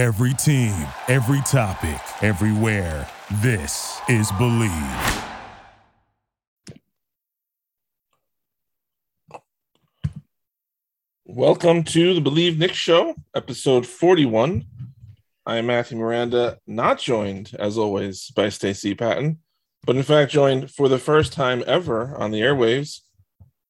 Every 0.00 0.32
team, 0.32 0.72
every 1.08 1.42
topic, 1.42 2.00
everywhere. 2.22 3.06
This 3.42 4.00
is 4.08 4.32
Believe. 4.38 4.72
Welcome 11.26 11.84
to 11.84 12.14
the 12.14 12.22
Believe 12.22 12.58
Knick 12.58 12.72
Show, 12.72 13.14
episode 13.36 13.86
41. 13.86 14.64
I 15.44 15.56
am 15.58 15.66
Matthew 15.66 15.98
Miranda, 15.98 16.56
not 16.66 16.98
joined, 16.98 17.54
as 17.58 17.76
always, 17.76 18.30
by 18.30 18.48
Stacey 18.48 18.94
Patton, 18.94 19.40
but 19.84 19.96
in 19.96 20.02
fact 20.02 20.32
joined 20.32 20.70
for 20.70 20.88
the 20.88 20.98
first 20.98 21.34
time 21.34 21.62
ever 21.66 22.16
on 22.16 22.30
the 22.30 22.40
airwaves 22.40 23.00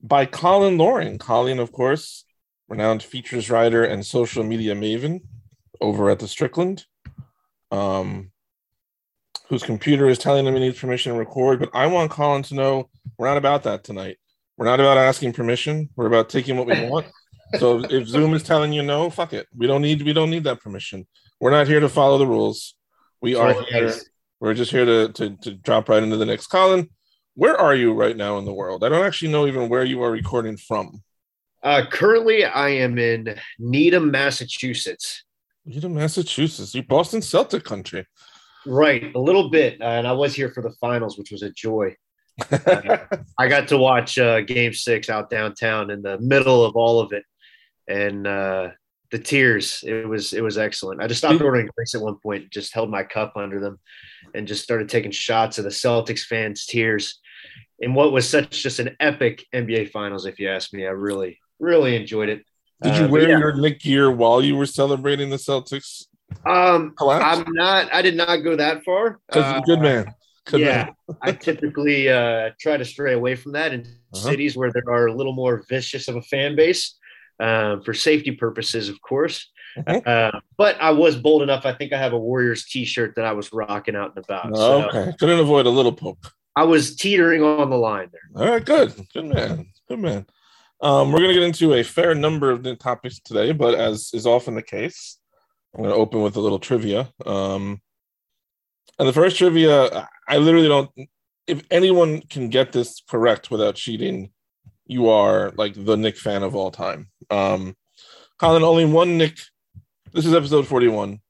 by 0.01 0.27
Colin 0.27 0.79
Loring. 0.79 1.19
Colin, 1.19 1.59
of 1.59 1.73
course, 1.73 2.25
renowned 2.69 3.03
features 3.03 3.51
writer 3.51 3.83
and 3.83 4.07
social 4.07 4.45
media 4.45 4.77
maven 4.77 5.23
over 5.81 6.11
at 6.11 6.19
the 6.19 6.29
Strickland, 6.29 6.85
um, 7.71 8.31
whose 9.49 9.63
computer 9.63 10.09
is 10.09 10.19
telling 10.19 10.47
him 10.47 10.55
he 10.55 10.61
needs 10.61 10.79
permission 10.79 11.13
to 11.13 11.19
record. 11.19 11.61
But 11.61 11.71
I 11.75 11.87
want 11.87 12.11
Colin 12.11 12.43
to 12.45 12.55
know 12.55 12.89
we're 13.19 13.29
not 13.29 13.37
about 13.37 13.63
that 13.65 13.85
tonight. 13.85 14.19
We're 14.57 14.67
not 14.67 14.81
about 14.81 14.99
asking 14.99 15.33
permission. 15.33 15.89
We're 15.97 16.07
about 16.07 16.29
taking 16.29 16.57
what 16.57 16.67
we 16.67 16.89
want. 16.89 17.07
So 17.59 17.85
if 17.85 18.07
Zoom 18.07 18.35
is 18.35 18.43
telling 18.43 18.73
you 18.73 18.83
no, 18.83 19.11
fuck 19.11 19.33
it. 19.33 19.47
We 19.57 19.67
don't 19.67 19.83
need 19.83 20.03
we 20.03 20.13
don't 20.13 20.31
need 20.31 20.45
that 20.45 20.61
permission. 20.61 21.07
We're 21.41 21.51
not 21.51 21.67
here 21.67 21.81
to 21.81 21.89
follow 21.89 22.19
the 22.19 22.27
rules. 22.27 22.75
We 23.21 23.35
are 23.35 23.55
here. 23.65 23.93
We're 24.39 24.55
just 24.55 24.71
here 24.71 24.85
to, 24.85 25.09
to 25.13 25.37
to 25.43 25.55
drop 25.55 25.89
right 25.89 26.03
into 26.03 26.17
the 26.17 26.27
next. 26.27 26.47
Colin, 26.47 26.89
where 27.35 27.57
are 27.57 27.75
you 27.75 27.93
right 27.93 28.17
now 28.17 28.39
in 28.39 28.45
the 28.45 28.53
world? 28.53 28.85
I 28.85 28.89
don't 28.89 29.05
actually 29.05 29.33
know 29.33 29.47
even 29.47 29.69
where 29.69 29.85
you 29.85 30.03
are 30.03 30.11
recording 30.11 30.57
from. 30.57 31.03
Uh, 31.63 31.83
currently, 31.91 32.45
I 32.45 32.71
am 32.71 32.99
in 32.99 33.35
Needham, 33.59 34.11
Massachusetts. 34.11 35.25
Needham, 35.65 35.95
Massachusetts. 35.95 36.75
You're 36.75 36.85
Boston 36.85 37.23
Celtic 37.23 37.65
country. 37.65 38.07
Right, 38.67 39.15
a 39.15 39.19
little 39.19 39.51
bit. 39.51 39.81
Uh, 39.81 39.85
and 39.85 40.07
I 40.07 40.13
was 40.13 40.35
here 40.35 40.51
for 40.51 40.63
the 40.63 40.73
finals, 40.81 41.19
which 41.19 41.31
was 41.31 41.43
a 41.43 41.51
joy. 41.51 41.97
Uh, 42.51 42.99
I 43.39 43.49
got 43.49 43.69
to 43.69 43.79
watch 43.79 44.19
uh, 44.19 44.41
Game 44.41 44.73
Six 44.73 45.11
out 45.11 45.31
downtown 45.31 45.91
in 45.91 46.03
the 46.03 46.19
middle 46.21 46.65
of 46.65 46.77
all 46.77 47.01
of 47.01 47.13
it, 47.13 47.25
and 47.89 48.27
uh, 48.27 48.71
the 49.11 49.19
tears. 49.19 49.85
It 49.87 50.09
was 50.09 50.33
it 50.33 50.43
was 50.43 50.59
excellent. 50.59 51.03
I 51.03 51.07
just 51.07 51.19
stopped 51.19 51.41
ordering 51.41 51.69
drinks 51.75 51.95
at 51.95 52.01
one 52.01 52.17
point, 52.23 52.51
just 52.51 52.75
held 52.75 52.91
my 52.91 53.03
cup 53.03 53.35
under 53.37 53.61
them, 53.61 53.79
and 54.35 54.49
just 54.49 54.63
started 54.63 54.89
taking 54.89 55.11
shots 55.11 55.59
of 55.59 55.65
the 55.65 55.71
Celtics 55.71 56.21
fans' 56.21 56.67
tears. 56.67 57.21
In 57.79 57.95
what 57.95 58.13
was 58.13 58.29
such 58.29 58.63
just 58.63 58.79
an 58.79 58.97
epic 59.01 59.45
NBA 59.55 59.91
Finals, 59.91 60.27
if 60.27 60.39
you 60.39 60.49
ask 60.49 60.73
me, 60.73 60.87
I 60.87 60.91
really 60.91 61.39
really 61.59 61.97
enjoyed 61.97 62.29
it. 62.29 62.45
Did 62.83 62.97
you 62.97 63.05
Uh, 63.05 63.09
wear 63.09 63.29
yeah. 63.29 63.39
your 63.39 63.53
Knick 63.55 63.81
gear 63.81 64.11
while 64.11 64.43
you 64.43 64.57
were 64.57 64.67
celebrating 64.67 65.31
the 65.31 65.37
Celtics? 65.37 66.07
Um, 66.47 66.95
Collapse? 66.97 67.39
I'm 67.47 67.53
not. 67.53 67.93
I 67.93 68.03
did 68.03 68.17
not 68.17 68.37
go 68.39 68.57
that 68.57 68.85
far. 68.85 69.21
Uh, 69.33 69.61
good 69.61 69.81
man. 69.81 70.15
Good 70.47 70.61
yeah, 70.61 70.91
man. 71.09 71.17
I 71.23 71.33
typically 71.33 72.09
uh, 72.09 72.51
try 72.61 72.77
to 72.77 72.85
stray 72.85 73.13
away 73.15 73.35
from 73.37 73.53
that 73.53 73.73
in 73.73 73.81
Uh-huh. 73.83 74.29
cities 74.31 74.57
where 74.57 74.73
there 74.73 74.89
are 74.89 75.07
a 75.07 75.13
little 75.15 75.33
more 75.35 75.63
vicious 75.69 76.09
of 76.09 76.17
a 76.17 76.23
fan 76.23 76.57
base 76.57 76.97
um, 77.39 77.83
for 77.83 77.95
safety 77.95 78.33
purposes, 78.33 78.89
of 78.89 79.01
course. 79.03 79.49
Mhm. 79.79 80.05
Uh, 80.07 80.41
but 80.57 80.77
I 80.81 80.91
was 80.91 81.15
bold 81.17 81.43
enough. 81.43 81.65
I 81.65 81.73
think 81.75 81.93
I 81.93 81.99
have 81.99 82.13
a 82.13 82.19
Warriors 82.19 82.65
T-shirt 82.67 83.15
that 83.17 83.25
I 83.25 83.33
was 83.33 83.53
rocking 83.53 83.95
out 83.95 84.17
and 84.17 84.25
about. 84.25 84.57
So 84.57 84.63
Oh, 84.63 84.83
okay. 84.89 85.13
Couldn't 85.19 85.39
avoid 85.39 85.67
a 85.67 85.71
little 85.71 85.93
poke. 85.93 86.33
I 86.57 86.65
was 86.65 86.97
teetering 86.97 87.43
on 87.45 87.71
the 87.71 87.77
line 87.77 88.09
there. 88.11 88.43
All 88.45 88.51
right, 88.53 88.65
good. 88.65 88.93
Good 89.15 89.27
man. 89.27 89.67
Good 89.89 90.01
man. 90.01 90.27
Um, 90.83 91.13
we're 91.13 91.19
going 91.19 91.29
to 91.31 91.35
get 91.35 91.43
into 91.43 91.75
a 91.75 91.83
fair 91.83 92.15
number 92.15 92.51
of 92.51 92.63
new 92.63 92.75
topics 92.75 93.21
today, 93.21 93.53
but 93.53 93.75
as 93.75 94.11
is 94.15 94.27
often 94.27 94.55
the 94.55 94.63
case, 94.63 95.19
I'm 95.75 95.83
going 95.83 95.95
to 95.95 96.01
open 96.01 96.23
with 96.23 96.37
a 96.37 96.41
little 96.41 96.59
trivia. 96.59 97.13
Um, 97.27 97.83
and 98.99 99.07
the 99.07 99.13
first 99.13 99.37
trivia, 99.37 100.09
I 100.27 100.39
literally 100.39 100.69
don't, 100.69 100.91
if 101.47 101.63
anyone 101.71 102.23
can 102.23 102.49
get 102.49 102.73
this 102.73 103.03
correct 103.09 103.51
without 103.51 103.75
cheating, 103.75 104.31
you 104.87 105.09
are 105.11 105.53
like 105.57 105.75
the 105.75 105.97
Knick 105.97 106.17
fan 106.17 106.43
of 106.43 106.57
all 106.57 106.71
time. 106.71 107.11
Um, 107.31 107.77
Colin, 108.39 108.63
only 108.63 108.87
one 108.87 109.19
Knick, 109.19 109.39
this 110.13 110.27
is 110.27 110.35
episode 110.35 110.67
41. 110.67 111.21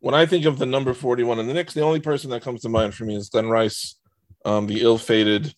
When 0.00 0.14
I 0.14 0.26
think 0.26 0.44
of 0.44 0.58
the 0.58 0.66
number 0.66 0.92
41 0.92 1.38
and 1.38 1.48
the 1.48 1.54
Knicks, 1.54 1.74
the 1.74 1.82
only 1.82 2.00
person 2.00 2.30
that 2.30 2.42
comes 2.42 2.62
to 2.62 2.68
mind 2.68 2.94
for 2.94 3.04
me 3.04 3.16
is 3.16 3.30
Glen 3.30 3.48
Rice, 3.48 3.98
um, 4.44 4.66
the 4.66 4.82
ill 4.82 4.98
fated 4.98 5.54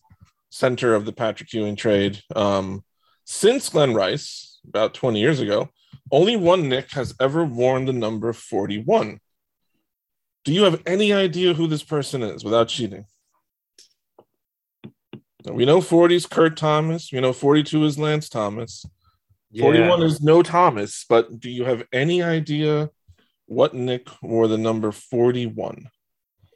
center 0.50 0.94
of 0.94 1.04
the 1.06 1.12
Patrick 1.12 1.52
Ewing 1.52 1.76
trade. 1.76 2.20
Um, 2.34 2.84
since 3.24 3.68
Glen 3.68 3.94
Rice, 3.94 4.60
about 4.68 4.94
20 4.94 5.20
years 5.20 5.40
ago, 5.40 5.68
only 6.10 6.36
one 6.36 6.68
Knick 6.68 6.90
has 6.92 7.14
ever 7.20 7.44
worn 7.44 7.84
the 7.86 7.92
number 7.92 8.32
41. 8.32 9.18
Do 10.44 10.52
you 10.52 10.64
have 10.64 10.82
any 10.86 11.12
idea 11.12 11.54
who 11.54 11.66
this 11.66 11.82
person 11.82 12.22
is 12.22 12.44
without 12.44 12.68
cheating? 12.68 13.06
Now, 15.44 15.52
We 15.54 15.64
know 15.64 15.80
40 15.80 16.14
is 16.16 16.26
Kurt 16.26 16.56
Thomas. 16.56 17.10
We 17.12 17.20
know 17.20 17.32
42 17.32 17.84
is 17.84 17.98
Lance 17.98 18.28
Thomas. 18.28 18.84
41 19.58 20.02
is 20.02 20.20
no 20.22 20.42
Thomas, 20.42 21.04
but 21.08 21.38
do 21.38 21.50
you 21.50 21.64
have 21.64 21.84
any 21.92 22.22
idea 22.22 22.88
what 23.46 23.74
Knick 23.74 24.08
wore 24.22 24.48
the 24.48 24.56
number 24.56 24.90
41? 24.92 25.90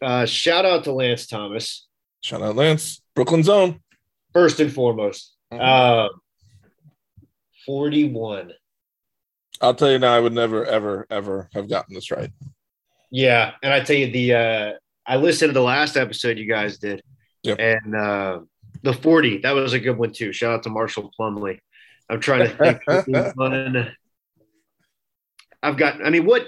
Uh, 0.00 0.24
shout 0.26 0.64
out 0.64 0.84
to 0.84 0.92
Lance 0.92 1.26
Thomas 1.26 1.86
Shout 2.22 2.42
out 2.42 2.56
Lance, 2.56 3.02
Brooklyn 3.14 3.42
Zone. 3.42 3.80
first 4.32 4.58
and 4.60 4.72
foremost. 4.72 5.34
Mhm. 5.52 5.60
Uh, 5.60 6.08
Forty-one. 7.66 8.52
I'll 9.60 9.74
tell 9.74 9.90
you 9.90 9.98
now, 9.98 10.14
I 10.14 10.20
would 10.20 10.32
never, 10.34 10.64
ever, 10.64 11.06
ever 11.10 11.48
have 11.54 11.68
gotten 11.68 11.94
this 11.94 12.10
right. 12.10 12.30
Yeah, 13.10 13.52
and 13.62 13.72
I 13.72 13.80
tell 13.80 13.96
you 13.96 14.10
the 14.10 14.34
uh 14.34 14.72
I 15.06 15.16
listened 15.16 15.50
to 15.50 15.54
the 15.54 15.62
last 15.62 15.96
episode 15.96 16.38
you 16.38 16.48
guys 16.48 16.78
did, 16.78 17.02
Yep. 17.42 17.58
and 17.60 17.94
uh 17.94 18.40
the 18.82 18.92
forty 18.92 19.38
that 19.38 19.52
was 19.52 19.72
a 19.72 19.80
good 19.80 19.96
one 19.96 20.12
too. 20.12 20.32
Shout 20.32 20.52
out 20.52 20.62
to 20.64 20.70
Marshall 20.70 21.10
Plumlee. 21.18 21.58
I'm 22.08 22.20
trying 22.20 22.48
to 22.48 22.56
think. 22.56 22.80
I've 25.62 25.76
got. 25.76 26.04
I 26.04 26.10
mean, 26.10 26.26
what? 26.26 26.46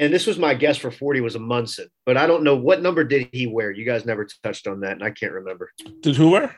And 0.00 0.12
this 0.12 0.26
was 0.26 0.38
my 0.38 0.54
guess 0.54 0.76
for 0.76 0.90
forty 0.90 1.20
was 1.20 1.36
Amundson, 1.36 1.86
but 2.06 2.16
I 2.16 2.26
don't 2.26 2.42
know 2.42 2.56
what 2.56 2.82
number 2.82 3.04
did 3.04 3.28
he 3.32 3.46
wear. 3.46 3.70
You 3.70 3.84
guys 3.84 4.04
never 4.06 4.26
touched 4.42 4.66
on 4.66 4.80
that, 4.80 4.92
and 4.92 5.04
I 5.04 5.10
can't 5.10 5.32
remember. 5.32 5.70
Did 6.00 6.16
who 6.16 6.30
wear? 6.30 6.56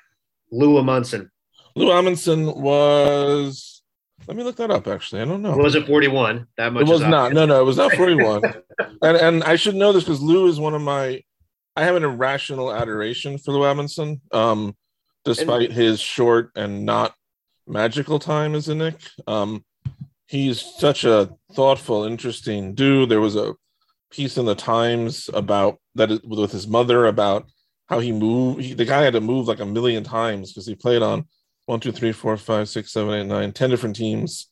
Lou 0.50 0.80
Amundson 0.82 1.28
Lou 1.74 1.88
Amundson 1.88 2.56
was. 2.56 3.82
Let 4.26 4.36
me 4.36 4.42
look 4.42 4.56
that 4.56 4.70
up. 4.70 4.86
Actually, 4.86 5.22
I 5.22 5.24
don't 5.24 5.42
know. 5.42 5.56
was 5.56 5.74
it 5.74 5.86
forty 5.86 6.08
one? 6.08 6.46
That 6.56 6.72
much 6.72 6.82
It 6.82 6.88
was 6.88 7.00
not. 7.00 7.26
obvious. 7.26 7.34
No, 7.34 7.46
no, 7.46 7.60
it 7.60 7.64
was 7.64 7.76
not 7.78 7.92
forty-one. 7.94 8.42
and 9.02 9.16
and 9.16 9.44
I 9.44 9.56
should 9.56 9.74
know 9.74 9.92
this 9.92 10.04
because 10.04 10.20
Lou 10.20 10.46
is 10.46 10.60
one 10.60 10.74
of 10.74 10.82
my. 10.82 11.22
I 11.76 11.84
have 11.84 11.96
an 11.96 12.04
irrational 12.04 12.72
adoration 12.72 13.38
for 13.38 13.52
Lou 13.52 13.60
Amundson, 13.60 14.20
um, 14.34 14.76
despite 15.24 15.72
his 15.72 16.00
short 16.00 16.50
and 16.54 16.84
not 16.84 17.14
magical 17.66 18.18
time 18.18 18.54
as 18.54 18.68
a 18.68 18.74
Knick. 18.74 19.00
Um, 19.26 19.64
he's 20.26 20.60
such 20.60 21.04
a 21.04 21.30
thoughtful, 21.54 22.04
interesting 22.04 22.74
dude. 22.74 23.08
There 23.08 23.20
was 23.20 23.36
a 23.36 23.54
piece 24.10 24.36
in 24.36 24.44
the 24.44 24.54
Times 24.54 25.30
about 25.32 25.78
that 25.94 26.24
with 26.24 26.52
his 26.52 26.66
mother 26.66 27.06
about 27.06 27.48
how 27.88 28.00
he 28.00 28.12
moved. 28.12 28.60
He, 28.62 28.74
the 28.74 28.84
guy 28.84 29.02
had 29.02 29.14
to 29.14 29.20
move 29.20 29.48
like 29.48 29.60
a 29.60 29.66
million 29.66 30.04
times 30.04 30.52
because 30.52 30.66
he 30.66 30.74
played 30.74 31.02
on 31.02 31.26
one, 31.70 31.78
two, 31.80 31.92
three, 31.92 32.10
four, 32.12 32.36
five, 32.36 32.68
six, 32.68 32.92
seven, 32.92 33.14
eight, 33.14 33.26
nine, 33.26 33.52
ten 33.52 33.70
different 33.70 33.94
teams. 33.96 34.48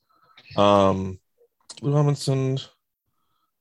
Um, 0.56 1.18
Lou 1.82 1.92
Amundson. 1.92 2.64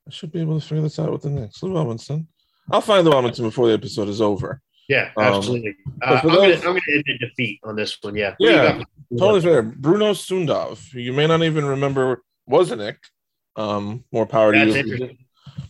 I 0.08 0.12
should 0.12 0.32
be 0.32 0.40
able 0.42 0.60
to 0.60 0.66
figure 0.66 0.84
this 0.84 1.00
out 1.00 1.12
with 1.12 1.24
the 1.24 1.30
Knicks. 1.32 1.62
Lou 1.64 1.74
Amundson. 1.74 2.28
I'll 2.72 2.82
find 2.82 3.04
Lou 3.06 3.12
Amundson 3.14 3.42
before 3.42 3.68
the 3.68 3.74
episode 3.74 4.08
is 4.10 4.22
over. 4.22 4.62
Yeah, 4.88 5.10
Um, 5.18 5.24
absolutely. 5.34 5.76
but 6.00 6.08
Uh, 6.08 6.20
I'm, 6.24 6.28
gonna, 6.30 6.38
those- 6.56 6.66
I'm 6.66 6.76
end 6.76 7.04
in 7.08 7.18
defeat 7.20 7.60
on 7.64 7.76
this 7.76 7.98
one. 8.02 8.16
Yeah. 8.16 8.36
What 8.38 8.40
do 8.40 8.46
you 8.46 8.52
Yeah. 8.52 8.84
Totally 9.18 9.42
fair. 9.42 9.62
Bruno 9.64 10.12
Sundov, 10.14 10.94
you 10.94 11.12
may 11.14 11.28
not 11.28 11.42
even 11.44 11.66
remember 11.66 12.24
was 12.46 12.72
a 12.72 12.76
Knick. 12.76 12.98
Um, 13.56 14.04
more 14.14 14.26
power 14.28 14.54
to 14.54 14.60
you. 14.60 15.18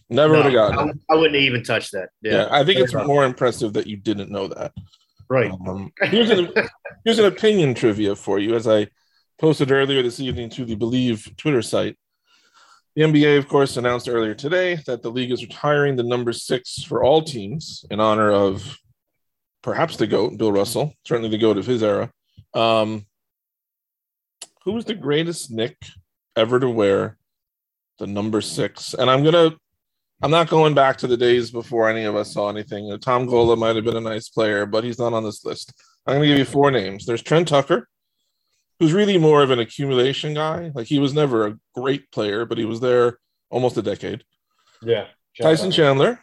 Never 0.10 0.34
No, 0.34 0.44
would 0.44 0.46
have 0.46 0.54
gotten 0.54 1.02
I, 1.10 1.14
I 1.14 1.18
wouldn't 1.18 1.36
even 1.36 1.64
touch 1.64 1.92
that. 1.92 2.10
Yeah, 2.22 2.34
Yeah, 2.34 2.48
I 2.52 2.64
think 2.64 2.76
fair 2.78 2.84
it's 2.84 2.94
enough. 2.94 3.08
more 3.08 3.26
impressive 3.26 3.74
that 3.74 3.88
you 3.88 3.98
didn't 3.98 4.30
know 4.30 4.48
that. 4.50 4.74
Right. 5.30 5.52
Um, 5.52 5.92
here's 6.04 6.30
an 6.30 6.52
here's 7.04 7.20
an 7.20 7.26
opinion 7.26 7.74
trivia 7.74 8.16
for 8.16 8.40
you, 8.40 8.56
as 8.56 8.68
I 8.68 8.88
posted 9.40 9.72
earlier 9.72 10.02
this 10.02 10.20
evening 10.20 10.50
to 10.52 10.66
the 10.66 10.76
Believe 10.76 11.30
Twitter 11.38 11.62
site. 11.62 11.98
The 12.96 13.04
NBA, 13.04 13.38
of 13.38 13.48
course, 13.48 13.78
announced 13.78 14.10
earlier 14.10 14.34
today 14.34 14.80
that 14.88 15.04
the 15.04 15.12
league 15.12 15.32
is 15.32 15.44
retiring 15.44 15.96
the 15.96 16.04
number 16.04 16.34
six 16.34 16.82
for 16.84 17.04
all 17.04 17.22
teams 17.22 17.86
in 17.92 18.00
honor 18.00 18.32
of 18.32 18.78
perhaps 19.62 19.98
the 19.98 20.08
GOAT, 20.08 20.38
Bill 20.38 20.52
Russell, 20.52 20.94
certainly 21.06 21.30
the 21.30 21.38
GOAT 21.38 21.58
of 21.58 21.66
his 21.66 21.84
era. 21.84 22.10
Um, 22.54 23.06
who 24.64 24.72
was 24.72 24.86
the 24.86 24.96
greatest 24.96 25.52
Knick 25.52 25.78
ever 26.36 26.60
to 26.60 26.70
wear 26.70 27.18
the 28.00 28.08
number 28.08 28.42
six? 28.42 28.96
And 28.96 29.12
I'm 29.12 29.24
gonna 29.24 29.56
I'm 30.22 30.32
not 30.32 30.50
going 30.50 30.74
back 30.74 30.98
to 30.98 31.08
the 31.08 31.18
days 31.18 31.52
before 31.52 31.90
any 31.90 32.06
of 32.06 32.16
us 32.16 32.34
saw 32.34 32.50
anything. 32.50 32.98
Tom 33.00 33.28
Gola 33.28 33.56
might 33.56 33.76
have 33.76 33.86
been 33.86 33.98
a 33.98 34.02
nice 34.02 34.30
player, 34.30 34.66
but 34.66 34.84
he's 34.84 34.98
not 34.98 35.14
on 35.14 35.24
this 35.24 35.46
list. 35.46 35.74
I'm 36.06 36.16
going 36.16 36.24
to 36.24 36.28
give 36.28 36.40
you 36.40 36.46
four 36.46 36.72
names. 36.72 37.06
There's 37.06 37.22
Trent 37.22 37.48
Tucker, 37.48 37.88
who's 38.80 38.94
really 38.94 39.18
more 39.18 39.44
of 39.44 39.52
an 39.52 39.60
accumulation 39.60 40.34
guy. 40.34 40.72
Like 40.74 40.88
he 40.88 40.98
was 40.98 41.14
never 41.14 41.48
a 41.48 41.60
great 41.76 42.12
player, 42.12 42.46
but 42.46 42.58
he 42.58 42.66
was 42.66 42.80
there 42.80 43.20
almost 43.50 43.78
a 43.78 43.82
decade. 43.82 44.24
Yeah. 44.82 45.08
Tyson 45.40 45.70
Chandler, 45.70 46.20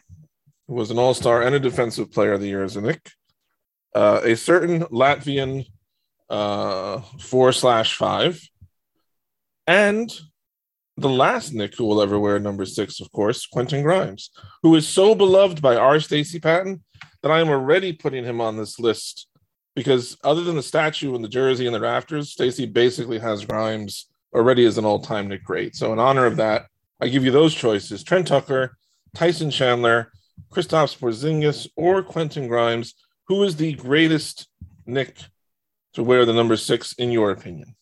who 0.67 0.73
was 0.73 0.91
an 0.91 0.99
all 0.99 1.13
star 1.13 1.41
and 1.41 1.55
a 1.55 1.59
defensive 1.59 2.11
player 2.11 2.33
of 2.33 2.41
the 2.41 2.47
year 2.47 2.63
as 2.63 2.75
a 2.75 2.81
Knick. 2.81 3.11
Uh, 3.93 4.19
a 4.23 4.35
certain 4.35 4.81
Latvian 4.85 5.65
uh, 6.29 6.99
four 7.21 7.53
slash 7.53 7.95
five. 7.95 8.41
And 9.67 10.11
the 10.97 11.09
last 11.09 11.53
Knick 11.53 11.75
who 11.75 11.85
will 11.85 12.01
ever 12.01 12.19
wear 12.19 12.39
number 12.39 12.65
six, 12.65 13.01
of 13.01 13.11
course, 13.11 13.45
Quentin 13.45 13.83
Grimes, 13.83 14.31
who 14.63 14.75
is 14.75 14.87
so 14.87 15.13
beloved 15.13 15.61
by 15.61 15.75
our 15.75 15.99
Stacy 15.99 16.39
Patton 16.39 16.83
that 17.21 17.31
I 17.31 17.41
am 17.41 17.49
already 17.49 17.91
putting 17.91 18.23
him 18.23 18.39
on 18.39 18.55
this 18.55 18.79
list 18.79 19.27
because 19.75 20.17
other 20.23 20.41
than 20.41 20.55
the 20.55 20.63
statue 20.63 21.13
and 21.15 21.23
the 21.23 21.29
jersey 21.29 21.65
and 21.65 21.75
the 21.75 21.81
rafters, 21.81 22.31
Stacy 22.31 22.65
basically 22.65 23.19
has 23.19 23.45
Grimes 23.45 24.07
already 24.33 24.65
as 24.65 24.77
an 24.77 24.85
all-time 24.85 25.27
Knick 25.27 25.43
great. 25.43 25.75
So 25.75 25.91
in 25.91 25.99
honor 25.99 26.25
of 26.25 26.37
that, 26.37 26.67
I 27.01 27.09
give 27.09 27.25
you 27.25 27.31
those 27.31 27.53
choices: 27.53 28.03
Trent 28.03 28.27
Tucker, 28.27 28.77
Tyson 29.13 29.51
Chandler, 29.51 30.13
Kristaps 30.49 30.97
Porzingis, 30.97 31.67
or 31.75 32.03
Quentin 32.03 32.47
Grimes. 32.47 32.93
Who 33.27 33.43
is 33.43 33.57
the 33.57 33.73
greatest 33.73 34.47
Knick 34.85 35.17
to 35.93 36.03
wear 36.03 36.25
the 36.25 36.33
number 36.33 36.55
six 36.55 36.93
in 36.93 37.11
your 37.11 37.31
opinion? 37.31 37.75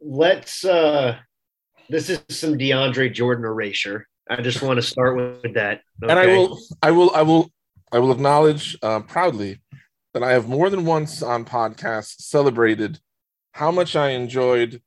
Let's. 0.00 0.64
uh 0.64 1.18
This 1.88 2.10
is 2.10 2.20
some 2.30 2.58
DeAndre 2.58 3.12
Jordan 3.12 3.44
erasure. 3.44 4.06
I 4.28 4.42
just 4.42 4.62
want 4.62 4.76
to 4.76 4.82
start 4.82 5.16
with 5.16 5.54
that. 5.54 5.82
Okay? 6.02 6.10
And 6.10 6.18
I 6.18 6.26
will, 6.26 6.58
I 6.82 6.90
will, 6.90 7.14
I 7.14 7.22
will, 7.22 7.50
I 7.92 7.98
will 7.98 8.12
acknowledge 8.12 8.76
uh, 8.82 9.00
proudly 9.00 9.60
that 10.12 10.22
I 10.22 10.32
have 10.32 10.48
more 10.48 10.70
than 10.70 10.84
once 10.84 11.22
on 11.22 11.44
podcasts 11.44 12.22
celebrated 12.22 12.98
how 13.52 13.70
much 13.70 13.94
I 13.96 14.10
enjoyed 14.10 14.82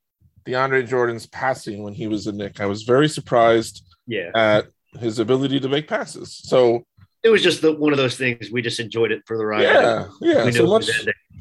DeAndre 0.46 0.88
Jordan's 0.88 1.26
passing 1.28 1.84
when 1.84 1.94
he 1.94 2.08
was 2.08 2.28
a 2.28 2.32
Knick. 2.32 2.60
I 2.60 2.66
was 2.66 2.84
very 2.84 3.08
surprised 3.08 3.84
yeah. 4.08 4.32
at 4.36 4.66
his 5.00 5.20
ability 5.20 5.60
to 5.62 5.70
make 5.70 5.88
passes. 5.88 6.40
So 6.44 6.84
it 7.24 7.30
was 7.30 7.42
just 7.44 7.62
the, 7.62 7.74
one 7.74 7.94
of 7.94 7.98
those 7.98 8.18
things. 8.18 8.52
We 8.52 8.62
just 8.62 8.80
enjoyed 8.80 9.12
it 9.12 9.22
for 9.26 9.38
the 9.38 9.46
ride. 9.46 9.64
Yeah, 9.64 10.08
yeah. 10.22 10.50
so 10.52 10.68
much, 10.68 10.90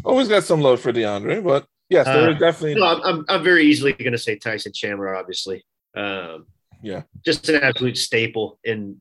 always 0.04 0.28
got 0.28 0.44
some 0.44 0.60
love 0.60 0.80
for 0.80 0.92
DeAndre, 0.92 1.42
but 1.42 1.66
yes, 1.88 2.06
there 2.06 2.28
uh, 2.28 2.32
is 2.32 2.38
definitely. 2.38 2.80
No, 2.80 3.00
I'm, 3.02 3.24
I'm 3.28 3.42
very 3.42 3.64
easily 3.64 3.92
going 3.92 4.12
to 4.12 4.18
say 4.18 4.36
Tyson 4.36 4.72
Chandler, 4.72 5.16
obviously. 5.16 5.64
Um, 5.96 6.46
yeah, 6.82 7.02
just 7.24 7.48
an 7.48 7.62
absolute 7.62 7.96
staple. 7.96 8.58
In 8.64 9.00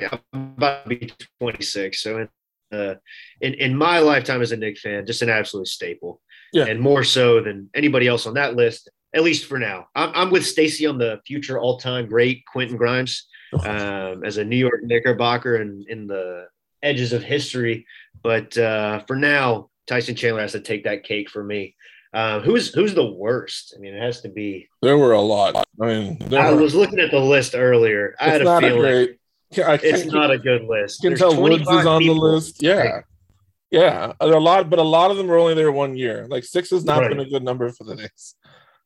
I'm 0.00 0.20
about 0.32 0.84
to 0.84 0.88
be 0.88 1.12
26, 1.40 2.00
so 2.00 2.18
in, 2.18 2.78
uh, 2.78 2.94
in 3.40 3.54
in 3.54 3.76
my 3.76 3.98
lifetime 3.98 4.42
as 4.42 4.52
a 4.52 4.56
Knick 4.56 4.78
fan, 4.78 5.06
just 5.06 5.22
an 5.22 5.30
absolute 5.30 5.68
staple. 5.68 6.20
Yeah, 6.52 6.66
and 6.66 6.80
more 6.80 7.04
so 7.04 7.40
than 7.40 7.70
anybody 7.74 8.06
else 8.06 8.26
on 8.26 8.34
that 8.34 8.54
list, 8.54 8.88
at 9.14 9.22
least 9.22 9.46
for 9.46 9.58
now. 9.58 9.88
I'm, 9.94 10.10
I'm 10.14 10.30
with 10.30 10.46
Stacy 10.46 10.86
on 10.86 10.98
the 10.98 11.20
future 11.26 11.58
all-time 11.58 12.06
great 12.06 12.44
Quentin 12.46 12.76
Grimes 12.76 13.26
um, 13.64 14.24
as 14.24 14.36
a 14.36 14.44
New 14.44 14.56
York 14.56 14.82
Knickerbocker 14.82 15.56
and 15.56 15.86
in 15.88 16.06
the 16.06 16.46
edges 16.82 17.12
of 17.12 17.22
history. 17.22 17.86
But 18.22 18.56
uh, 18.58 19.00
for 19.06 19.16
now, 19.16 19.70
Tyson 19.86 20.14
Chandler 20.14 20.42
has 20.42 20.52
to 20.52 20.60
take 20.60 20.84
that 20.84 21.04
cake 21.04 21.30
for 21.30 21.42
me. 21.42 21.76
Uh, 22.14 22.38
who's 22.40 22.72
who's 22.72 22.94
the 22.94 23.04
worst? 23.04 23.74
I 23.76 23.80
mean, 23.80 23.92
it 23.92 24.00
has 24.00 24.20
to 24.20 24.28
be. 24.28 24.68
There 24.82 24.96
were 24.96 25.12
a 25.12 25.20
lot. 25.20 25.66
I 25.82 25.86
mean, 25.86 26.34
I 26.34 26.52
were, 26.52 26.62
was 26.62 26.74
looking 26.74 27.00
at 27.00 27.10
the 27.10 27.18
list 27.18 27.56
earlier. 27.56 28.14
I 28.20 28.30
had 28.30 28.42
a 28.42 28.60
feeling 28.60 28.80
great, 28.80 29.18
it's 29.50 30.06
not 30.06 30.30
a 30.30 30.38
good 30.38 30.64
list. 30.64 31.02
Qyntel 31.02 31.40
Woods 31.40 31.62
is 31.62 31.86
on 31.86 32.02
people. 32.02 32.14
the 32.14 32.20
list. 32.20 32.62
Yeah, 32.62 33.00
yeah. 33.70 34.12
There 34.20 34.30
are 34.30 34.34
a 34.34 34.40
lot, 34.40 34.70
but 34.70 34.78
a 34.78 34.82
lot 34.82 35.10
of 35.10 35.16
them 35.16 35.26
were 35.26 35.38
only 35.38 35.54
there 35.54 35.72
one 35.72 35.96
year. 35.96 36.26
Like 36.28 36.44
six 36.44 36.70
has 36.70 36.84
not 36.84 37.00
right. 37.00 37.08
been 37.08 37.20
a 37.20 37.28
good 37.28 37.42
number 37.42 37.68
for 37.70 37.84
the 37.84 37.96
Knicks. 37.96 38.36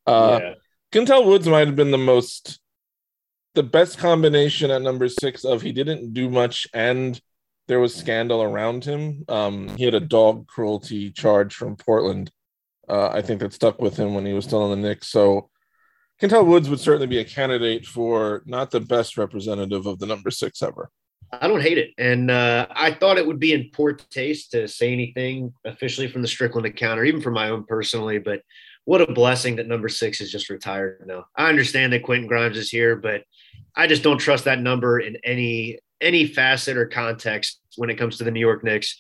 Uh, 0.07 0.41
yeah. 0.43 0.55
Qyntel 0.91 1.27
Woods 1.27 1.47
might 1.47 1.67
have 1.67 1.77
been 1.77 1.91
the 1.91 1.99
most, 1.99 2.61
the 3.55 3.63
best 3.63 3.99
combination 3.99 4.71
at 4.71 4.81
number 4.81 5.07
six 5.09 5.45
of 5.45 5.61
he 5.61 5.73
didn't 5.73 6.15
do 6.15 6.31
much 6.31 6.67
and 6.73 7.21
there 7.67 7.79
was 7.79 7.95
scandal 7.95 8.43
around 8.43 8.85
him. 8.85 9.25
Um, 9.29 9.69
he 9.77 9.85
had 9.85 9.93
a 9.93 10.01
dog 10.01 10.47
cruelty 10.47 11.11
charge 11.11 11.55
from 11.55 11.77
Portland. 11.77 12.31
Uh, 12.89 13.09
I 13.09 13.23
think 13.23 13.41
that 13.41 13.53
stuck 13.53 13.81
with 13.81 13.97
him 13.97 14.15
when 14.15 14.25
he 14.25 14.33
was 14.33 14.45
still 14.45 14.63
on 14.63 14.71
the 14.71 14.89
Knicks. 14.89 15.09
So 15.09 15.51
Qyntel 16.21 16.47
Woods 16.47 16.69
would 16.69 16.81
certainly 16.81 17.07
be 17.07 17.19
a 17.19 17.25
candidate 17.25 17.87
for 17.87 18.43
not 18.47 18.71
the 18.71 18.81
best 18.81 19.17
representative 19.17 19.87
of 19.87 19.99
the 19.99 20.07
number 20.07 20.31
six 20.31 20.63
ever. 20.63 20.91
I 21.31 21.47
don't 21.47 21.61
hate 21.61 21.79
it. 21.79 21.91
And 21.99 22.31
uh, 22.31 22.67
I 22.71 22.93
thought 22.93 23.19
it 23.19 23.27
would 23.27 23.39
be 23.39 23.53
in 23.53 23.71
poor 23.73 23.93
taste 23.93 24.53
to 24.53 24.67
say 24.67 24.93
anything 24.93 25.53
officially 25.65 26.09
from 26.09 26.23
the 26.23 26.29
Strickland 26.29 26.67
account 26.67 26.99
or 26.99 27.05
even 27.05 27.21
from 27.21 27.35
my 27.35 27.51
own 27.51 27.65
personally, 27.65 28.19
but 28.19 28.41
what 28.85 29.03
a 29.03 29.13
blessing 29.13 29.57
that 29.57 29.69
number 29.69 29.91
six 29.91 30.23
is 30.23 30.33
just 30.33 30.49
retired 30.49 31.05
now. 31.07 31.27
I 31.37 31.51
understand 31.51 31.93
that 31.93 32.03
Quentin 32.03 32.27
Grimes 32.27 32.57
is 32.57 32.71
here, 32.71 32.97
but 32.97 33.25
I 33.77 33.87
just 33.87 34.03
don't 34.03 34.17
trust 34.17 34.45
that 34.47 34.61
number 34.61 35.01
in 35.01 35.19
any 35.25 35.79
any 36.01 36.27
facet 36.27 36.77
or 36.77 36.87
context 36.87 37.61
when 37.77 37.91
it 37.91 37.97
comes 37.97 38.17
to 38.17 38.25
the 38.25 38.31
New 38.31 38.41
York 38.41 38.65
Knicks. 38.65 38.97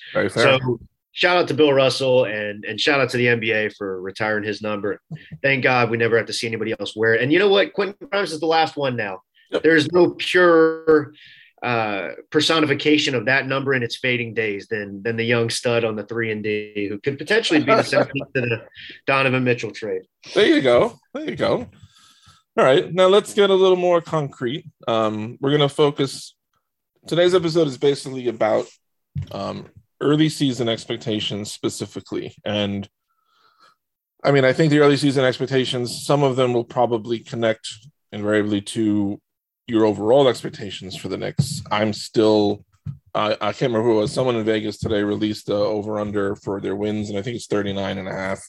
So 0.58 0.78
shout 1.12 1.36
out 1.36 1.48
to 1.48 1.54
Bill 1.54 1.72
Russell 1.72 2.24
and 2.24 2.64
and 2.64 2.80
shout 2.80 3.00
out 3.00 3.10
to 3.10 3.16
the 3.16 3.26
NBA 3.26 3.74
for 3.76 4.00
retiring 4.00 4.44
his 4.44 4.62
number. 4.62 5.00
Thank 5.42 5.62
God 5.62 5.90
we 5.90 5.96
never 5.96 6.16
have 6.16 6.26
to 6.26 6.32
see 6.32 6.46
anybody 6.46 6.74
else 6.78 6.94
wear 6.96 7.14
it. 7.14 7.22
And 7.22 7.32
you 7.32 7.38
know 7.38 7.48
what? 7.48 7.72
Quentin 7.72 8.08
Grimes 8.10 8.32
is 8.32 8.40
the 8.40 8.46
last 8.46 8.76
one 8.76 8.96
now. 8.96 9.22
Yep. 9.50 9.62
There's 9.62 9.90
no 9.92 10.10
pure 10.10 11.12
uh, 11.62 12.10
personification 12.30 13.14
of 13.14 13.24
that 13.26 13.46
number 13.46 13.74
in 13.74 13.82
its 13.82 13.96
fading 13.96 14.34
days 14.34 14.68
than 14.68 15.02
than 15.02 15.16
the 15.16 15.24
young 15.24 15.50
stud 15.50 15.84
on 15.84 15.96
the 15.96 16.04
three 16.04 16.30
and 16.30 16.42
D 16.42 16.86
who 16.88 16.98
could 16.98 17.18
potentially 17.18 17.60
be 17.60 17.66
the 17.66 17.82
centerpiece 17.82 18.22
to 18.34 18.40
the 18.40 18.66
Donovan 19.06 19.44
Mitchell 19.44 19.72
trade. 19.72 20.02
There 20.34 20.46
you 20.46 20.60
go. 20.60 20.98
There 21.14 21.28
you 21.28 21.36
go. 21.36 21.68
All 22.56 22.64
right, 22.64 22.92
now 22.92 23.06
let's 23.06 23.34
get 23.34 23.50
a 23.50 23.54
little 23.54 23.76
more 23.76 24.00
concrete. 24.00 24.66
Um, 24.88 25.38
we're 25.40 25.50
going 25.50 25.60
to 25.60 25.68
focus. 25.68 26.34
Today's 27.06 27.32
episode 27.32 27.68
is 27.68 27.78
basically 27.78 28.26
about 28.26 28.66
um, 29.30 29.66
early 30.00 30.28
season 30.28 30.68
expectations 30.68 31.52
specifically, 31.52 32.36
and 32.44 32.88
I 34.24 34.32
mean, 34.32 34.44
I 34.44 34.52
think 34.52 34.70
the 34.70 34.80
early 34.80 34.96
season 34.96 35.24
expectations, 35.24 36.04
some 36.04 36.22
of 36.22 36.36
them 36.36 36.52
will 36.52 36.64
probably 36.64 37.20
connect 37.20 37.68
invariably 38.12 38.60
to 38.60 39.20
your 39.66 39.84
overall 39.84 40.28
expectations 40.28 40.96
for 40.96 41.08
the 41.08 41.16
Knicks. 41.16 41.62
I'm 41.70 41.92
still 41.92 42.64
I, 43.14 43.32
I 43.32 43.52
can't 43.52 43.72
remember 43.72 43.88
who 43.88 43.98
it 43.98 44.02
was. 44.02 44.12
Someone 44.12 44.36
in 44.36 44.44
Vegas 44.44 44.78
today 44.78 45.02
released 45.02 45.46
the 45.46 45.54
over 45.54 45.98
under 45.98 46.36
for 46.36 46.60
their 46.60 46.76
wins, 46.76 47.10
and 47.10 47.18
I 47.18 47.22
think 47.22 47.36
it's 47.36 47.46
39 47.46 47.98
and 47.98 48.08
a 48.08 48.12
half. 48.12 48.40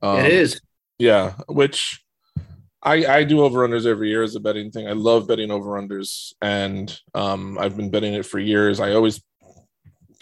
Um, 0.00 0.18
it 0.18 0.32
is. 0.32 0.60
Yeah, 0.98 1.34
which 1.48 2.02
I, 2.82 3.06
I 3.06 3.24
do 3.24 3.42
over 3.42 3.66
unders 3.66 3.86
every 3.86 4.08
year 4.08 4.22
as 4.22 4.34
a 4.34 4.40
betting 4.40 4.70
thing. 4.70 4.88
I 4.88 4.92
love 4.92 5.28
betting 5.28 5.50
over 5.50 5.80
unders, 5.80 6.32
and 6.40 6.96
um, 7.14 7.58
I've 7.58 7.76
been 7.76 7.90
betting 7.90 8.14
it 8.14 8.26
for 8.26 8.38
years. 8.38 8.80
I 8.80 8.92
always 8.92 9.22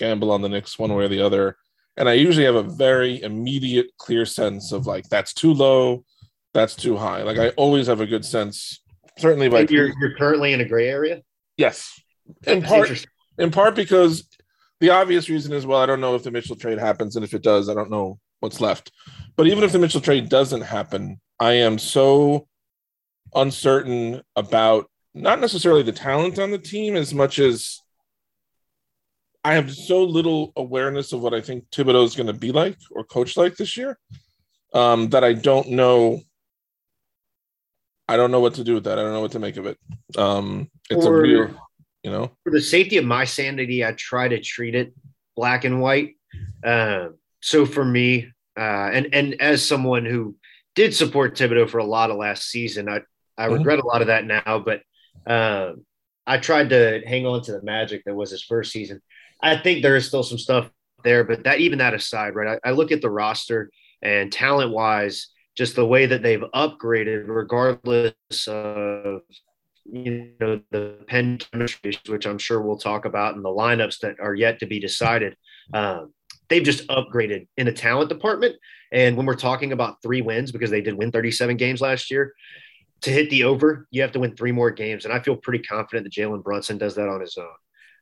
gamble 0.01 0.33
on 0.33 0.43
the 0.43 0.49
Knicks 0.49 0.79
one 0.79 0.93
way 0.93 1.05
or 1.05 1.09
the 1.09 1.25
other, 1.25 1.57
and 1.97 2.09
I 2.09 2.15
usually 2.15 2.47
have 2.47 2.57
a 2.57 2.65
very 2.65 3.23
immediate, 3.23 3.87
clear 3.99 4.27
sense 4.27 4.73
of 4.73 4.89
like 4.89 5.09
that's 5.09 5.33
too 5.33 5.55
low, 5.55 6.05
that's 6.53 6.75
too 6.75 6.97
high. 6.97 7.23
Like 7.23 7.39
I 7.39 7.51
always 7.51 7.87
have 7.87 8.01
a 8.01 8.07
good 8.07 8.25
sense 8.25 8.81
certainly 9.21 9.49
by 9.49 9.67
you're, 9.69 9.93
you're 10.01 10.17
currently 10.17 10.53
in 10.53 10.61
a 10.61 10.65
gray 10.65 10.89
area? 10.89 11.23
Yes. 11.57 12.01
In 12.47 12.63
part 12.63 13.07
in 13.39 13.51
part 13.51 13.75
because 13.75 14.29
the 14.81 14.91
obvious 14.91 15.29
reason 15.29 15.53
is 15.53 15.67
well 15.67 15.81
i 15.81 15.87
don't 15.87 16.01
know 16.01 16.15
if 16.15 16.23
the 16.23 16.31
mitchell 16.31 16.57
trade 16.57 16.79
happens 16.79 17.17
and 17.17 17.25
if 17.25 17.35
it 17.35 17.43
does 17.43 17.69
i 17.69 17.75
don't 17.75 17.91
know 17.91 18.19
what's 18.41 18.61
left. 18.61 18.91
But 19.37 19.47
even 19.47 19.65
if 19.65 19.73
the 19.73 19.79
mitchell 19.79 20.01
trade 20.01 20.29
doesn't 20.29 20.63
happen 20.63 21.21
i 21.39 21.53
am 21.53 21.79
so 21.79 22.47
uncertain 23.35 24.23
about 24.37 24.91
not 25.15 25.41
necessarily 25.41 25.83
the 25.83 25.93
talent 25.93 26.39
on 26.39 26.51
the 26.51 26.59
team 26.59 26.97
as 26.97 27.13
much 27.13 27.39
as 27.39 27.81
I 29.43 29.55
have 29.55 29.73
so 29.73 30.05
little 30.05 30.53
awareness 30.57 31.13
of 31.13 31.23
what 31.23 31.33
I 31.33 31.41
think 31.41 31.71
Thibodeau 31.71 32.05
is 32.05 32.15
going 32.15 32.27
to 32.27 32.33
be 32.33 32.53
like 32.53 32.77
or 32.91 33.05
coach 33.05 33.37
like 33.37 33.57
this 33.57 33.77
year 33.77 33.99
um, 34.75 35.09
that 35.11 35.25
I 35.25 35.33
don't 35.33 35.71
know 35.71 36.21
I 38.11 38.17
don't 38.17 38.33
know 38.33 38.41
what 38.41 38.55
to 38.55 38.65
do 38.65 38.75
with 38.75 38.85
that. 38.85 38.99
I 38.99 39.03
don't 39.03 39.13
know 39.13 39.21
what 39.21 39.31
to 39.33 39.39
make 39.39 39.57
of 39.57 39.67
it. 39.67 39.79
Um, 40.19 40.69
it's 40.91 41.05
a 41.05 41.13
real, 41.13 41.51
you 42.03 42.11
know. 42.11 42.33
For 42.43 42.51
the 42.51 42.61
safety 42.61 42.97
of 42.97 43.05
my 43.05 43.25
sanity, 43.25 43.85
I 43.85 43.93
try 43.93 44.27
to 44.27 44.41
treat 44.41 44.75
it 44.75 44.93
black 45.37 45.65
and 45.65 45.81
white. 45.81 46.17
Uh, 46.65 47.11
so 47.41 47.65
for 47.65 47.85
me, 47.85 48.33
uh, 48.59 48.91
and 48.93 49.15
and 49.15 49.41
as 49.41 49.65
someone 49.65 50.05
who 50.05 50.35
did 50.75 50.93
support 50.93 51.37
Thibodeau 51.37 51.71
for 51.71 51.79
a 51.79 51.85
lot 51.85 52.11
of 52.11 52.17
last 52.17 52.51
season, 52.51 52.89
I 52.89 53.03
I 53.39 53.45
mm-hmm. 53.45 53.55
regret 53.55 53.79
a 53.79 53.87
lot 53.87 54.01
of 54.01 54.09
that 54.09 54.27
now. 54.27 54.59
But 54.59 54.83
uh, 55.25 55.75
I 56.27 56.39
tried 56.39 56.71
to 56.71 57.03
hang 57.07 57.27
on 57.27 57.43
to 57.43 57.53
the 57.53 57.63
magic 57.63 58.03
that 58.07 58.15
was 58.17 58.33
his 58.33 58.43
first 58.43 58.73
season. 58.73 59.01
I 59.43 59.57
think 59.57 59.83
there 59.83 59.97
is 59.97 60.07
still 60.07 60.23
some 60.23 60.39
stuff 60.39 60.71
there, 61.03 61.25
but 61.25 61.45
that 61.45 61.61
even 61.61 61.79
that 61.79 61.95
aside, 61.95 62.35
right? 62.35 62.59
I, 62.65 62.69
I 62.69 62.73
look 62.73 62.93
at 62.93 63.01
the 63.01 63.11
roster 63.11 63.71
and 64.03 64.33
talent 64.33 64.73
wise 64.73 65.29
just 65.57 65.77
the 65.77 65.87
way 65.87 66.07
that 66.07 66.23
they've 66.23 66.45
upgraded, 66.55 67.25
regardless 67.27 68.15
of 68.47 69.23
you 69.85 70.31
know 70.41 70.61
the 70.71 70.99
pen 71.07 71.39
chemistry, 71.39 71.99
which 72.07 72.27
I'm 72.27 72.39
sure 72.39 72.61
we'll 72.61 72.79
talk 72.79 73.05
about, 73.05 73.35
and 73.35 73.45
the 73.45 73.49
lineups 73.49 73.99
that 74.01 74.17
are 74.21 74.35
yet 74.35 74.61
to 74.61 74.67
be 74.67 74.79
decided. 74.79 75.37
Um, 75.73 76.13
they've 76.49 76.63
just 76.63 76.87
upgraded 76.89 77.47
in 77.57 77.67
the 77.67 77.73
talent 77.73 78.09
department. 78.09 78.57
And 78.93 79.17
when 79.17 79.27
we're 79.27 79.35
talking 79.35 79.73
about 79.73 80.03
three 80.03 80.21
wins, 80.21 80.51
because 80.51 80.71
they 80.71 80.81
did 80.81 80.95
win 80.95 81.13
37 81.13 81.57
games 81.57 81.81
last 81.81 82.11
year, 82.11 82.35
to 83.03 83.11
hit 83.11 83.31
the 83.31 83.45
over, 83.45 83.87
you 83.91 84.03
have 84.03 84.13
to 84.13 84.21
win 84.21 84.37
three 84.37 84.53
more 84.53 84.71
games, 84.71 85.05
and 85.05 85.15
I 85.15 85.21
feel 85.21 85.37
pretty 85.37 85.63
confident 85.63 86.05
that 86.05 86.13
Jalen 86.13 86.43
Brunson 86.43 86.77
does 86.77 86.95
that 86.97 87.09
on 87.09 87.21
his 87.21 87.37
own. 87.39 87.47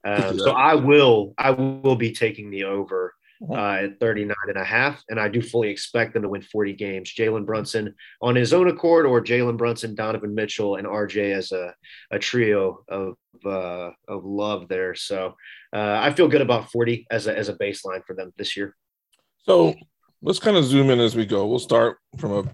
Um, 0.08 0.38
so 0.38 0.52
I 0.52 0.74
will 0.74 1.34
I 1.38 1.50
will 1.50 1.96
be 1.96 2.12
taking 2.12 2.50
the 2.50 2.64
over 2.64 3.14
uh, 3.48 3.84
at 3.84 4.00
39 4.00 4.34
and 4.48 4.56
a 4.56 4.64
half. 4.64 5.02
And 5.08 5.20
I 5.20 5.28
do 5.28 5.40
fully 5.40 5.68
expect 5.68 6.14
them 6.14 6.22
to 6.22 6.28
win 6.28 6.42
40 6.42 6.72
games. 6.74 7.14
Jalen 7.14 7.46
Brunson 7.46 7.94
on 8.20 8.34
his 8.34 8.52
own 8.52 8.68
accord 8.68 9.06
or 9.06 9.22
Jalen 9.22 9.56
Brunson, 9.56 9.94
Donovan 9.94 10.34
Mitchell, 10.34 10.76
and 10.76 10.86
RJ 10.86 11.34
as 11.36 11.52
a, 11.52 11.74
a 12.10 12.18
trio 12.18 12.84
of, 12.88 13.14
uh, 13.44 13.90
of 14.08 14.24
love 14.24 14.68
there. 14.68 14.94
So 14.94 15.34
uh, 15.72 15.98
I 16.02 16.12
feel 16.12 16.28
good 16.28 16.40
about 16.40 16.70
40 16.70 17.06
as 17.10 17.26
a, 17.26 17.36
as 17.36 17.48
a 17.48 17.54
baseline 17.54 18.04
for 18.06 18.14
them 18.14 18.32
this 18.36 18.56
year. 18.56 18.74
So 19.44 19.74
let's 20.22 20.40
kind 20.40 20.56
of 20.56 20.64
zoom 20.64 20.90
in 20.90 21.00
as 21.00 21.14
we 21.14 21.26
go. 21.26 21.46
We'll 21.46 21.58
start 21.58 21.98
from 22.18 22.32
a, 22.32 22.44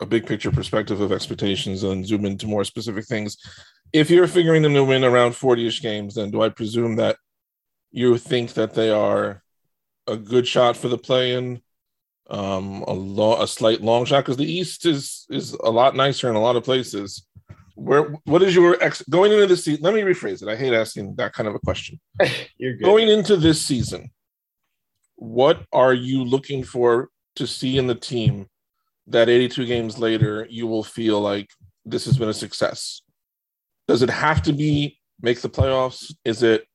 a 0.00 0.06
big 0.06 0.26
picture 0.26 0.50
perspective 0.50 1.00
of 1.00 1.12
expectations 1.12 1.84
and 1.84 2.06
zoom 2.06 2.24
into 2.26 2.46
more 2.46 2.64
specific 2.64 3.06
things. 3.06 3.36
If 3.92 4.10
you're 4.10 4.26
figuring 4.26 4.62
them 4.62 4.74
to 4.74 4.84
win 4.84 5.04
around 5.04 5.36
40 5.36 5.66
ish 5.66 5.82
games, 5.82 6.14
then 6.14 6.30
do 6.30 6.42
I 6.42 6.48
presume 6.48 6.96
that 6.96 7.16
you 7.90 8.16
think 8.16 8.54
that 8.54 8.74
they 8.74 8.90
are 8.90 9.42
a 10.06 10.16
good 10.16 10.48
shot 10.48 10.76
for 10.76 10.88
the 10.88 10.98
play-in, 10.98 11.60
um, 12.30 12.82
a, 12.88 12.92
lo- 12.92 13.42
a 13.42 13.46
slight 13.46 13.82
long 13.82 14.04
shot 14.04 14.24
because 14.24 14.36
the 14.36 14.50
East 14.50 14.86
is 14.86 15.26
is 15.30 15.52
a 15.52 15.70
lot 15.70 15.94
nicer 15.94 16.28
in 16.28 16.36
a 16.36 16.40
lot 16.40 16.56
of 16.56 16.64
places. 16.64 17.26
Where 17.74 18.14
what 18.24 18.42
is 18.42 18.54
your 18.54 18.82
ex 18.82 19.02
going 19.10 19.32
into 19.32 19.46
the 19.46 19.56
season? 19.56 19.82
Let 19.82 19.94
me 19.94 20.00
rephrase 20.02 20.42
it. 20.42 20.48
I 20.48 20.56
hate 20.56 20.72
asking 20.72 21.16
that 21.16 21.32
kind 21.32 21.48
of 21.48 21.54
a 21.54 21.58
question. 21.58 22.00
You're 22.58 22.74
good. 22.74 22.84
Going 22.84 23.08
into 23.08 23.36
this 23.36 23.60
season, 23.60 24.10
what 25.16 25.64
are 25.72 25.94
you 25.94 26.24
looking 26.24 26.64
for 26.64 27.10
to 27.36 27.46
see 27.46 27.78
in 27.78 27.86
the 27.86 27.94
team 27.94 28.46
that 29.06 29.28
82 29.28 29.66
games 29.66 29.98
later 29.98 30.46
you 30.48 30.66
will 30.66 30.84
feel 30.84 31.20
like 31.20 31.50
this 31.84 32.04
has 32.06 32.18
been 32.18 32.28
a 32.28 32.34
success? 32.34 33.02
Does 33.88 34.02
it 34.02 34.10
have 34.10 34.42
to 34.42 34.52
be 34.52 34.98
make 35.20 35.40
the 35.40 35.48
playoffs? 35.48 36.14
Is 36.24 36.42
it 36.42 36.66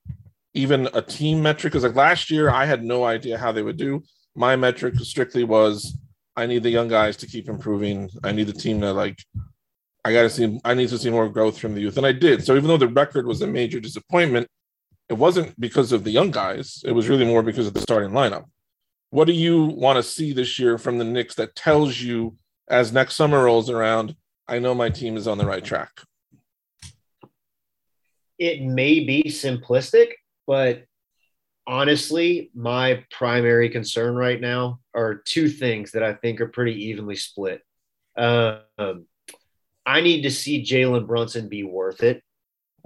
even 0.58 0.90
a 0.94 1.02
team 1.02 1.42
metric 1.42 1.72
because 1.72 1.84
like 1.84 1.96
last 1.96 2.32
year 2.32 2.50
I 2.50 2.66
had 2.66 2.84
no 2.84 3.06
idea 3.06 3.38
how 3.38 3.52
they 3.52 3.62
would 3.62 3.78
do. 3.78 4.04
My 4.36 4.56
metric 4.56 4.96
strictly 5.02 5.44
was 5.44 5.98
I 6.36 6.48
need 6.48 6.64
the 6.64 6.70
young 6.70 6.88
guys 6.88 7.16
to 7.18 7.28
keep 7.28 7.48
improving. 7.48 8.10
I 8.24 8.32
need 8.32 8.48
the 8.48 8.54
team 8.54 8.82
to 8.82 8.92
like 8.92 9.24
I 10.04 10.14
got 10.14 10.24
to 10.24 10.30
see 10.30 10.60
I 10.66 10.74
need 10.74 10.90
to 10.90 10.98
see 10.98 11.12
more 11.12 11.30
growth 11.30 11.60
from 11.60 11.76
the 11.76 11.82
youth 11.82 11.98
and 11.98 12.06
I 12.06 12.12
did. 12.12 12.44
So 12.44 12.56
even 12.56 12.68
though 12.68 12.78
the 12.78 12.88
record 12.88 13.28
was 13.28 13.42
a 13.42 13.48
major 13.48 13.80
disappointment, 13.80 14.48
it 15.10 15.14
wasn't 15.14 15.58
because 15.60 15.92
of 15.92 16.04
the 16.04 16.12
young 16.12 16.32
guys. 16.32 16.82
It 16.86 16.92
was 16.92 17.08
really 17.08 17.26
more 17.26 17.44
because 17.44 17.68
of 17.68 17.74
the 17.74 17.82
starting 17.82 18.12
lineup. 18.12 18.46
What 19.12 19.26
do 19.26 19.34
you 19.34 19.66
want 19.66 19.98
to 19.98 20.04
see 20.04 20.34
this 20.34 20.60
year 20.60 20.78
from 20.78 20.98
the 20.98 21.06
Knicks 21.06 21.36
that 21.36 21.56
tells 21.56 22.02
you 22.02 22.36
as 22.68 22.92
next 22.92 23.16
summer 23.16 23.46
rolls 23.46 23.70
around, 23.70 24.16
I 24.48 24.60
know 24.60 24.76
my 24.76 24.90
team 24.90 25.16
is 25.18 25.28
on 25.28 25.38
the 25.38 25.46
right 25.46 25.64
track? 25.64 25.92
It 28.40 28.62
may 28.62 29.00
be 29.00 29.24
simplistic, 29.24 30.12
but 30.46 30.84
honestly, 31.68 32.50
my 32.56 33.04
primary 33.12 33.70
concern 33.70 34.16
right 34.16 34.40
now 34.40 34.80
are 34.94 35.16
two 35.16 35.50
things 35.50 35.92
that 35.92 36.04
I 36.04 36.14
think 36.14 36.40
are 36.40 36.48
pretty 36.48 36.86
evenly 36.86 37.16
split. 37.16 37.62
Um, 38.16 39.06
I 39.86 40.02
need 40.02 40.24
to 40.24 40.32
see 40.32 40.66
Jalen 40.66 41.08
Brunson 41.08 41.50
be 41.50 41.64
worth 41.64 42.04
it 42.04 42.24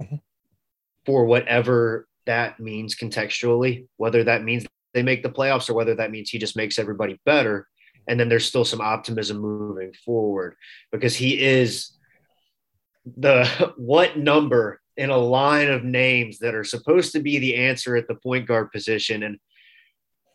mm-hmm. 0.00 0.16
for 1.06 1.24
whatever 1.24 2.06
that 2.26 2.60
means 2.60 2.94
contextually, 2.94 3.86
whether 3.96 4.24
that 4.24 4.44
means 4.44 4.66
they 4.94 5.02
make 5.02 5.22
the 5.22 5.30
playoffs 5.30 5.70
or 5.70 5.74
whether 5.74 5.94
that 5.94 6.10
means 6.10 6.30
he 6.30 6.38
just 6.38 6.56
makes 6.56 6.78
everybody 6.78 7.18
better. 7.24 7.66
And 8.08 8.18
then 8.18 8.28
there's 8.28 8.46
still 8.46 8.64
some 8.64 8.80
optimism 8.80 9.38
moving 9.38 9.92
forward 10.04 10.56
because 10.90 11.14
he 11.14 11.40
is 11.40 11.96
the 13.16 13.72
what 13.76 14.18
number 14.18 14.80
in 14.96 15.10
a 15.10 15.16
line 15.16 15.70
of 15.70 15.84
names 15.84 16.38
that 16.38 16.54
are 16.54 16.64
supposed 16.64 17.12
to 17.12 17.20
be 17.20 17.38
the 17.38 17.56
answer 17.56 17.96
at 17.96 18.08
the 18.08 18.14
point 18.14 18.46
guard 18.46 18.70
position. 18.70 19.22
And 19.22 19.38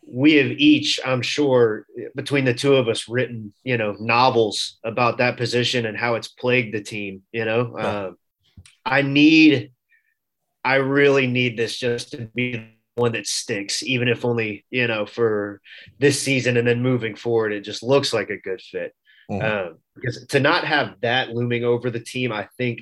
we 0.09 0.33
have 0.33 0.51
each, 0.51 0.99
I'm 1.05 1.21
sure, 1.21 1.85
between 2.15 2.45
the 2.45 2.53
two 2.53 2.75
of 2.75 2.87
us, 2.87 3.07
written, 3.07 3.53
you 3.63 3.77
know, 3.77 3.95
novels 3.99 4.77
about 4.83 5.17
that 5.17 5.37
position 5.37 5.85
and 5.85 5.97
how 5.97 6.15
it's 6.15 6.29
plagued 6.29 6.73
the 6.73 6.81
team. 6.81 7.23
You 7.31 7.45
know, 7.45 7.75
yeah. 7.77 7.85
uh, 7.85 8.11
I 8.85 9.01
need, 9.01 9.71
I 10.63 10.75
really 10.75 11.27
need 11.27 11.57
this 11.57 11.77
just 11.77 12.11
to 12.11 12.29
be 12.33 12.73
one 12.95 13.11
that 13.11 13.27
sticks, 13.27 13.83
even 13.83 14.07
if 14.07 14.25
only, 14.25 14.65
you 14.71 14.87
know, 14.87 15.05
for 15.05 15.61
this 15.99 16.21
season 16.21 16.57
and 16.57 16.67
then 16.67 16.81
moving 16.81 17.15
forward, 17.15 17.53
it 17.53 17.61
just 17.61 17.83
looks 17.83 18.11
like 18.11 18.29
a 18.29 18.37
good 18.37 18.61
fit. 18.61 18.93
Mm-hmm. 19.29 19.45
Um, 19.45 19.77
because 19.93 20.25
to 20.27 20.39
not 20.39 20.63
have 20.63 20.95
that 21.01 21.29
looming 21.29 21.63
over 21.63 21.89
the 21.89 21.99
team, 21.99 22.31
I 22.31 22.47
think 22.57 22.79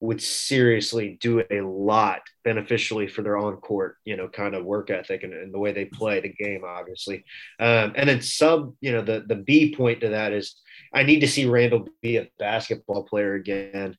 would 0.00 0.20
seriously 0.20 1.18
do 1.20 1.44
a 1.50 1.60
lot 1.60 2.22
beneficially 2.42 3.06
for 3.06 3.22
their 3.22 3.36
on 3.36 3.56
court, 3.56 3.96
you 4.04 4.16
know, 4.16 4.28
kind 4.28 4.54
of 4.54 4.64
work 4.64 4.88
ethic 4.88 5.22
and, 5.22 5.34
and, 5.34 5.52
the 5.52 5.58
way 5.58 5.72
they 5.72 5.84
play 5.84 6.20
the 6.20 6.32
game, 6.32 6.62
obviously. 6.66 7.22
Um, 7.58 7.92
and 7.94 8.08
then 8.08 8.22
sub, 8.22 8.74
you 8.80 8.92
know, 8.92 9.02
the 9.02 9.24
the 9.26 9.36
B 9.36 9.74
point 9.74 10.00
to 10.00 10.08
that 10.08 10.32
is 10.32 10.56
I 10.94 11.02
need 11.02 11.20
to 11.20 11.28
see 11.28 11.46
Randall 11.46 11.88
be 12.00 12.16
a 12.16 12.28
basketball 12.38 13.04
player 13.04 13.34
again. 13.34 13.96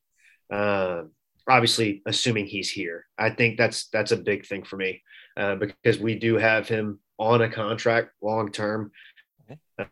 Um, 0.51 1.11
obviously, 1.47 2.01
assuming 2.07 2.47
he's 2.47 2.71
here, 2.71 3.05
I 3.17 3.29
think 3.29 3.57
that's 3.57 3.87
that's 3.89 4.11
a 4.11 4.17
big 4.17 4.47
thing 4.47 4.63
for 4.63 4.77
me 4.77 5.03
uh, 5.37 5.55
because 5.55 5.99
we 5.99 6.15
do 6.15 6.35
have 6.35 6.67
him 6.67 6.99
on 7.19 7.43
a 7.43 7.49
contract 7.49 8.09
long 8.21 8.51
term. 8.51 8.91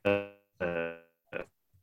Uh, 0.05 0.25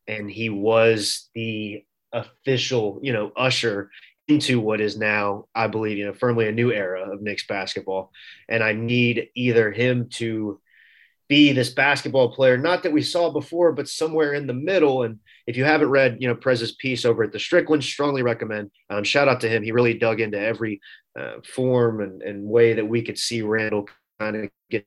and 0.08 0.30
he 0.30 0.48
was 0.48 1.30
the 1.34 1.84
official, 2.12 3.00
you 3.02 3.12
know, 3.12 3.32
usher 3.36 3.90
into 4.28 4.60
what 4.60 4.80
is 4.80 4.96
now, 4.96 5.46
I 5.54 5.68
believe, 5.68 5.98
you 5.98 6.06
know, 6.06 6.12
firmly 6.12 6.48
a 6.48 6.52
new 6.52 6.72
era 6.72 7.12
of 7.12 7.22
Knicks 7.22 7.46
basketball. 7.46 8.12
And 8.48 8.62
I 8.62 8.72
need 8.72 9.28
either 9.34 9.70
him 9.70 10.08
to 10.14 10.60
be 11.28 11.52
this 11.52 11.70
basketball 11.70 12.32
player, 12.32 12.56
not 12.56 12.82
that 12.82 12.92
we 12.92 13.02
saw 13.02 13.30
before, 13.30 13.72
but 13.72 13.88
somewhere 13.88 14.34
in 14.34 14.46
the 14.46 14.54
middle. 14.54 15.02
And 15.02 15.18
if 15.46 15.56
you 15.56 15.64
haven't 15.64 15.90
read, 15.90 16.18
you 16.20 16.28
know, 16.28 16.34
Prez's 16.34 16.72
piece 16.72 17.04
over 17.04 17.24
at 17.24 17.32
the 17.32 17.38
Strickland, 17.38 17.82
strongly 17.82 18.22
recommend. 18.22 18.70
Um, 18.90 19.04
shout 19.04 19.28
out 19.28 19.40
to 19.40 19.48
him. 19.48 19.62
He 19.62 19.72
really 19.72 19.94
dug 19.94 20.20
into 20.20 20.38
every 20.38 20.80
uh, 21.18 21.36
form 21.44 22.00
and, 22.00 22.22
and, 22.22 22.44
way 22.44 22.74
that 22.74 22.86
we 22.86 23.02
could 23.02 23.18
see 23.18 23.42
Randall 23.42 23.88
kind 24.20 24.36
of 24.36 24.50
get 24.70 24.86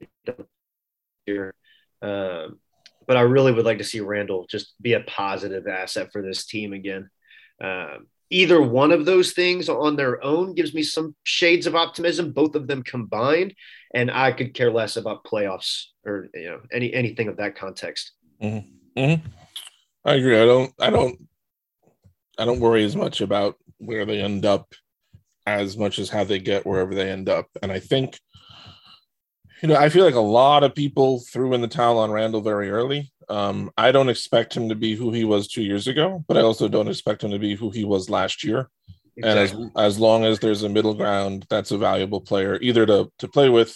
here. 1.26 1.54
Um, 2.02 2.60
but 3.08 3.18
I 3.18 3.22
really 3.22 3.52
would 3.52 3.66
like 3.66 3.80
to 3.80 3.84
see 3.84 4.00
Randall 4.00 4.46
just 4.48 4.80
be 4.82 4.94
a 4.94 5.02
positive 5.02 5.68
asset 5.68 6.12
for 6.14 6.22
this 6.22 6.46
team 6.46 6.72
again. 6.74 7.10
Um, 7.62 8.08
either 8.30 8.62
one 8.62 8.92
of 8.92 9.06
those 9.06 9.34
things 9.34 9.70
on 9.70 9.96
their 9.96 10.24
own 10.24 10.54
gives 10.54 10.74
me 10.74 10.84
some 10.84 11.16
shades 11.24 11.68
of 11.68 11.76
optimism 11.76 12.32
both 12.32 12.56
of 12.56 12.68
them 12.68 12.84
combined 12.84 13.54
and 13.94 14.12
i 14.12 14.32
could 14.32 14.54
care 14.54 14.72
less 14.72 14.98
about 14.98 15.24
playoffs 15.24 15.86
or 16.06 16.30
you 16.34 16.50
know 16.50 16.60
any 16.72 16.94
anything 16.94 17.28
of 17.28 17.38
that 17.38 17.56
context 17.56 18.14
mm-hmm. 18.42 19.00
Mm-hmm. 19.00 19.28
i 20.06 20.14
agree 20.14 20.40
i 20.40 20.46
don't 20.46 20.74
i 20.80 20.90
don't 20.90 21.20
i 22.38 22.46
don't 22.46 22.60
worry 22.60 22.84
as 22.84 22.96
much 22.96 23.22
about 23.22 23.56
where 23.78 24.06
they 24.06 24.22
end 24.22 24.46
up 24.46 24.74
as 25.46 25.78
much 25.78 26.00
as 26.00 26.10
how 26.10 26.24
they 26.24 26.40
get 26.40 26.66
wherever 26.66 26.94
they 26.94 27.10
end 27.10 27.30
up 27.30 27.48
and 27.62 27.72
i 27.72 27.80
think 27.80 28.20
you 29.62 29.70
know 29.70 29.76
i 29.76 29.90
feel 29.90 30.06
like 30.06 30.16
a 30.16 30.20
lot 30.20 30.64
of 30.64 30.76
people 30.76 31.24
threw 31.32 31.54
in 31.54 31.62
the 31.62 31.68
towel 31.68 31.98
on 31.98 32.12
randall 32.12 32.42
very 32.42 32.70
early 32.70 33.12
um, 33.30 33.72
I 33.78 33.92
don't 33.92 34.10
expect 34.10 34.56
him 34.56 34.70
to 34.70 34.76
be 34.76 34.96
who 34.96 35.12
he 35.12 35.24
was 35.24 35.48
two 35.48 35.64
years 35.64 35.88
ago, 35.88 36.24
but 36.28 36.38
I 36.38 36.42
also 36.42 36.68
don't 36.68 36.88
expect 36.88 37.24
him 37.24 37.32
to 37.32 37.40
be 37.40 37.56
who 37.56 37.70
he 37.70 37.86
was 37.86 38.10
last 38.10 38.44
year. 38.44 38.70
Exactly. 39.18 39.64
And 39.64 39.72
as, 39.78 39.96
as 39.96 40.00
long 40.00 40.26
as 40.26 40.40
there's 40.40 40.64
a 40.64 40.70
middle 40.70 40.94
ground, 40.94 41.46
that's 41.50 41.72
a 41.72 41.78
valuable 41.78 42.22
player 42.22 42.58
either 42.62 42.86
to, 42.86 43.12
to 43.20 43.28
play 43.28 43.50
with 43.50 43.76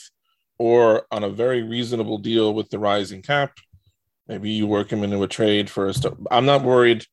or 0.57 1.05
on 1.11 1.23
a 1.23 1.29
very 1.29 1.63
reasonable 1.63 2.17
deal 2.17 2.53
with 2.53 2.69
the 2.69 2.79
rising 2.79 3.21
cap. 3.21 3.57
Maybe 4.27 4.51
you 4.51 4.67
work 4.67 4.91
him 4.91 5.03
into 5.03 5.21
a 5.23 5.27
trade 5.27 5.69
first. 5.69 6.05
I'm 6.31 6.45
not 6.45 6.63
worried. 6.63 7.05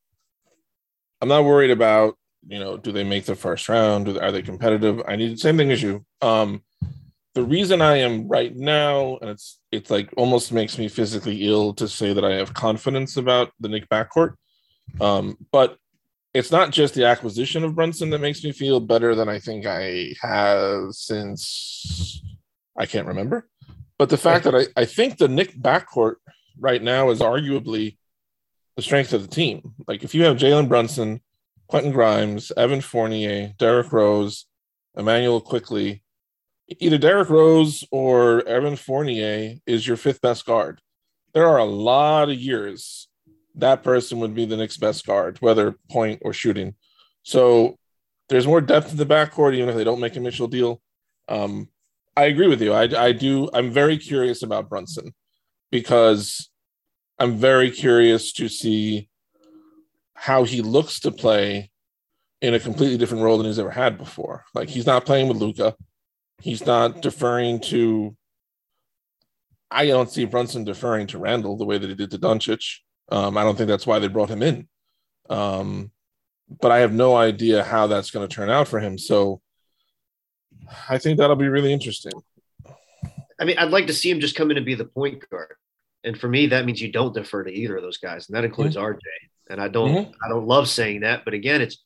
I'm 1.20 1.28
not 1.28 1.44
worried 1.44 1.73
about, 1.73 2.16
you 2.47 2.59
know, 2.59 2.76
do 2.76 2.92
they 2.92 3.04
make 3.04 3.25
the 3.25 3.35
first 3.35 3.68
round? 3.68 4.09
Are 4.16 4.32
they 4.32 4.42
competitive? 4.42 5.02
I 5.06 5.16
need 5.16 5.32
the 5.32 5.37
same 5.37 5.56
thing 5.56 5.73
as 5.73 5.82
you. 5.82 6.04
Um, 6.23 6.62
the 7.34 7.44
reason 7.44 7.80
I 7.80 7.99
am 7.99 8.28
right 8.28 8.54
now, 8.54 9.18
and 9.20 9.30
it's 9.30 9.60
it's 9.70 9.90
like 9.90 10.12
almost 10.16 10.52
makes 10.52 10.78
me 10.78 10.88
physically 10.88 11.46
ill 11.46 11.72
to 11.75 11.87
say 11.88 12.12
that 12.12 12.25
I 12.25 12.34
have 12.34 12.54
confidence 12.54 13.16
about 13.16 13.52
the 13.60 13.68
Knick 13.68 13.88
backcourt. 13.88 14.34
Um, 15.00 15.37
but 15.52 15.76
it's 16.34 16.50
not 16.50 16.70
just 16.70 16.94
the 16.94 17.06
acquisition 17.06 17.64
of 17.64 17.75
Brunson 17.75 18.10
that 18.10 18.20
makes 18.20 18.42
me 18.42 18.52
feel 18.52 18.80
better 18.80 19.14
than 19.14 19.28
I 19.28 19.38
think 19.38 19.66
I 19.66 20.14
have 20.20 20.92
since 20.92 22.22
I 22.76 22.87
can't 22.87 23.06
remember. 23.06 23.49
But 23.99 24.08
the 24.08 24.16
fact 24.16 24.44
that 24.44 24.54
I, 24.54 24.66
I 24.80 24.84
think 24.84 25.18
the 25.18 25.28
Knick 25.28 25.54
backcourt 25.54 26.16
right 26.58 26.82
now 26.82 27.10
is 27.10 27.20
arguably 27.20 27.96
the 28.76 28.82
strength 28.82 29.12
of 29.12 29.22
the 29.22 29.28
team. 29.34 29.75
Like 29.87 30.02
if 30.02 30.14
you 30.14 30.25
have 30.25 30.37
Jalen 30.37 30.68
Brunson, 30.68 31.20
Quentin 31.68 31.92
Grimes, 31.92 32.50
Evan 32.56 32.80
Fournier, 32.80 33.52
Derrick 33.58 33.92
Rose, 33.92 34.46
Emmanuel 34.96 35.40
Quickley, 35.40 36.02
either 36.79 36.99
Derrick 36.99 37.29
Rose 37.29 37.85
or 37.91 38.47
Evan 38.47 38.77
Fournier 38.77 39.57
is 39.67 39.87
your 39.87 39.97
fifth 39.97 40.21
best 40.21 40.47
guard. 40.47 40.81
There 41.35 41.47
are 41.47 41.59
a 41.59 41.65
lot 41.65 42.31
of 42.31 42.37
years 42.37 43.09
that 43.57 43.83
person 43.83 44.21
would 44.21 44.35
be 44.35 44.45
the 44.45 44.57
next 44.57 44.77
best 44.79 45.07
guard, 45.07 45.39
whether 45.41 45.77
point 45.91 46.23
or 46.25 46.33
shooting. 46.33 46.75
So 47.23 47.77
there's 48.29 48.47
more 48.47 48.61
depth 48.61 48.93
in 48.93 48.97
the 48.97 49.07
backcourt, 49.07 49.55
even 49.55 49.69
if 49.69 49.77
they 49.77 49.85
don't 49.85 50.00
make 50.00 50.17
a 50.17 50.21
Mitchell 50.21 50.49
deal. 50.49 50.81
Um, 51.29 51.69
I 52.17 52.25
agree 52.25 52.49
with 52.49 52.62
you. 52.62 52.73
I, 52.73 52.83
I 52.97 53.12
do. 53.12 53.50
I'm 53.53 53.71
very 53.71 53.99
curious 53.99 54.43
about 54.43 54.69
Brunson 54.69 55.15
because 55.71 56.50
I'm 57.19 57.37
very 57.37 57.71
curious 57.71 58.33
to 58.35 58.49
see 58.49 59.09
how 60.15 60.45
he 60.45 60.62
looks 60.62 61.00
to 61.00 61.11
play 61.11 61.71
in 62.41 62.55
a 62.55 62.61
completely 62.61 62.97
different 62.97 63.23
role 63.23 63.37
than 63.37 63.47
he's 63.47 63.59
ever 63.59 63.71
had 63.71 63.99
before. 63.99 64.45
Like 64.55 64.69
he's 64.69 64.87
not 64.87 65.07
playing 65.07 65.29
with 65.29 65.37
Luka. 65.37 65.77
He's 66.40 66.64
not 66.64 67.02
deferring 67.02 67.61
to. 67.61 68.16
I 69.70 69.87
don't 69.87 70.11
see 70.11 70.25
Brunson 70.25 70.64
deferring 70.64 71.06
to 71.09 71.18
Randall 71.18 71.56
the 71.56 71.64
way 71.64 71.78
that 71.78 71.88
he 71.88 71.94
did 71.94 72.11
to 72.11 72.18
Doncic. 72.18 72.78
Um, 73.11 73.37
I 73.37 73.44
don't 73.44 73.56
think 73.56 73.68
that's 73.68 73.87
why 73.87 73.99
they 73.99 74.09
brought 74.09 74.30
him 74.30 74.42
in. 74.42 74.68
Um, 75.28 75.92
but 76.61 76.73
I 76.73 76.78
have 76.78 76.92
no 76.92 77.14
idea 77.14 77.62
how 77.62 77.87
that's 77.87 78.11
going 78.11 78.26
to 78.26 78.35
turn 78.35 78.50
out 78.50 78.66
for 78.66 78.80
him. 78.80 78.99
So 78.99 79.40
I 80.88 80.99
think 80.99 81.18
that'll 81.18 81.37
be 81.37 81.49
really 81.49 81.73
interesting. 81.73 82.12
I 83.38 83.44
mean, 83.44 83.56
I'd 83.59 83.70
like 83.70 83.87
to 83.87 83.94
see 83.94 84.11
him 84.11 84.20
just 84.20 84.37
come 84.37 84.50
in 84.50 84.56
and 84.56 84.66
be 84.66 84.75
the 84.75 84.85
point 84.85 85.28
guard. 85.30 85.54
And 86.02 86.18
for 86.18 86.28
me, 86.28 86.49
that 86.49 86.64
means 86.64 86.80
you 86.80 86.90
don't 86.90 87.14
defer 87.14 87.44
to 87.44 87.52
either 87.52 87.76
of 87.76 87.82
those 87.82 87.99
guys, 87.99 88.28
and 88.28 88.37
that 88.37 88.44
includes 88.44 88.76
mm-hmm. 88.76 88.94
RJ. 88.94 89.00
And 89.50 89.61
I 89.61 89.68
don't, 89.68 89.90
mm-hmm. 89.90 90.12
I 90.25 90.28
don't 90.28 90.47
love 90.47 90.68
saying 90.68 91.00
that, 91.00 91.25
but 91.25 91.35
again, 91.35 91.61
it's 91.61 91.82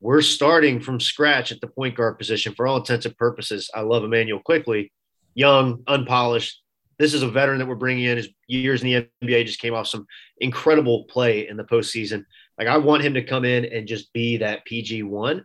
we're 0.00 0.22
starting 0.22 0.80
from 0.80 0.98
scratch 0.98 1.52
at 1.52 1.60
the 1.60 1.66
point 1.66 1.94
guard 1.94 2.18
position 2.18 2.54
for 2.54 2.66
all 2.66 2.78
intents 2.78 3.06
and 3.06 3.16
purposes. 3.16 3.70
I 3.74 3.82
love 3.82 4.02
Emmanuel 4.02 4.40
Quickley, 4.44 4.92
young, 5.34 5.82
unpolished. 5.86 6.62
This 6.98 7.14
is 7.14 7.22
a 7.22 7.30
veteran 7.30 7.58
that 7.58 7.68
we're 7.68 7.74
bringing 7.74 8.04
in. 8.04 8.16
His 8.16 8.28
years 8.46 8.82
in 8.82 8.88
the 8.88 9.08
NBA 9.22 9.46
just 9.46 9.60
came 9.60 9.74
off 9.74 9.86
some 9.86 10.06
incredible 10.38 11.04
play 11.04 11.48
in 11.48 11.56
the 11.56 11.64
postseason. 11.64 12.24
Like 12.58 12.68
I 12.68 12.78
want 12.78 13.02
him 13.02 13.14
to 13.14 13.22
come 13.22 13.44
in 13.44 13.64
and 13.66 13.86
just 13.86 14.12
be 14.12 14.38
that 14.38 14.64
PG 14.64 15.02
one 15.04 15.44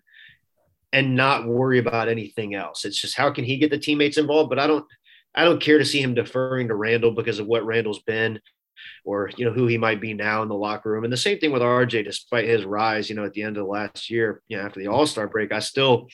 and 0.94 1.16
not 1.16 1.46
worry 1.46 1.80
about 1.80 2.08
anything 2.08 2.56
else. 2.56 2.86
It's 2.86 3.00
just 3.00 3.18
how 3.18 3.32
can 3.32 3.44
he 3.44 3.58
get 3.58 3.70
the 3.70 3.78
teammates 3.78 4.18
involved? 4.18 4.50
But 4.50 4.60
I 4.60 4.68
don't 4.68 4.86
I 5.34 5.44
don't 5.44 5.62
care 5.62 5.78
to 5.78 5.86
see 5.86 6.02
him 6.02 6.14
deferring 6.14 6.70
to 6.70 6.76
Randall 6.76 7.12
because 7.12 7.40
of 7.40 7.48
what 7.48 7.66
Randall's 7.66 8.02
been 8.04 8.40
or 9.04 9.30
you 9.38 9.46
know 9.46 9.52
who 9.52 9.68
he 9.68 9.78
might 9.78 10.02
be 10.02 10.14
now 10.14 10.42
in 10.42 10.50
the 10.50 10.56
locker 10.56 10.92
room. 10.92 11.04
And 11.04 11.14
the 11.14 11.18
same 11.18 11.40
thing 11.40 11.52
with 11.52 11.62
RJ, 11.62 12.04
despite 12.04 12.48
his 12.48 12.66
rise, 12.66 13.10
you 13.10 13.16
know, 13.16 13.26
at 13.26 13.34
the 13.34 13.44
end 13.44 13.58
of 13.58 13.66
the 13.66 13.72
last 13.72 14.10
year, 14.10 14.42
you 14.48 14.58
know, 14.58 14.64
after 14.64 14.80
the 14.80 14.88
All 14.88 15.06
Star 15.06 15.28
break, 15.28 15.52
I 15.52 15.60
still 15.60 16.08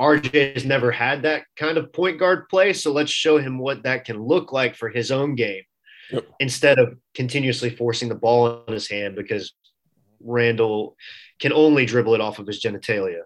RJ 0.00 0.54
has 0.54 0.64
never 0.64 0.90
had 0.90 1.22
that 1.22 1.44
kind 1.56 1.78
of 1.78 1.92
point 1.92 2.18
guard 2.18 2.48
play. 2.48 2.72
So 2.72 2.92
let's 2.92 3.10
show 3.10 3.38
him 3.38 3.58
what 3.58 3.84
that 3.84 4.04
can 4.04 4.20
look 4.20 4.52
like 4.52 4.74
for 4.74 4.88
his 4.88 5.12
own 5.12 5.34
game 5.34 5.62
yep. 6.10 6.26
instead 6.40 6.78
of 6.78 6.96
continuously 7.14 7.70
forcing 7.70 8.08
the 8.08 8.14
ball 8.14 8.64
in 8.66 8.74
his 8.74 8.88
hand 8.88 9.16
because 9.16 9.52
Randall 10.20 10.96
can 11.38 11.52
only 11.52 11.86
dribble 11.86 12.14
it 12.14 12.20
off 12.20 12.38
of 12.38 12.46
his 12.46 12.62
genitalia. 12.62 13.22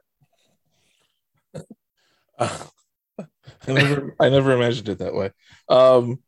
Uh, 2.39 2.59
I 3.67 3.73
never, 3.73 4.17
I 4.21 4.29
never 4.29 4.53
imagined 4.53 4.89
it 4.89 4.99
that 4.99 5.15
way. 5.15 5.31
Um, 5.69 6.19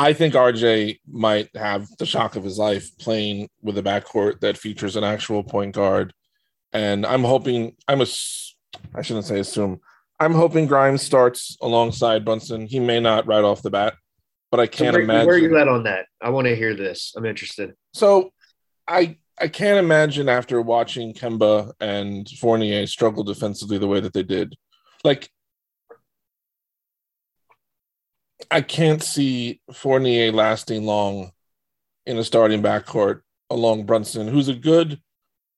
I 0.00 0.14
think 0.14 0.32
RJ 0.32 1.00
might 1.06 1.54
have 1.54 1.86
the 1.98 2.06
shock 2.06 2.34
of 2.34 2.42
his 2.42 2.56
life 2.56 2.96
playing 2.96 3.50
with 3.60 3.76
a 3.76 3.82
backcourt 3.82 4.40
that 4.40 4.56
features 4.56 4.96
an 4.96 5.04
actual 5.04 5.44
point 5.44 5.74
guard, 5.74 6.14
and 6.72 7.04
I'm 7.04 7.22
hoping 7.22 7.76
I'm 7.86 8.00
a 8.00 8.06
I 8.94 9.02
shouldn't 9.02 9.26
say 9.26 9.40
assume 9.40 9.80
I'm 10.18 10.32
hoping 10.32 10.66
Grimes 10.66 11.02
starts 11.02 11.58
alongside 11.60 12.24
Brunson. 12.24 12.66
He 12.66 12.80
may 12.80 12.98
not 12.98 13.26
right 13.26 13.44
off 13.44 13.60
the 13.60 13.68
bat, 13.68 13.92
but 14.50 14.58
I 14.58 14.66
can't 14.66 14.94
so 14.94 15.00
where, 15.00 15.02
imagine. 15.02 15.26
Where 15.26 15.36
are 15.36 15.38
you 15.38 15.58
at 15.58 15.68
on 15.68 15.82
that? 15.82 16.06
I 16.22 16.30
want 16.30 16.46
to 16.46 16.56
hear 16.56 16.74
this. 16.74 17.12
I'm 17.14 17.26
interested. 17.26 17.74
So, 17.92 18.32
I 18.88 19.18
I 19.38 19.48
can't 19.48 19.78
imagine 19.78 20.30
after 20.30 20.62
watching 20.62 21.12
Kemba 21.12 21.72
and 21.78 22.26
Fournier 22.26 22.86
struggle 22.86 23.22
defensively 23.22 23.76
the 23.76 23.86
way 23.86 24.00
that 24.00 24.14
they 24.14 24.22
did. 24.22 24.56
Like 25.04 25.28
I 28.50 28.60
can't 28.60 29.02
see 29.02 29.60
Fournier 29.72 30.32
lasting 30.32 30.84
long 30.84 31.32
in 32.06 32.18
a 32.18 32.24
starting 32.24 32.62
backcourt 32.62 33.20
along 33.48 33.84
Brunson, 33.84 34.28
who's 34.28 34.48
a 34.48 34.54
good, 34.54 35.00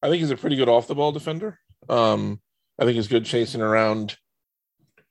I 0.02 0.08
think 0.08 0.20
he's 0.20 0.30
a 0.30 0.36
pretty 0.36 0.56
good 0.56 0.68
off 0.68 0.86
the 0.86 0.94
ball 0.94 1.12
defender. 1.12 1.58
Um, 1.88 2.40
I 2.78 2.84
think 2.84 2.96
he's 2.96 3.08
good 3.08 3.24
chasing 3.24 3.60
around, 3.60 4.16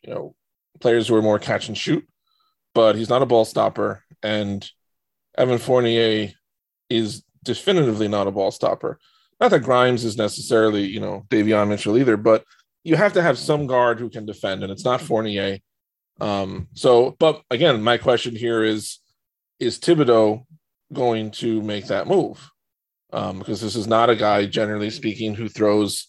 you 0.04 0.14
know, 0.14 0.36
players 0.80 1.08
who 1.08 1.16
are 1.16 1.22
more 1.22 1.40
catch 1.40 1.68
and 1.68 1.78
shoot, 1.78 2.08
but 2.74 2.96
he's 2.96 3.10
not 3.10 3.22
a 3.22 3.28
ball 3.28 3.46
stopper. 3.46 4.04
And 4.24 4.68
Evan 5.38 5.60
Fournier 5.60 6.32
is 6.90 7.24
definitively 7.44 8.08
not 8.08 8.28
a 8.28 8.32
ball 8.32 8.52
stopper. 8.52 9.00
Not 9.40 9.52
that 9.52 9.64
Grimes 9.64 10.04
is 10.04 10.18
necessarily, 10.18 10.86
you 10.86 11.00
know, 11.00 11.26
Davion 11.30 11.70
Mitchell 11.70 11.98
either, 11.98 12.18
but 12.18 12.44
you 12.84 12.96
have 12.96 13.14
to 13.14 13.22
have 13.22 13.38
some 13.38 13.68
guard 13.68 14.00
who 14.00 14.10
can 14.10 14.26
defend, 14.26 14.64
and 14.64 14.72
it's 14.72 14.86
not 14.86 15.02
Fournier. 15.02 15.60
Um, 16.20 16.68
so, 16.74 17.16
but 17.20 17.42
again, 17.50 17.82
my 17.82 17.98
question 17.98 18.36
here 18.36 18.64
is: 18.64 19.00
Is 19.60 19.80
Thibodeau 19.80 20.46
going 20.94 21.32
to 21.32 21.62
make 21.62 21.88
that 21.88 22.08
move? 22.08 22.52
Um, 23.14 23.40
because 23.40 23.60
this 23.60 23.76
is 23.76 23.88
not 23.88 24.10
a 24.10 24.16
guy, 24.16 24.46
generally 24.46 24.90
speaking, 24.90 25.34
who 25.34 25.50
throws 25.50 26.08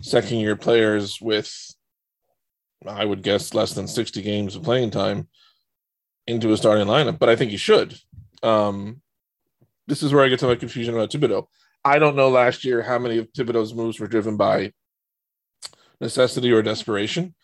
second-year 0.00 0.56
players 0.56 1.20
with, 1.20 1.54
I 2.86 3.04
would 3.04 3.22
guess, 3.22 3.54
less 3.54 3.72
than 3.72 3.86
sixty 3.86 4.22
games 4.22 4.56
of 4.56 4.62
playing 4.62 4.90
time 4.90 5.28
into 6.26 6.52
a 6.52 6.56
starting 6.56 6.86
lineup. 6.86 7.18
But 7.18 7.28
I 7.28 7.36
think 7.36 7.50
he 7.50 7.56
should. 7.56 7.98
Um, 8.42 9.02
this 9.86 10.02
is 10.02 10.12
where 10.12 10.24
I 10.24 10.28
get 10.28 10.38
to 10.40 10.46
my 10.46 10.54
confusion 10.54 10.94
about 10.94 11.10
Thibodeau. 11.10 11.46
I 11.84 11.98
don't 11.98 12.16
know 12.16 12.28
last 12.28 12.64
year 12.64 12.82
how 12.82 12.98
many 12.98 13.18
of 13.18 13.32
Thibodeau's 13.32 13.74
moves 13.74 13.98
were 13.98 14.06
driven 14.06 14.36
by 14.36 14.72
necessity 16.00 16.52
or 16.52 16.62
desperation. 16.62 17.34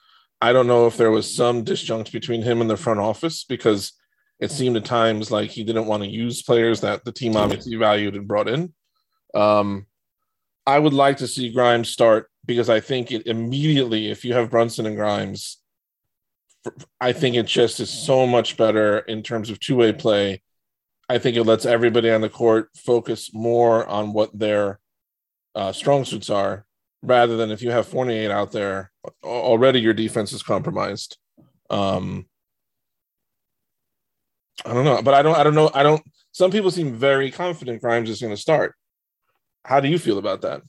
I 0.40 0.52
don't 0.52 0.66
know 0.66 0.86
if 0.86 0.96
there 0.96 1.10
was 1.10 1.32
some 1.34 1.64
disjunct 1.64 2.12
between 2.12 2.42
him 2.42 2.60
and 2.60 2.68
the 2.68 2.76
front 2.76 3.00
office 3.00 3.44
because 3.44 3.92
it 4.38 4.50
seemed 4.50 4.76
at 4.76 4.84
times 4.84 5.30
like 5.30 5.50
he 5.50 5.64
didn't 5.64 5.86
want 5.86 6.02
to 6.02 6.08
use 6.08 6.42
players 6.42 6.82
that 6.82 7.04
the 7.04 7.12
team 7.12 7.36
obviously 7.36 7.76
valued 7.76 8.14
and 8.14 8.28
brought 8.28 8.48
in. 8.48 8.74
Um, 9.34 9.86
I 10.66 10.78
would 10.78 10.92
like 10.92 11.18
to 11.18 11.26
see 11.26 11.52
Grimes 11.52 11.88
start 11.88 12.28
because 12.44 12.68
I 12.68 12.80
think 12.80 13.12
it 13.12 13.26
immediately, 13.26 14.10
if 14.10 14.24
you 14.24 14.34
have 14.34 14.50
Brunson 14.50 14.84
and 14.84 14.96
Grimes, 14.96 15.58
I 17.00 17.12
think 17.12 17.36
it 17.36 17.46
just 17.46 17.80
is 17.80 17.88
so 17.88 18.26
much 18.26 18.56
better 18.56 18.98
in 18.98 19.22
terms 19.22 19.48
of 19.48 19.60
two 19.60 19.76
way 19.76 19.92
play. 19.92 20.42
I 21.08 21.18
think 21.18 21.36
it 21.36 21.44
lets 21.44 21.64
everybody 21.64 22.10
on 22.10 22.20
the 22.20 22.28
court 22.28 22.70
focus 22.76 23.32
more 23.32 23.86
on 23.86 24.12
what 24.12 24.36
their 24.36 24.80
uh, 25.54 25.72
strong 25.72 26.04
suits 26.04 26.28
are 26.28 26.65
rather 27.06 27.36
than 27.36 27.50
if 27.50 27.62
you 27.62 27.70
have 27.70 27.86
Fournier 27.86 28.32
out 28.32 28.52
there 28.52 28.90
already 29.24 29.80
your 29.80 29.94
defense 29.94 30.32
is 30.32 30.42
compromised. 30.42 31.16
Um, 31.70 32.26
I 34.64 34.74
don't 34.74 34.84
know, 34.84 35.00
but 35.02 35.14
I 35.14 35.22
don't. 35.22 35.36
I 35.36 35.42
don't 35.42 35.54
know. 35.54 35.70
I 35.72 35.82
don't. 35.82 36.02
Some 36.32 36.50
people 36.50 36.70
seem 36.70 36.94
very 36.94 37.30
confident 37.30 37.80
Grimes 37.80 38.10
is 38.10 38.20
going 38.20 38.34
to 38.34 38.40
start. 38.40 38.74
How 39.64 39.80
do 39.80 39.88
you 39.88 39.98
feel 39.98 40.18
about 40.18 40.42
that? 40.42 40.62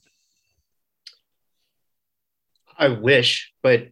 I 2.77 2.89
wish, 2.89 3.53
but 3.63 3.89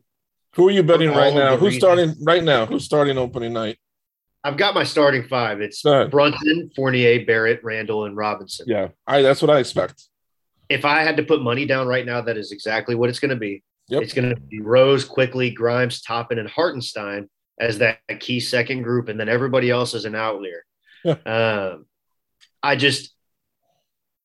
who 0.53 0.67
are 0.67 0.71
you 0.71 0.83
betting 0.83 1.09
right 1.09 1.33
now? 1.33 1.57
Who's 1.57 1.75
reasons. 1.75 1.83
starting 1.83 2.15
right 2.23 2.43
now? 2.43 2.65
Who's 2.65 2.85
starting 2.85 3.17
opening 3.17 3.53
night? 3.53 3.77
I've 4.43 4.57
got 4.57 4.75
my 4.75 4.83
starting 4.83 5.23
five. 5.27 5.59
It's 5.59 5.81
Brunson, 5.81 6.69
Fournier, 6.75 7.25
Barrett, 7.25 7.61
Randall, 7.63 8.05
and 8.05 8.15
Robinson. 8.15 8.67
Yeah, 8.69 8.89
I 9.07 9.23
that's 9.23 9.41
what 9.41 9.49
I 9.49 9.59
expect. 9.59 10.07
If 10.69 10.85
I 10.85 11.03
had 11.03 11.17
to 11.17 11.23
put 11.23 11.41
money 11.41 11.65
down 11.65 11.87
right 11.87 12.05
now, 12.05 12.21
that 12.21 12.37
is 12.37 12.51
exactly 12.51 12.95
what 12.95 13.09
it's 13.09 13.19
going 13.19 13.29
to 13.29 13.35
be. 13.35 13.63
Yep. 13.89 14.01
It's 14.01 14.13
going 14.13 14.29
to 14.29 14.39
be 14.39 14.61
Rose, 14.61 15.05
Quickley, 15.05 15.51
Grimes, 15.51 16.01
Toppin, 16.01 16.39
and 16.39 16.49
Hartenstein 16.49 17.29
as 17.59 17.77
that 17.77 17.99
key 18.19 18.39
second 18.39 18.81
group, 18.81 19.07
and 19.09 19.19
then 19.19 19.29
everybody 19.29 19.69
else 19.69 19.93
is 19.93 20.05
an 20.05 20.15
outlier. 20.15 20.65
Um, 21.25 21.85
I 22.63 22.75
just, 22.75 23.13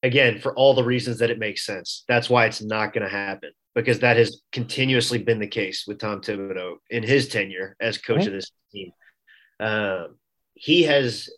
again, 0.02 0.38
for 0.38 0.54
all 0.54 0.72
the 0.72 0.82
reasons 0.82 1.18
that 1.18 1.30
it 1.30 1.38
makes 1.38 1.66
sense, 1.66 2.04
that's 2.08 2.30
why 2.30 2.46
it's 2.46 2.62
not 2.62 2.94
going 2.94 3.04
to 3.04 3.10
happen 3.10 3.50
because 3.74 4.00
that 4.00 4.16
has 4.16 4.40
continuously 4.50 5.18
been 5.18 5.38
the 5.38 5.46
case 5.46 5.84
with 5.86 5.98
Tom 5.98 6.22
Thibodeau 6.22 6.76
in 6.88 7.02
his 7.02 7.28
tenure 7.28 7.76
as 7.80 7.98
coach 7.98 8.26
of 8.26 8.32
this 8.32 8.50
team. 8.72 8.92
Um, 9.60 10.16
he 10.54 10.84
has 10.84 11.28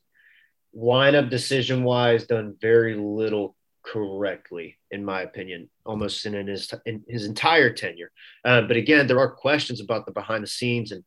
lineup 0.74 1.28
decision 1.28 1.84
wise 1.84 2.26
done 2.26 2.56
very 2.60 2.94
little 2.94 3.56
correctly, 3.84 4.78
in 4.90 5.04
my 5.04 5.22
opinion, 5.22 5.68
almost 5.84 6.24
in 6.26 6.46
his 6.46 6.72
in 6.86 7.02
his 7.08 7.26
entire 7.26 7.72
tenure. 7.72 8.10
Uh, 8.44 8.62
but 8.62 8.76
again, 8.76 9.06
there 9.06 9.18
are 9.18 9.30
questions 9.30 9.80
about 9.80 10.06
the 10.06 10.12
behind 10.12 10.42
the 10.42 10.48
scenes 10.48 10.92
and 10.92 11.04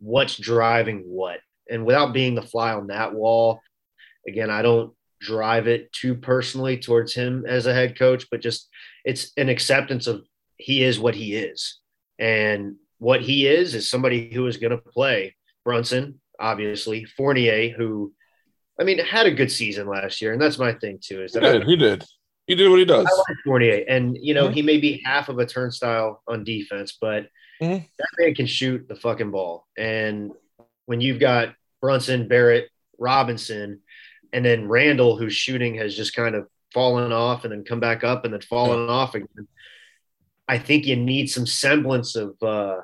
what's 0.00 0.36
driving 0.36 1.02
what. 1.06 1.38
And 1.70 1.86
without 1.86 2.12
being 2.12 2.34
the 2.34 2.42
fly 2.42 2.72
on 2.72 2.88
that 2.88 3.14
wall, 3.14 3.60
again, 4.26 4.50
I 4.50 4.62
don't 4.62 4.92
drive 5.20 5.68
it 5.68 5.92
too 5.92 6.16
personally 6.16 6.76
towards 6.76 7.14
him 7.14 7.44
as 7.46 7.66
a 7.66 7.74
head 7.74 7.96
coach, 7.96 8.26
but 8.30 8.40
just 8.40 8.68
it's 9.04 9.32
an 9.36 9.48
acceptance 9.48 10.06
of 10.06 10.24
he 10.56 10.82
is 10.82 10.98
what 10.98 11.14
he 11.14 11.36
is. 11.36 11.78
And 12.18 12.76
what 12.98 13.22
he 13.22 13.46
is 13.46 13.74
is 13.74 13.88
somebody 13.88 14.32
who 14.32 14.46
is 14.46 14.56
going 14.56 14.72
to 14.72 14.78
play 14.78 15.34
Brunson, 15.64 16.20
obviously, 16.38 17.04
Fournier, 17.04 17.70
who 17.70 18.12
I 18.82 18.84
mean, 18.84 18.98
had 18.98 19.26
a 19.26 19.30
good 19.30 19.52
season 19.52 19.86
last 19.86 20.20
year, 20.20 20.32
and 20.32 20.42
that's 20.42 20.58
my 20.58 20.72
thing 20.72 20.98
too. 21.00 21.22
Is 21.22 21.32
that 21.32 21.44
he 21.44 21.50
did. 21.52 21.66
He 21.68 21.76
did. 21.76 22.04
He 22.48 22.54
did 22.56 22.68
what 22.68 22.80
he 22.80 22.84
does. 22.84 23.06
I 23.06 23.14
like 23.30 23.38
Fournier, 23.44 23.84
and 23.88 24.18
you 24.20 24.34
know 24.34 24.48
Mhm. 24.48 24.54
he 24.54 24.62
may 24.62 24.78
be 24.78 25.00
half 25.04 25.28
of 25.28 25.38
a 25.38 25.46
turnstile 25.46 26.20
on 26.26 26.42
defense, 26.42 26.98
but 27.00 27.28
Mhm. 27.60 27.86
that 27.96 28.08
man 28.18 28.34
can 28.34 28.46
shoot 28.46 28.88
the 28.88 28.96
fucking 28.96 29.30
ball. 29.30 29.68
And 29.78 30.32
when 30.86 31.00
you've 31.00 31.20
got 31.20 31.54
Brunson, 31.80 32.26
Barrett, 32.26 32.70
Robinson, 32.98 33.82
and 34.32 34.44
then 34.44 34.66
Randall, 34.66 35.16
whose 35.16 35.34
shooting 35.34 35.76
has 35.76 35.96
just 35.96 36.12
kind 36.16 36.34
of 36.34 36.48
fallen 36.74 37.12
off 37.12 37.44
and 37.44 37.52
then 37.52 37.62
come 37.62 37.78
back 37.78 38.02
up 38.02 38.24
and 38.24 38.34
then 38.34 38.40
fallen 38.40 38.88
off 38.88 39.14
again, 39.14 39.46
I 40.48 40.58
think 40.58 40.86
you 40.86 40.96
need 40.96 41.30
some 41.30 41.46
semblance 41.46 42.16
of 42.16 42.42
uh, 42.42 42.80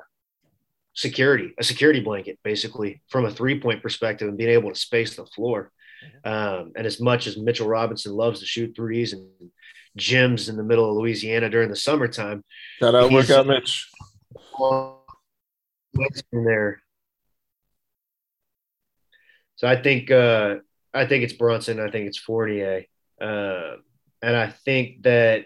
security, 0.93 1.53
a 1.57 1.63
security 1.65 1.99
blanket, 1.99 2.39
basically, 2.45 3.01
from 3.09 3.25
a 3.25 3.31
three 3.31 3.59
point 3.59 3.81
perspective 3.83 4.29
and 4.29 4.37
being 4.37 4.51
able 4.51 4.69
to 4.71 4.79
space 4.79 5.17
the 5.17 5.25
floor. 5.25 5.73
Um, 6.23 6.73
and 6.75 6.85
as 6.85 6.99
much 7.01 7.27
as 7.27 7.37
Mitchell 7.37 7.67
Robinson 7.67 8.13
loves 8.13 8.39
to 8.39 8.45
shoot 8.45 8.73
threes 8.75 9.13
and 9.13 9.27
gyms 9.97 10.49
in 10.49 10.55
the 10.57 10.63
middle 10.63 10.89
of 10.89 10.95
Louisiana 10.97 11.49
during 11.49 11.69
the 11.69 11.75
summertime, 11.75 12.43
Shout 12.79 12.95
out, 12.95 13.09
He's- 13.09 13.29
workout 13.29 13.47
Mitch. 13.47 13.89
in 16.31 16.43
there. 16.45 16.81
So 19.55 19.67
I 19.67 19.81
think 19.81 20.09
uh, 20.11 20.55
I 20.93 21.05
think 21.05 21.23
it's 21.23 21.33
Brunson. 21.33 21.79
I 21.79 21.89
think 21.91 22.07
it's 22.07 22.17
Fournier, 22.17 22.85
uh, 23.21 23.75
and 24.21 24.35
I 24.35 24.47
think 24.65 25.03
that 25.03 25.45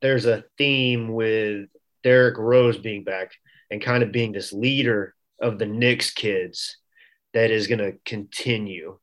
there's 0.00 0.26
a 0.26 0.44
theme 0.58 1.12
with 1.12 1.68
Derrick 2.02 2.38
Rose 2.38 2.78
being 2.78 3.04
back 3.04 3.32
and 3.70 3.80
kind 3.80 4.02
of 4.02 4.10
being 4.10 4.32
this 4.32 4.52
leader 4.52 5.14
of 5.40 5.58
the 5.58 5.66
Knicks 5.66 6.10
kids 6.10 6.78
that 7.34 7.50
is 7.52 7.68
going 7.68 7.78
to 7.78 7.94
continue. 8.04 8.98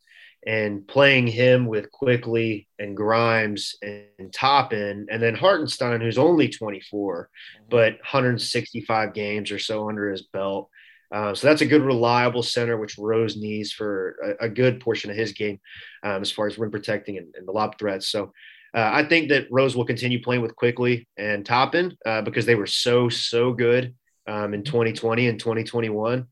And 0.48 0.88
playing 0.88 1.28
him 1.28 1.68
with 1.68 1.92
Quickley 1.92 2.68
and 2.80 2.96
Grimes 2.96 3.76
and 3.82 4.32
Toppin, 4.32 5.08
and 5.12 5.22
then 5.22 5.36
Hartenstein, 5.36 6.00
who's 6.00 6.18
only 6.18 6.48
24, 6.48 7.30
but 7.70 7.94
165 7.94 9.14
games 9.14 9.52
or 9.52 9.60
so 9.60 9.90
under 9.90 10.10
his 10.10 10.24
belt. 10.24 10.70
Uh, 11.12 11.34
so 11.34 11.48
that's 11.48 11.62
a 11.62 11.66
good, 11.66 11.82
reliable 11.82 12.44
center, 12.44 12.78
which 12.78 12.98
Rose 12.98 13.36
needs 13.36 13.72
for 13.72 14.38
a, 14.40 14.46
a 14.46 14.50
good 14.50 14.80
portion 14.80 15.10
of 15.10 15.18
his 15.18 15.34
game 15.34 15.60
um, 16.04 16.22
as 16.22 16.32
far 16.32 16.48
as 16.48 16.58
rim 16.58 16.72
protecting 16.72 17.18
and, 17.18 17.34
and 17.36 17.48
the 17.48 17.52
lob 17.52 17.78
threats. 17.78 18.08
So 18.08 18.32
uh, 18.76 18.90
I 18.94 19.04
think 19.04 19.30
that 19.30 19.48
Rose 19.50 19.76
will 19.76 19.86
continue 19.86 20.22
playing 20.22 20.42
with 20.42 20.56
Quickley 20.56 21.08
and 21.18 21.46
Toppin 21.46 21.98
uh, 22.06 22.22
because 22.22 22.46
they 22.46 22.56
were 22.56 22.68
so, 22.68 23.10
so 23.10 23.52
good 23.54 23.96
um, 24.28 24.54
in 24.54 24.64
2020 24.64 25.28
and 25.28 25.40
2021. 25.40 26.28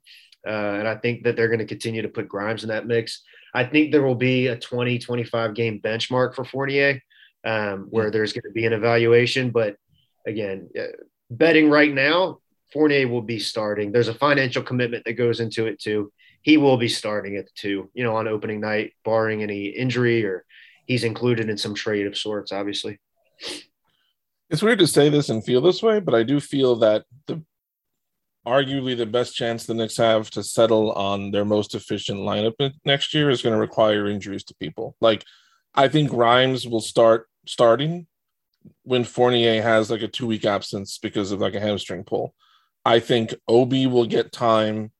Uh, 0.45 0.49
and 0.49 0.87
I 0.87 0.95
think 0.95 1.23
that 1.23 1.35
they're 1.35 1.47
going 1.47 1.59
to 1.59 1.65
continue 1.65 2.03
to 2.03 2.07
put 2.07 2.29
Grimes 2.29 2.63
in 2.63 2.69
that 2.69 2.85
mix. 2.85 3.23
I 3.57 3.63
think 3.63 3.91
there 3.91 4.03
will 4.03 4.13
be 4.13 4.47
a 4.47 4.55
20, 4.55 4.99
25 4.99 5.55
game 5.55 5.81
benchmark 5.83 6.35
for 6.35 6.45
Fournier 6.45 7.01
um, 7.43 7.87
where 7.89 8.11
there's 8.11 8.31
going 8.31 8.43
to 8.43 8.51
be 8.51 8.67
an 8.67 8.73
evaluation. 8.73 9.49
But 9.49 9.77
again, 10.27 10.69
uh, 10.79 10.83
betting 11.31 11.67
right 11.67 11.91
now, 11.91 12.37
Fournier 12.71 13.07
will 13.07 13.23
be 13.23 13.39
starting. 13.39 13.91
There's 13.91 14.09
a 14.09 14.13
financial 14.13 14.61
commitment 14.61 15.05
that 15.05 15.13
goes 15.13 15.39
into 15.39 15.65
it 15.65 15.79
too. 15.79 16.11
He 16.43 16.57
will 16.57 16.77
be 16.77 16.87
starting 16.87 17.35
at 17.35 17.45
the 17.45 17.51
two, 17.55 17.89
you 17.95 18.03
know, 18.03 18.15
on 18.15 18.27
opening 18.27 18.61
night, 18.61 18.93
barring 19.03 19.41
any 19.41 19.65
injury 19.65 20.23
or 20.23 20.45
he's 20.85 21.03
included 21.03 21.49
in 21.49 21.57
some 21.57 21.73
trade 21.73 22.05
of 22.05 22.15
sorts, 22.15 22.51
obviously. 22.51 22.99
It's 24.51 24.61
weird 24.61 24.77
to 24.79 24.87
say 24.87 25.09
this 25.09 25.29
and 25.29 25.43
feel 25.43 25.61
this 25.61 25.81
way, 25.81 25.99
but 25.99 26.13
I 26.13 26.21
do 26.21 26.39
feel 26.39 26.75
that 26.75 27.05
the 27.25 27.41
arguably 28.47 28.95
the 28.95 29.05
best 29.05 29.35
chance 29.35 29.65
the 29.65 29.73
Knicks 29.73 29.97
have 29.97 30.29
to 30.31 30.41
settle 30.41 30.93
on 30.93 31.31
their 31.31 31.43
most 31.43 31.75
efficient 31.75 32.19
lineup 32.19 32.73
next 32.85 33.13
year 33.13 33.29
is 33.29 33.41
going 33.41 33.53
to 33.53 33.59
require 33.59 34.07
injuries 34.07 34.45
to 34.45 34.55
people. 34.55 34.95
Like, 35.01 35.25
I 35.75 35.89
think 35.89 36.09
Grimes 36.09 36.65
will 36.65 36.81
start 36.81 37.27
starting 37.45 38.07
when 38.83 39.03
Fournier 39.03 39.61
has 39.61 39.91
like 39.91 40.01
a 40.01 40.07
two 40.07 40.27
week 40.27 40.45
absence 40.45 40.97
because 40.97 41.31
of 41.31 41.41
like 41.41 41.55
a 41.55 41.59
hamstring 41.59 42.05
pull. 42.05 42.33
I 42.85 42.99
think 43.01 43.35
Obi 43.49 43.85
will 43.85 44.05
get 44.05 44.31
time 44.31 44.91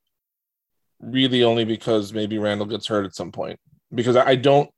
really 0.99 1.43
only 1.43 1.63
because 1.63 2.11
maybe 2.11 2.37
Randall 2.37 2.67
gets 2.67 2.87
hurt 2.87 3.05
at 3.05 3.15
some 3.15 3.31
point. 3.31 3.59
Because 3.93 4.17
I 4.17 4.35
don't. 4.35 4.69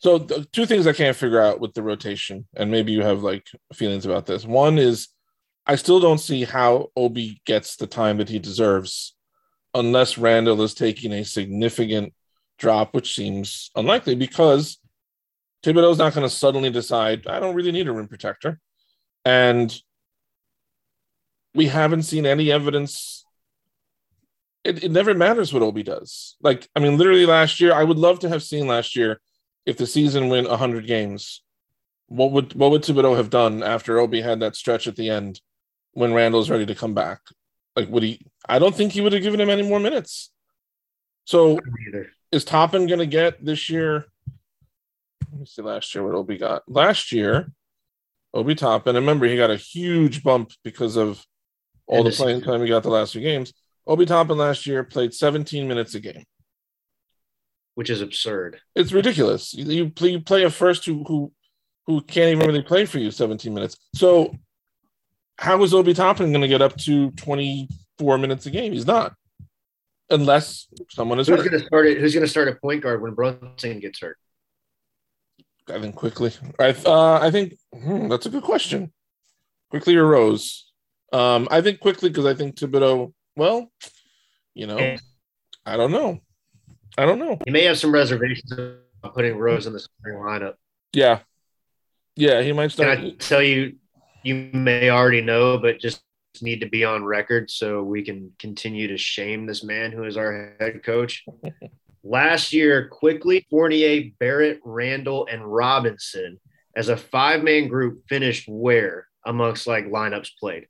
So, 0.00 0.18
two 0.18 0.66
things 0.66 0.86
I 0.86 0.92
can't 0.92 1.16
figure 1.16 1.40
out 1.40 1.60
with 1.60 1.72
the 1.72 1.82
rotation, 1.82 2.46
and 2.56 2.70
maybe 2.70 2.92
you 2.92 3.02
have 3.02 3.22
like 3.22 3.46
feelings 3.72 4.04
about 4.04 4.26
this. 4.26 4.44
One 4.44 4.78
is 4.78 5.08
I 5.66 5.74
still 5.74 5.98
don't 5.98 6.18
see 6.18 6.44
how 6.44 6.90
Obi 6.96 7.40
gets 7.44 7.76
the 7.76 7.88
time 7.88 8.18
that 8.18 8.28
he 8.28 8.38
deserves 8.38 9.14
unless 9.74 10.16
Randall 10.16 10.62
is 10.62 10.74
taking 10.74 11.12
a 11.12 11.24
significant 11.24 12.14
drop, 12.58 12.94
which 12.94 13.14
seems 13.14 13.70
unlikely 13.74 14.14
because 14.14 14.78
Thibodeau's 15.64 15.98
not 15.98 16.14
going 16.14 16.26
to 16.26 16.34
suddenly 16.34 16.70
decide, 16.70 17.26
I 17.26 17.40
don't 17.40 17.56
really 17.56 17.72
need 17.72 17.88
a 17.88 17.92
rim 17.92 18.06
protector. 18.06 18.60
And 19.24 19.74
we 21.52 21.66
haven't 21.66 22.04
seen 22.04 22.26
any 22.26 22.52
evidence. 22.52 23.24
It, 24.62 24.84
it 24.84 24.90
never 24.92 25.14
matters 25.14 25.52
what 25.52 25.62
Obi 25.62 25.82
does. 25.82 26.36
Like, 26.40 26.68
I 26.76 26.80
mean, 26.80 26.96
literally 26.96 27.26
last 27.26 27.60
year, 27.60 27.72
I 27.72 27.82
would 27.82 27.98
love 27.98 28.20
to 28.20 28.28
have 28.28 28.42
seen 28.42 28.68
last 28.68 28.94
year 28.94 29.20
if 29.64 29.76
the 29.76 29.86
season 29.86 30.28
went 30.28 30.48
100 30.48 30.86
games. 30.86 31.42
What 32.08 32.30
would 32.30 32.54
what 32.54 32.70
would 32.70 32.82
Thibodeau 32.82 33.16
have 33.16 33.30
done 33.30 33.64
after 33.64 33.98
Obi 33.98 34.20
had 34.20 34.38
that 34.38 34.54
stretch 34.54 34.86
at 34.86 34.94
the 34.94 35.10
end 35.10 35.40
when 35.96 36.12
Randall's 36.12 36.50
ready 36.50 36.66
to 36.66 36.74
come 36.74 36.94
back? 36.94 37.20
Like, 37.74 37.88
would 37.88 38.02
he? 38.02 38.20
I 38.48 38.58
don't 38.58 38.74
think 38.74 38.92
he 38.92 39.00
would 39.00 39.12
have 39.12 39.22
given 39.22 39.40
him 39.40 39.50
any 39.50 39.62
more 39.62 39.80
minutes. 39.80 40.30
So, 41.24 41.58
is 42.30 42.44
Toppin 42.44 42.86
going 42.86 43.00
to 43.00 43.06
get 43.06 43.44
this 43.44 43.68
year? 43.70 44.06
Let 45.32 45.40
me 45.40 45.46
see 45.46 45.62
last 45.62 45.94
year 45.94 46.04
what 46.04 46.14
Obi 46.14 46.38
got. 46.38 46.62
Last 46.68 47.12
year, 47.12 47.50
Obi 48.34 48.54
Toppin, 48.54 48.96
and 48.96 49.04
remember, 49.04 49.26
he 49.26 49.36
got 49.36 49.50
a 49.50 49.56
huge 49.56 50.22
bump 50.22 50.52
because 50.64 50.96
of 50.96 51.24
all 51.86 51.98
And 51.98 52.06
the 52.06 52.10
the 52.10 52.16
playing 52.16 52.42
time 52.42 52.62
he 52.62 52.68
got 52.68 52.82
the 52.82 52.90
last 52.90 53.12
few 53.12 53.22
games. 53.22 53.52
Obi 53.86 54.06
Toppin 54.06 54.38
last 54.38 54.66
year 54.66 54.84
played 54.84 55.14
17 55.14 55.66
minutes 55.68 55.94
a 55.94 56.00
game. 56.00 56.24
which 57.74 57.90
is 57.90 58.00
absurd. 58.00 58.60
It's 58.74 58.92
ridiculous. 58.92 59.54
You, 59.54 59.64
you 59.64 59.90
play 59.90 60.10
you 60.10 60.20
play 60.20 60.44
a 60.44 60.50
first 60.50 60.84
who 60.86 61.04
who 61.04 61.32
who 61.86 62.00
can't 62.02 62.32
even 62.32 62.46
really 62.46 62.62
play 62.62 62.84
for 62.86 62.98
you 62.98 63.10
17 63.10 63.52
minutes. 63.54 63.76
So 63.94 64.34
how 65.38 65.62
is 65.62 65.74
Obi 65.74 65.94
Toppin 65.94 66.32
going 66.32 66.42
to 66.42 66.48
get 66.48 66.62
up 66.62 66.76
to 66.78 67.10
24 67.12 68.18
minutes 68.18 68.46
a 68.46 68.50
game? 68.50 68.72
He's 68.72 68.86
not, 68.86 69.14
unless 70.10 70.66
someone 70.90 71.18
is 71.18 71.28
Who's 71.28 71.38
going 71.38 71.58
to 71.58 71.66
start 71.66 71.86
it? 71.86 71.98
Who's 71.98 72.14
going 72.14 72.24
to 72.24 72.30
start 72.30 72.48
at 72.48 72.60
point 72.60 72.82
guard 72.82 73.02
when 73.02 73.14
Brunson 73.14 73.80
gets 73.80 74.00
hurt? 74.00 74.18
I 75.68 75.80
think 75.80 75.96
Quickley. 75.96 76.32
I 76.60 76.70
uh, 76.86 77.18
I 77.20 77.30
think 77.30 77.54
hmm, 77.74 78.08
that's 78.08 78.26
a 78.26 78.30
good 78.30 78.44
question. 78.44 78.92
Quickley 79.70 79.96
or 79.96 80.06
Rose? 80.06 80.70
Um, 81.12 81.48
I 81.50 81.60
think 81.60 81.80
Quickley 81.80 82.08
because 82.08 82.26
I 82.26 82.34
think 82.34 82.56
Thibodeau. 82.56 83.12
Well, 83.36 83.70
you 84.54 84.66
know, 84.66 84.96
I 85.66 85.76
don't 85.76 85.90
know. 85.90 86.20
I 86.96 87.04
don't 87.04 87.18
know. 87.18 87.38
He 87.44 87.50
may 87.50 87.64
have 87.64 87.78
some 87.78 87.92
reservations 87.92 88.52
about 88.52 89.14
putting 89.14 89.36
Rose 89.36 89.66
in 89.66 89.72
the 89.72 89.80
starting 89.80 90.20
lineup. 90.20 90.54
Yeah, 90.92 91.20
yeah, 92.14 92.42
he 92.42 92.52
might 92.52 92.70
start. 92.70 92.98
Can 92.98 93.06
start. 93.06 93.14
I 93.14 93.24
tell 93.24 93.42
you, 93.42 93.76
you 94.26 94.50
may 94.52 94.90
already 94.90 95.20
know, 95.20 95.56
but 95.56 95.78
just 95.78 96.02
need 96.42 96.60
to 96.60 96.68
be 96.68 96.84
on 96.84 97.04
record 97.04 97.50
so 97.50 97.82
we 97.82 98.02
can 98.02 98.32
continue 98.38 98.88
to 98.88 98.96
shame 98.98 99.46
this 99.46 99.62
man 99.64 99.92
who 99.92 100.04
is 100.04 100.16
our 100.16 100.54
head 100.60 100.82
coach. 100.82 101.24
Last 102.02 102.52
year, 102.52 102.88
Quickley, 102.88 103.46
Fournier, 103.50 104.10
Barrett, 104.18 104.60
Randall, 104.64 105.26
and 105.30 105.44
Robinson 105.44 106.38
as 106.76 106.88
a 106.88 106.96
five 106.96 107.42
man 107.42 107.68
group 107.68 108.02
finished 108.08 108.48
where 108.48 109.06
amongst 109.24 109.66
like 109.66 109.86
lineups 109.86 110.30
played? 110.38 110.66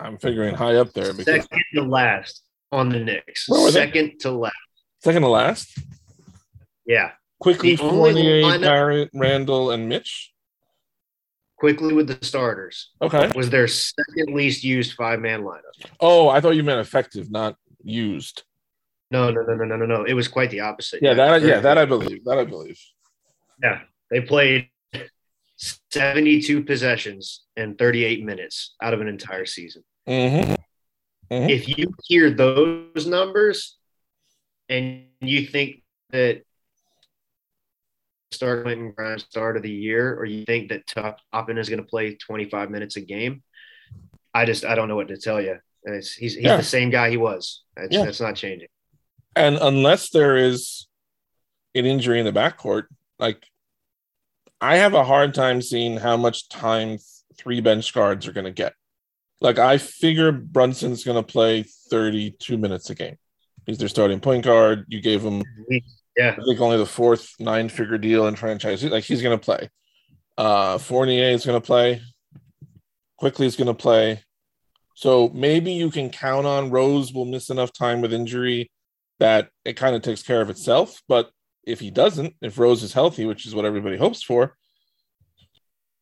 I'm 0.00 0.18
figuring 0.18 0.54
high 0.54 0.76
up 0.76 0.92
there 0.92 1.12
because 1.12 1.24
Second 1.44 1.64
to 1.74 1.82
last 1.82 2.42
on 2.70 2.88
the 2.88 3.00
Knicks. 3.00 3.48
Where 3.48 3.62
were 3.62 3.70
they? 3.70 3.80
Second 3.86 4.20
to 4.20 4.30
last. 4.32 4.54
second 5.02 5.22
to 5.22 5.28
last. 5.28 5.78
Yeah. 6.86 7.12
Quickley, 7.40 7.76
The 7.76 7.82
only 7.82 8.12
Fournier, 8.12 8.42
lineup- 8.42 8.60
Barrett, 8.62 9.10
Randall, 9.14 9.70
and 9.70 9.88
Mitch. 9.88 10.32
Quickley 11.58 11.92
with 11.92 12.06
the 12.06 12.24
starters 12.24 12.90
Okay. 13.02 13.30
was 13.34 13.50
their 13.50 13.66
second 13.66 14.34
least 14.34 14.62
used 14.62 14.92
five 14.94 15.18
man 15.20 15.42
lineup. 15.42 15.62
Oh, 16.00 16.28
I 16.28 16.40
thought 16.40 16.54
you 16.56 16.62
meant 16.62 16.80
effective, 16.80 17.30
not 17.30 17.56
used. 17.82 18.44
No, 19.10 19.30
no, 19.30 19.42
no, 19.42 19.54
no, 19.54 19.64
no, 19.64 19.76
no, 19.76 19.86
no. 19.86 20.04
It 20.04 20.12
was 20.12 20.28
quite 20.28 20.50
the 20.50 20.60
opposite. 20.60 21.00
Yeah, 21.02 21.14
that. 21.14 21.42
Yeah, 21.42 21.60
that 21.60 21.78
I 21.78 21.84
believe. 21.84 22.24
That 22.24 22.38
I 22.38 22.44
believe. 22.44 22.78
Yeah, 23.62 23.80
they 24.10 24.20
played 24.20 24.68
72 25.90 26.62
possessions 26.64 27.44
and 27.56 27.76
38 27.78 28.24
minutes 28.24 28.74
out 28.82 28.94
of 28.94 29.00
an 29.00 29.08
entire 29.08 29.46
season. 29.46 29.82
Mm-hmm. 30.06 30.54
Mhm. 31.30 31.50
If 31.50 31.68
you 31.68 31.92
hear 32.06 32.30
those 32.30 33.06
numbers 33.06 33.76
and 34.68 35.04
you 35.20 35.46
think 35.46 35.82
that 36.10 36.42
start 38.30 38.64
Quentin 38.64 38.92
Grimes 38.92 39.24
start 39.24 39.56
of 39.56 39.62
the 39.62 39.70
year, 39.70 40.14
or 40.14 40.24
you 40.24 40.44
think 40.44 40.68
that 40.70 40.86
Top- 40.86 41.18
Toppin 41.32 41.58
is 41.58 41.68
going 41.68 41.80
to 41.80 41.86
play 41.86 42.14
25 42.16 42.70
minutes 42.70 42.96
a 42.96 43.00
game, 43.00 43.42
I 44.34 44.44
just 44.44 44.64
I 44.64 44.74
don't 44.74 44.88
know 44.88 44.96
what 44.96 45.08
to 45.08 45.16
tell 45.16 45.40
you. 45.40 45.56
And 45.84 45.94
it's, 45.94 46.12
he's 46.14 46.34
he's 46.34 46.44
Yeah. 46.44 46.56
the 46.56 46.62
same 46.62 46.90
guy 46.90 47.10
he 47.10 47.16
was. 47.16 47.62
That's, 47.76 47.92
Yeah. 47.94 48.04
that's 48.04 48.20
not 48.20 48.36
changing. 48.36 48.68
And 49.36 49.56
unless 49.60 50.10
there 50.10 50.36
is 50.36 50.86
an 51.74 51.86
injury 51.86 52.18
in 52.18 52.26
the 52.26 52.32
backcourt, 52.32 52.84
like 53.18 53.44
I 54.60 54.76
have 54.76 54.94
a 54.94 55.04
hard 55.04 55.34
time 55.34 55.62
seeing 55.62 55.96
how 55.96 56.16
much 56.16 56.48
time 56.48 56.98
three 57.36 57.60
bench 57.60 57.94
guards 57.94 58.26
are 58.26 58.32
going 58.32 58.44
to 58.46 58.50
get. 58.52 58.74
Like 59.40 59.58
I 59.58 59.78
figure 59.78 60.32
Brunson's 60.32 61.04
going 61.04 61.16
to 61.16 61.22
play 61.22 61.64
32 61.90 62.58
minutes 62.58 62.90
a 62.90 62.94
game. 62.96 63.16
He's 63.66 63.78
their 63.78 63.88
starting 63.88 64.18
point 64.18 64.44
guard. 64.44 64.84
You 64.88 65.00
gave 65.00 65.22
him, 65.22 65.42
Yeah. 66.18 66.36
I 66.38 66.44
think, 66.44 66.60
only 66.60 66.76
the 66.76 66.84
fourth 66.84 67.34
nine-figure 67.38 67.98
deal 67.98 68.26
in 68.26 68.36
franchise. 68.36 68.84
Like 68.84 69.04
he's 69.04 69.22
going 69.22 69.38
to 69.38 69.42
play. 69.42 69.70
Uh, 70.36 70.76
Fournier 70.76 71.30
is 71.30 71.46
going 71.46 71.60
to 71.60 71.66
play. 71.66 72.02
Quickley 73.16 73.46
is 73.46 73.56
going 73.56 73.68
to 73.68 73.74
play. 73.74 74.22
So 74.94 75.30
maybe 75.32 75.72
you 75.72 75.90
can 75.90 76.10
count 76.10 76.44
on 76.46 76.70
Rose 76.70 77.12
will 77.12 77.24
miss 77.24 77.50
enough 77.50 77.72
time 77.72 78.00
with 78.00 78.12
injury 78.12 78.70
that 79.20 79.48
it 79.64 79.74
kind 79.74 79.94
of 79.94 80.02
takes 80.02 80.22
care 80.22 80.40
of 80.40 80.50
itself. 80.50 81.02
But 81.08 81.30
if 81.64 81.78
he 81.80 81.90
doesn't, 81.90 82.34
if 82.42 82.58
Rose 82.58 82.82
is 82.82 82.92
healthy, 82.92 83.24
which 83.24 83.46
is 83.46 83.54
what 83.54 83.64
everybody 83.64 83.96
hopes 83.96 84.22
for, 84.22 84.56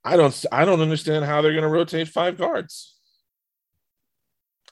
I 0.03 0.17
don't 0.17 0.45
I 0.51 0.65
don't 0.65 0.81
understand 0.81 1.25
how 1.27 1.43
they're 1.43 1.53
going 1.53 1.63
to 1.63 1.69
rotate 1.69 2.09
five 2.09 2.39
guards. 2.39 2.97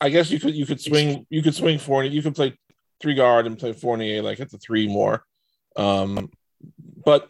I 0.00 0.09
guess 0.09 0.30
you 0.30 0.40
could 0.40 0.54
you 0.54 0.64
could 0.64 0.80
swing 0.80 1.26
you 1.28 1.42
could 1.42 1.54
swing 1.54 1.78
Fournier 1.78 2.11
you 2.11 2.22
could 2.22 2.35
play 2.35 2.57
three 3.00 3.14
guard 3.14 3.46
and 3.46 3.59
play 3.59 3.72
Fournier 3.72 4.22
like 4.22 4.40
at 4.40 4.50
the 4.50 4.59
three 4.59 4.87
more, 4.88 5.24
um, 5.76 6.30
but 7.04 7.28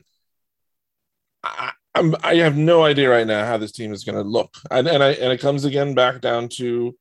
I, 1.43 1.73
I'm 1.95 2.15
I 2.23 2.37
have 2.37 2.57
no 2.57 2.83
idea 2.85 3.11
right 3.11 3.27
now 3.27 3.47
how 3.47 3.57
this 3.59 3.73
team 3.73 3.93
is 3.93 4.05
going 4.05 4.17
to 4.17 4.29
look, 4.29 4.55
and 4.71 4.89
and 4.89 5.03
I 5.03 5.13
and 5.13 5.33
it 5.33 5.41
comes 5.41 5.65
again 5.65 5.95
back 5.95 6.21
down 6.21 6.49
to 6.51 6.95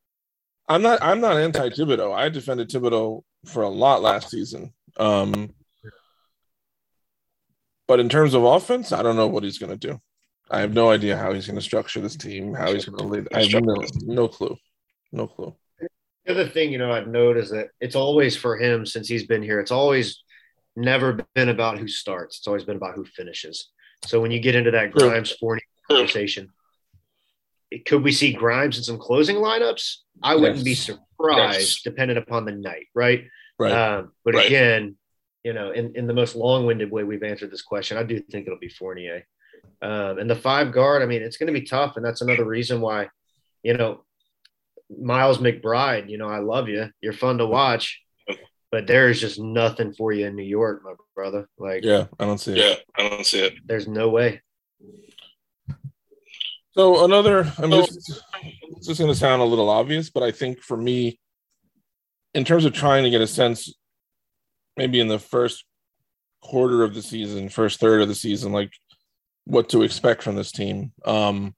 I'm 0.67 0.81
not 0.81 0.99
I'm 1.01 1.19
not 1.19 1.37
anti 1.37 1.69
Thibodeau. 1.69 2.13
I 2.13 2.29
defended 2.29 2.69
Thibodeau 2.69 3.23
for 3.45 3.63
a 3.63 3.69
lot 3.69 4.01
last 4.01 4.29
season. 4.29 4.73
Um, 4.97 5.53
but 7.87 7.99
in 7.99 8.09
terms 8.09 8.33
of 8.33 8.43
offense, 8.43 8.91
I 8.91 9.03
don't 9.03 9.15
know 9.15 9.27
what 9.27 9.43
he's 9.43 9.57
going 9.57 9.77
to 9.77 9.87
do. 9.87 9.99
I 10.49 10.61
have 10.61 10.73
no 10.73 10.89
idea 10.89 11.17
how 11.17 11.33
he's 11.33 11.47
going 11.47 11.57
to 11.57 11.61
structure 11.61 11.99
this 11.99 12.15
team, 12.15 12.53
how 12.53 12.71
he's 12.71 12.85
going 12.85 12.97
to 12.97 13.03
lead. 13.03 13.27
I 13.33 13.43
have 13.43 13.63
no, 13.63 13.83
no 14.03 14.27
clue. 14.27 14.55
No 15.11 15.27
clue. 15.27 15.55
The 16.25 16.31
other 16.31 16.47
thing, 16.47 16.71
you 16.71 16.77
know, 16.77 16.91
I've 16.91 17.07
noticed 17.07 17.51
that 17.51 17.69
it's 17.81 17.95
always 17.95 18.37
for 18.37 18.57
him 18.57 18.85
since 18.85 19.07
he's 19.07 19.25
been 19.25 19.43
here. 19.43 19.59
It's 19.59 19.71
always 19.71 20.22
never 20.75 21.25
been 21.35 21.49
about 21.49 21.77
who 21.77 21.87
starts. 21.87 22.37
It's 22.37 22.47
always 22.47 22.63
been 22.63 22.77
about 22.77 22.95
who 22.95 23.05
finishes. 23.05 23.69
So 24.05 24.19
when 24.21 24.31
you 24.31 24.39
get 24.39 24.55
into 24.55 24.71
that. 24.71 24.91
Grimes 24.91 25.31
Fournier 25.31 25.61
conversation, 25.89 26.49
could 27.85 28.03
we 28.03 28.11
see 28.11 28.33
Grimes 28.33 28.77
in 28.77 28.83
some 28.83 28.97
closing 28.97 29.37
lineups? 29.37 29.97
I 30.21 30.35
wouldn't 30.35 30.63
be 30.63 30.75
surprised, 30.75 31.59
Yes. 31.59 31.81
dependent 31.81 32.17
upon 32.19 32.45
the 32.45 32.51
night, 32.51 32.87
right? 32.93 33.25
Right. 33.57 33.71
Um, 33.71 34.11
but 34.25 34.35
Right. 34.35 34.47
again, 34.47 34.97
you 35.43 35.53
know, 35.53 35.71
in, 35.71 35.95
in 35.95 36.07
the 36.07 36.13
most 36.13 36.35
long-winded 36.35 36.89
way 36.91 37.03
we've 37.03 37.23
answered 37.23 37.51
this 37.51 37.61
question, 37.61 37.97
I 37.97 38.03
do 38.03 38.19
think 38.19 38.47
it'll 38.47 38.59
be 38.59 38.69
Fournier. 38.69 39.25
Um, 39.81 40.17
and 40.19 40.29
the 40.29 40.35
five 40.35 40.71
guard, 40.71 41.01
I 41.01 41.05
mean, 41.05 41.21
it's 41.21 41.37
going 41.37 41.53
to 41.53 41.59
be 41.59 41.65
tough, 41.65 41.97
and 41.97 42.05
that's 42.05 42.21
another 42.21 42.45
reason 42.45 42.79
why, 42.81 43.09
you 43.63 43.73
know, 43.75 44.05
Miles 44.89 45.39
McBride, 45.39 46.09
you 46.09 46.17
know, 46.17 46.27
I 46.27 46.39
love 46.39 46.69
you. 46.69 46.89
You're 47.01 47.13
fun 47.13 47.37
to 47.39 47.45
watch, 47.45 48.01
but 48.73 48.87
there 48.87 49.07
is 49.07 49.21
just 49.21 49.39
nothing 49.39 49.93
for 49.93 50.11
you 50.13 50.25
in 50.25 50.35
New 50.35 50.41
York, 50.41 50.81
my 50.83 50.93
brother. 51.13 51.47
Like, 51.59 51.83
yeah, 51.83 52.07
I 52.19 52.25
don't 52.25 52.39
see 52.39 52.53
it. 52.53 52.57
Yeah, 52.57 52.75
I 52.97 53.07
don't 53.07 53.23
see 53.23 53.37
it. 53.37 53.53
there's 53.67 53.87
no 53.87 54.09
way. 54.09 54.41
So 56.71 57.05
another, 57.05 57.53
I 57.59 57.67
mean, 57.67 57.81
this, 57.81 57.91
is- 57.95 58.23
this 58.77 58.89
is 58.89 58.97
going 58.97 59.11
to 59.11 59.15
sound 59.15 59.43
a 59.43 59.45
little 59.45 59.69
obvious, 59.69 60.09
but 60.09 60.23
I 60.23 60.31
think 60.31 60.59
for 60.59 60.75
me, 60.75 61.19
in 62.33 62.45
terms 62.45 62.65
of 62.65 62.73
trying 62.73 63.03
to 63.03 63.11
get 63.11 63.21
a 63.21 63.27
sense, 63.27 63.71
maybe 64.75 64.99
in 64.99 65.07
the 65.07 65.19
first 65.19 65.65
quarter 66.41 66.81
of 66.81 66.95
the 66.95 67.03
season, 67.03 67.49
first 67.49 67.79
third 67.79 68.01
of 68.01 68.07
the 68.07 68.15
season, 68.15 68.51
like 68.53 68.71
what 69.45 69.69
to 69.69 69.83
expect 69.83 70.23
from 70.23 70.35
this 70.35 70.51
team. 70.51 70.93
Um, 71.05 71.53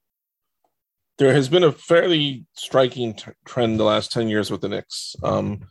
there 1.17 1.31
has 1.31 1.47
been 1.47 1.63
a 1.63 1.71
fairly 1.71 2.45
striking 2.57 3.13
t- 3.13 3.31
trend 3.45 3.79
the 3.79 3.85
last 3.85 4.11
10 4.11 4.27
years 4.27 4.51
with 4.51 4.59
the 4.59 4.67
Knicks. 4.67 5.15
Um, 5.23 5.61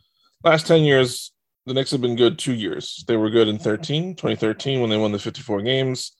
last 0.43 0.67
10 0.67 0.85
years, 0.85 1.34
the 1.67 1.75
Knicks 1.75 1.91
have 1.93 2.01
been 2.01 2.17
good 2.17 2.39
two 2.39 2.53
years. 2.53 3.05
They 3.09 3.17
were 3.17 3.31
good 3.31 3.49
in 3.49 3.59
13, 3.59 4.17
2013, 4.17 4.81
when 4.81 4.91
they 4.91 4.99
won 4.99 5.13
the 5.13 5.19
54 5.19 5.63
games. 5.63 6.13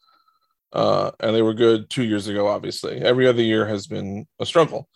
Uh, 0.73 1.13
and 1.21 1.35
they 1.35 1.43
were 1.43 1.55
good 1.55 1.89
two 1.89 2.03
years 2.03 2.27
ago, 2.27 2.49
obviously. 2.49 3.01
Every 3.01 3.29
other 3.29 3.43
year 3.43 3.67
has 3.67 3.87
been 3.87 4.27
a 4.41 4.47
struggle. 4.47 4.89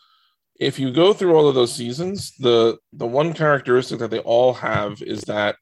If 0.59 0.79
you 0.79 0.93
go 0.93 1.13
through 1.13 1.37
all 1.37 1.49
of 1.49 1.55
those 1.55 1.73
seasons, 1.73 2.33
the 2.39 2.79
the 2.93 3.07
one 3.07 3.33
characteristic 3.33 4.01
that 4.01 4.11
they 4.11 4.19
all 4.19 4.55
have 4.55 5.01
is 5.03 5.21
that 5.23 5.55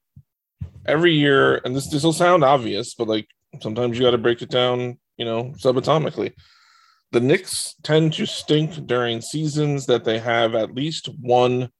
every 0.87 1.13
year, 1.13 1.61
and 1.65 1.77
this 1.77 1.89
this 1.89 2.03
will 2.03 2.15
sound 2.15 2.45
obvious, 2.45 2.95
but 2.95 3.09
like 3.09 3.29
sometimes 3.61 3.99
you 3.99 4.05
got 4.05 4.13
to 4.13 4.19
break 4.19 4.41
it 4.41 4.49
down, 4.49 4.99
you 5.19 5.27
know, 5.27 5.53
subatomically. 5.59 6.33
The 7.13 7.21
Knicks 7.21 7.75
tend 7.83 8.15
to 8.15 8.25
stink 8.25 8.87
during 8.87 9.21
seasons 9.21 9.85
that 9.87 10.05
they 10.05 10.19
have 10.19 10.55
at 10.55 10.75
least 10.75 11.11
one 11.21 11.71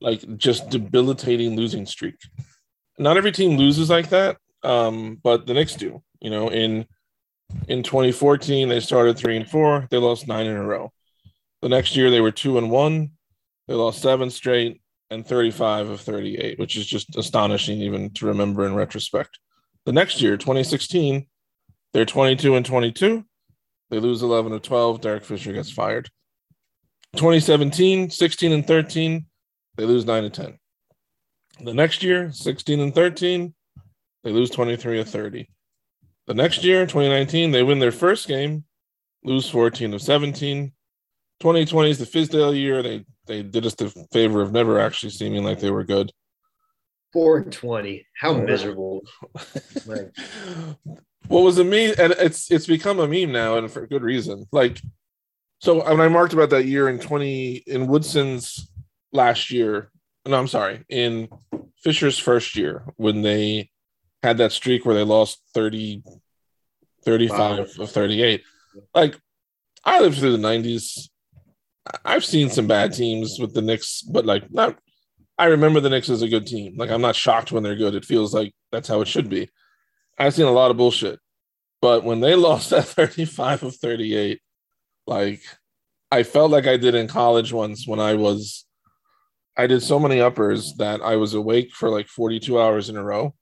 like 0.00 0.36
just 0.36 0.70
debilitating 0.70 1.56
losing 1.56 1.86
streak. 1.86 2.16
Not 2.98 3.16
every 3.16 3.32
team 3.32 3.56
loses 3.56 3.90
like 3.90 4.10
that, 4.10 4.38
um, 4.62 5.20
but 5.22 5.46
the 5.46 5.54
Knicks 5.54 5.74
do. 5.74 6.02
You 6.20 6.30
know, 6.30 6.50
in 6.50 6.86
in 7.66 7.82
2014 7.82 8.68
they 8.68 8.80
started 8.80 9.16
three 9.16 9.36
and 9.36 9.48
four, 9.48 9.86
they 9.90 9.98
lost 9.98 10.28
nine 10.28 10.46
in 10.46 10.56
a 10.56 10.64
row. 10.64 10.92
The 11.62 11.68
next 11.68 11.96
year 11.96 12.10
they 12.10 12.20
were 12.20 12.30
two 12.30 12.58
and 12.58 12.70
one, 12.70 13.12
they 13.66 13.74
lost 13.74 14.02
seven 14.02 14.30
straight 14.30 14.80
and 15.10 15.26
35 15.26 15.88
of 15.88 16.00
38, 16.00 16.58
which 16.58 16.76
is 16.76 16.86
just 16.86 17.16
astonishing 17.16 17.80
even 17.80 18.10
to 18.10 18.26
remember 18.26 18.66
in 18.66 18.74
retrospect. 18.74 19.38
The 19.86 19.92
next 19.92 20.20
year, 20.20 20.36
2016, 20.36 21.26
they're 21.92 22.04
22 22.04 22.56
and 22.56 22.66
22. 22.66 23.24
They 23.90 24.00
lose 24.00 24.22
11 24.22 24.52
of 24.52 24.62
12. 24.62 25.00
Derek 25.00 25.24
Fisher 25.24 25.52
gets 25.52 25.70
fired. 25.70 26.10
2017, 27.16 28.10
16 28.10 28.52
and 28.52 28.66
13. 28.66 29.26
They 29.78 29.84
lose 29.84 30.04
9 30.04 30.24
and 30.24 30.34
10. 30.34 30.58
The 31.60 31.72
next 31.72 32.02
year, 32.02 32.32
16 32.32 32.80
and 32.80 32.94
13. 32.94 33.54
They 34.24 34.30
lose 34.32 34.50
23 34.50 35.00
of 35.00 35.08
30. 35.08 35.48
The 36.26 36.34
next 36.34 36.64
year, 36.64 36.84
2019, 36.84 37.52
they 37.52 37.62
win 37.62 37.78
their 37.78 37.92
first 37.92 38.26
game, 38.26 38.64
lose 39.22 39.48
14 39.48 39.94
of 39.94 40.02
17. 40.02 40.72
2020 41.40 41.90
is 41.90 41.98
the 41.98 42.04
Fizdale 42.04 42.58
year. 42.58 42.82
They 42.82 43.04
they 43.26 43.42
did 43.42 43.64
us 43.64 43.74
the 43.74 43.88
favor 44.12 44.42
of 44.42 44.50
never 44.52 44.80
actually 44.80 45.10
seeming 45.10 45.44
like 45.44 45.60
they 45.60 45.70
were 45.70 45.84
good. 45.84 46.10
Four 47.12 47.38
and 47.38 47.52
twenty. 47.52 48.04
How 48.16 48.32
miserable. 48.32 49.02
Right. 49.86 50.08
what 51.28 51.42
was 51.42 51.58
a 51.58 51.64
meme 51.64 51.94
and 51.98 52.12
it's 52.18 52.50
it's 52.50 52.66
become 52.66 52.98
a 52.98 53.06
meme 53.06 53.32
now 53.32 53.56
and 53.56 53.70
for 53.70 53.86
good 53.86 54.02
reason 54.02 54.46
like 54.52 54.80
so 55.60 55.82
when 55.88 56.00
i 56.00 56.08
marked 56.08 56.34
about 56.34 56.50
that 56.50 56.66
year 56.66 56.88
in 56.88 56.98
20 56.98 57.62
in 57.66 57.86
woodson's 57.86 58.68
last 59.12 59.50
year 59.50 59.90
no 60.26 60.38
i'm 60.38 60.48
sorry 60.48 60.84
in 60.88 61.28
fisher's 61.82 62.18
first 62.18 62.56
year 62.56 62.84
when 62.96 63.22
they 63.22 63.70
had 64.22 64.38
that 64.38 64.52
streak 64.52 64.84
where 64.84 64.94
they 64.94 65.04
lost 65.04 65.40
30 65.54 66.02
35 67.04 67.58
of 67.78 67.90
38 67.90 68.42
like 68.94 69.18
i 69.84 70.00
lived 70.00 70.18
through 70.18 70.36
the 70.36 70.48
90s 70.48 71.08
I- 71.86 72.14
i've 72.14 72.24
seen 72.24 72.50
some 72.50 72.66
bad 72.66 72.92
teams 72.92 73.38
with 73.40 73.54
the 73.54 73.62
Knicks, 73.62 74.02
but 74.02 74.26
like 74.26 74.50
not 74.52 74.78
i 75.38 75.46
remember 75.46 75.80
the 75.80 75.88
Knicks 75.88 76.10
as 76.10 76.22
a 76.22 76.28
good 76.28 76.46
team. 76.46 76.76
Like 76.76 76.90
i'm 76.90 77.00
not 77.00 77.16
shocked 77.16 77.52
when 77.52 77.62
they're 77.62 77.76
good. 77.76 77.94
It 77.94 78.04
feels 78.04 78.34
like 78.34 78.52
that's 78.72 78.88
how 78.88 79.00
it 79.00 79.08
should 79.08 79.28
be. 79.30 79.48
I've 80.18 80.34
seen 80.34 80.46
a 80.46 80.50
lot 80.52 80.70
of 80.72 80.76
bullshit. 80.76 81.20
But 81.80 82.02
when 82.02 82.18
they 82.20 82.34
lost 82.48 82.70
that 82.70 82.86
35 82.86 83.62
of 83.62 83.76
38, 83.76 84.40
like 85.06 85.40
I 86.10 86.24
felt 86.24 86.50
like 86.50 86.66
I 86.66 86.76
did 86.76 86.94
in 86.96 87.06
college 87.06 87.52
once 87.52 87.86
when 87.86 88.00
I 88.00 88.14
was 88.14 88.64
I 89.58 89.66
did 89.66 89.82
so 89.82 89.98
many 89.98 90.20
uppers 90.20 90.74
that 90.74 91.02
I 91.02 91.16
was 91.16 91.34
awake 91.34 91.72
for 91.74 91.90
like 91.90 92.06
42 92.08 92.60
hours 92.60 92.88
in 92.88 92.96
a 92.96 93.02
row. 93.04 93.34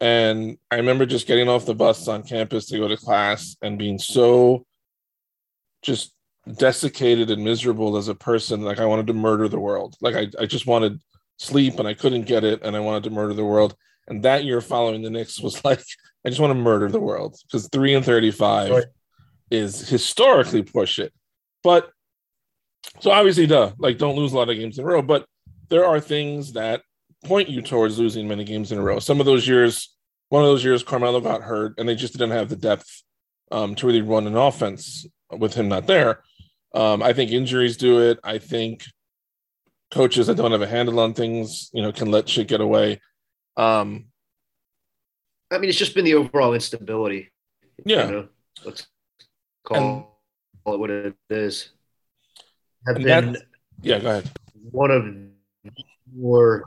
And 0.00 0.58
I 0.70 0.76
remember 0.76 1.06
just 1.06 1.28
getting 1.28 1.48
off 1.48 1.64
the 1.64 1.74
bus 1.74 2.08
on 2.08 2.24
campus 2.24 2.66
to 2.66 2.78
go 2.78 2.88
to 2.88 2.96
class 2.96 3.56
and 3.62 3.78
being 3.78 3.98
so 3.98 4.66
just 5.82 6.12
desiccated 6.56 7.30
and 7.30 7.44
miserable 7.44 7.96
as 7.96 8.08
a 8.08 8.14
person. 8.14 8.62
Like 8.62 8.80
I 8.80 8.86
wanted 8.86 9.06
to 9.06 9.12
murder 9.14 9.48
the 9.48 9.60
world. 9.60 9.94
Like 10.00 10.16
I, 10.16 10.26
I 10.42 10.46
just 10.46 10.66
wanted 10.66 11.00
sleep 11.38 11.78
and 11.78 11.86
I 11.86 11.94
couldn't 11.94 12.22
get 12.22 12.42
it 12.42 12.62
and 12.62 12.74
I 12.76 12.80
wanted 12.80 13.04
to 13.04 13.10
murder 13.10 13.34
the 13.34 13.44
world. 13.44 13.76
And 14.08 14.24
that 14.24 14.44
year 14.44 14.60
following 14.60 15.02
the 15.02 15.10
Knicks 15.10 15.40
was 15.40 15.64
like, 15.64 15.82
I 16.26 16.28
just 16.28 16.40
want 16.40 16.50
to 16.50 16.56
murder 16.60 16.88
the 16.88 17.00
world 17.00 17.36
because 17.46 17.68
three 17.68 17.94
and 17.94 18.04
35 18.04 18.70
Right. 18.70 18.84
is 19.50 19.88
historically 19.88 20.62
poor 20.62 20.86
shit. 20.86 21.12
But 21.62 21.90
so 22.98 23.12
obviously, 23.12 23.46
duh, 23.46 23.72
like 23.78 23.98
don't 23.98 24.16
lose 24.16 24.32
a 24.32 24.36
lot 24.36 24.50
of 24.50 24.56
games 24.56 24.78
in 24.78 24.84
a 24.84 24.88
row. 24.88 25.02
But 25.02 25.26
there 25.72 25.86
are 25.86 25.98
things 26.00 26.52
that 26.52 26.82
point 27.24 27.48
you 27.48 27.62
towards 27.62 27.98
losing 27.98 28.28
many 28.28 28.44
games 28.44 28.72
in 28.72 28.78
a 28.78 28.82
row. 28.82 28.98
Some 28.98 29.20
of 29.20 29.26
those 29.26 29.48
years, 29.48 29.96
one 30.28 30.42
of 30.42 30.48
those 30.48 30.62
years, 30.62 30.82
Carmelo 30.82 31.18
got 31.18 31.40
hurt 31.40 31.78
and 31.78 31.88
they 31.88 31.94
just 31.94 32.12
didn't 32.12 32.32
have 32.32 32.50
the 32.50 32.56
depth 32.56 33.02
um, 33.50 33.74
to 33.76 33.86
really 33.86 34.02
run 34.02 34.26
an 34.26 34.36
offense 34.36 35.06
with 35.30 35.54
him 35.54 35.68
not 35.68 35.86
there. 35.86 36.22
Um, 36.74 37.02
I 37.02 37.14
think 37.14 37.30
injuries 37.30 37.78
do 37.78 38.02
it. 38.02 38.20
I 38.22 38.36
think 38.36 38.84
coaches 39.90 40.26
that 40.26 40.36
don't 40.36 40.52
have 40.52 40.60
a 40.60 40.66
handle 40.66 41.00
on 41.00 41.14
things, 41.14 41.70
you 41.72 41.80
know, 41.80 41.90
can 41.90 42.10
let 42.10 42.28
shit 42.28 42.48
get 42.48 42.60
away. 42.60 43.00
Um, 43.56 44.08
I 45.50 45.56
mean, 45.56 45.70
it's 45.70 45.78
just 45.78 45.94
been 45.94 46.04
the 46.04 46.14
overall 46.14 46.52
instability. 46.52 47.30
Yeah. 47.86 48.06
You 48.06 48.12
know? 48.12 48.28
Let's 48.62 48.86
call 49.64 50.18
it 50.66 50.78
what 50.78 50.90
it 50.90 51.14
is, 51.30 51.70
have 52.86 52.96
been 52.96 53.38
Yeah, 53.80 54.00
go 54.00 54.10
ahead. 54.10 54.30
one 54.70 54.90
of 54.90 55.04
the 55.04 55.31
more 56.14 56.64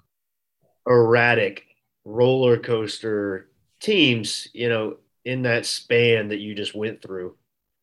erratic 0.87 1.63
roller 2.03 2.57
coaster 2.57 3.49
teams, 3.79 4.47
you 4.53 4.69
know, 4.69 4.97
in 5.23 5.43
that 5.43 5.65
span 5.65 6.29
that 6.29 6.39
you 6.39 6.53
just 6.55 6.75
went 6.75 7.01
through. 7.01 7.35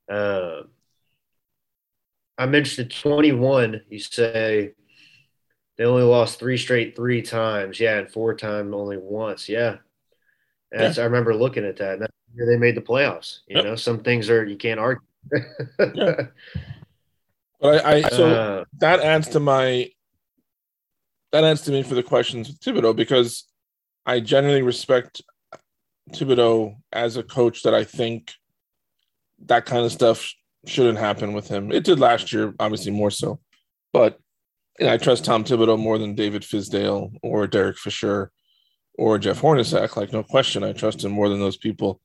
Uh, 0.09 0.63
I 2.39 2.47
mentioned 2.47 2.91
21. 2.91 3.83
You 3.89 3.99
say 3.99 4.73
they 5.77 5.85
only 5.85 6.03
lost 6.03 6.39
three 6.39 6.57
straight 6.57 6.97
three 6.97 7.23
times. 7.23 7.79
Yeah, 7.81 7.99
and 7.99 8.11
four 8.11 8.35
time 8.35 8.75
only 8.75 8.97
once. 8.97 9.49
Yeah. 9.49 9.79
And 10.71 10.81
that's, 10.81 10.99
I 10.99 11.05
remember 11.05 11.35
looking 11.35 11.65
at 11.65 11.77
that. 11.79 11.95
And 11.95 12.03
that's 12.03 12.13
they 12.35 12.57
made 12.57 12.77
the 12.77 12.81
playoffs. 12.81 13.41
You 13.47 13.57
Yep. 13.57 13.65
know, 13.65 13.77
some 13.77 14.01
things 14.01 14.31
are 14.31 14.45
you 14.45 14.57
can't 14.57 14.81
argue. 14.81 15.05
Yeah. 15.95 16.27
But 17.61 17.85
I, 17.87 17.99
I 17.99 18.03
so 18.09 18.27
Uh, 18.35 18.65
that 18.79 18.99
adds 19.01 19.29
to 19.29 19.41
my 19.41 19.89
that 21.33 21.45
adds 21.45 21.63
to 21.63 21.73
me 21.73 21.83
for 21.83 21.95
the 21.95 22.03
questions 22.03 22.49
with 22.49 22.61
Thibodeau 22.61 22.95
because 22.95 23.45
I 24.07 24.21
generally 24.21 24.63
respect 24.63 25.23
Thibodeau 26.11 26.77
as 26.93 27.17
a 27.17 27.23
coach 27.23 27.63
that 27.63 27.75
I 27.75 27.85
think 27.85 28.33
that 29.47 29.67
kind 29.67 29.85
of 29.85 29.93
stuff 29.93 30.33
shouldn't 30.67 30.99
happen 30.99 31.33
with 31.33 31.49
him. 31.49 31.73
It 31.73 31.85
did 31.85 31.99
last 31.99 32.33
year, 32.33 32.55
obviously 32.61 32.93
more 32.93 33.11
so, 33.11 33.41
but 33.93 34.19
you 34.79 34.87
know, 34.87 34.93
I 34.93 34.97
trust 34.97 35.25
Tom 35.25 35.45
Thibodeau 35.45 35.79
more 35.79 35.99
than 35.99 36.15
David 36.15 36.43
Fizdale 36.43 37.13
or 37.23 37.47
Derek 37.47 37.79
Fisher 37.79 38.31
or 38.95 39.19
Jeff 39.19 39.41
Hornacek. 39.41 39.97
Like 39.97 40.13
no 40.13 40.23
question, 40.23 40.65
I 40.65 40.73
trust 40.73 41.05
him 41.05 41.13
more 41.13 41.29
than 41.29 41.41
those 41.41 41.57
people. 41.57 42.01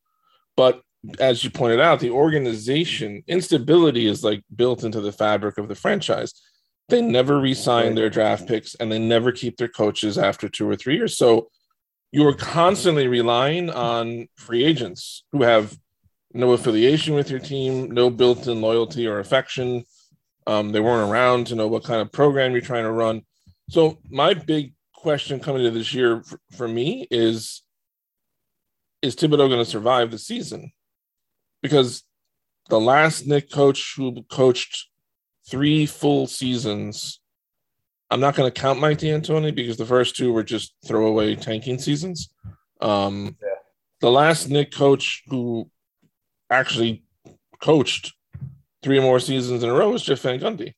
But 0.56 0.82
as 1.20 1.44
you 1.44 1.50
pointed 1.50 1.80
out, 1.80 2.00
the 2.00 2.10
organization 2.10 3.24
instability 3.28 4.08
is 4.08 4.24
like 4.24 4.44
built 4.56 4.84
into 4.84 5.02
the 5.02 5.12
fabric 5.12 5.58
of 5.58 5.68
the 5.68 5.76
franchise. 5.76 6.34
They 6.90 7.02
never 7.02 7.40
re-sign 7.40 7.96
their 7.96 8.10
draft 8.10 8.48
picks 8.48 8.76
and 8.76 8.92
they 8.92 9.00
never 9.00 9.32
keep 9.32 9.58
their 9.58 9.68
coaches 9.68 10.18
after 10.18 10.48
two 10.48 10.70
or 10.70 10.76
three 10.76 10.96
years. 10.96 11.18
So 11.18 11.50
you 12.12 12.26
are 12.28 12.34
constantly 12.34 13.08
relying 13.08 13.70
on 13.70 14.28
free 14.36 14.64
agents 14.64 15.24
who 15.32 15.44
have 15.44 15.78
no 16.34 16.54
affiliation 16.54 17.14
with 17.14 17.30
your 17.30 17.40
team, 17.40 17.92
no 17.92 18.10
built-in 18.10 18.62
loyalty 18.62 19.08
or 19.08 19.20
affection. 19.20 19.84
Um, 20.46 20.72
they 20.72 20.80
weren't 20.80 21.10
around 21.12 21.48
to 21.48 21.56
know 21.56 21.68
what 21.68 21.84
kind 21.84 22.02
of 22.02 22.12
program 22.12 22.54
you're 22.54 22.62
trying 22.62 22.84
to 22.84 22.92
run. 22.92 23.24
So 23.70 23.98
my 24.10 24.34
big 24.34 24.74
question 24.94 25.40
coming 25.40 25.64
to 25.64 25.72
this 25.72 25.94
year 25.94 26.24
for, 26.24 26.40
for 26.56 26.68
me 26.68 27.08
is: 27.12 27.64
Is 29.02 29.16
Thibodeau 29.16 29.50
going 29.50 29.64
to 29.64 29.66
survive 29.66 30.12
the 30.12 30.18
season? 30.18 30.72
Because 31.62 32.04
the 32.70 32.80
last 32.80 33.28
Knick 33.28 33.52
coach 33.52 33.96
who 33.98 34.24
coached 34.30 34.88
three 35.50 35.86
full 35.86 36.28
seasons, 36.28 37.20
I'm 38.10 38.20
not 38.20 38.36
going 38.36 38.52
to 38.52 38.62
count 38.62 38.80
Mike 38.80 39.00
D'Antoni 39.00 39.54
because 39.54 39.78
the 39.78 39.86
first 39.86 40.16
two 40.16 40.32
were 40.32 40.44
just 40.44 40.76
throwaway 40.86 41.36
tanking 41.36 41.80
seasons. 41.80 42.30
Um, 42.82 43.38
Yeah. 43.42 43.50
The 44.00 44.12
last 44.12 44.50
Knick 44.50 44.72
coach 44.72 45.24
who 45.28 45.72
actually 46.52 47.04
coached 47.60 48.14
three 48.84 49.00
more 49.00 49.20
seasons 49.20 49.64
in 49.64 49.70
a 49.70 49.74
row 49.74 49.90
was 49.90 50.04
Jeff 50.04 50.20
Van 50.22 50.40
Gundy. 50.40 50.74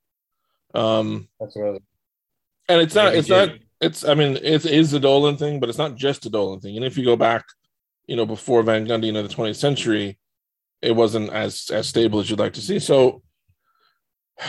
Um, 0.73 1.27
that's 1.39 1.55
was, 1.55 1.81
and 2.69 2.81
it's 2.81 2.95
not, 2.95 3.13
it's 3.13 3.27
not, 3.27 3.49
it's, 3.81 4.05
I 4.05 4.13
mean, 4.13 4.37
it 4.37 4.65
is 4.65 4.93
a 4.93 4.99
Dolan 4.99 5.35
thing, 5.35 5.59
but 5.59 5.67
it's 5.67 5.77
not 5.77 5.95
just 5.95 6.25
a 6.25 6.29
Dolan 6.29 6.61
thing. 6.61 6.77
And 6.77 6.85
if 6.85 6.97
you 6.97 7.03
go 7.03 7.17
back, 7.17 7.43
you 8.07 8.15
know, 8.15 8.25
before 8.25 8.63
Van 8.63 8.87
Gundy 8.87 9.09
into 9.09 9.21
the 9.21 9.27
20th 9.27 9.57
century, 9.57 10.17
it 10.81 10.95
wasn't 10.95 11.29
as 11.31 11.69
as 11.73 11.87
stable 11.87 12.19
as 12.19 12.29
you'd 12.29 12.39
like 12.39 12.53
to 12.53 12.61
see. 12.61 12.79
So 12.79 13.21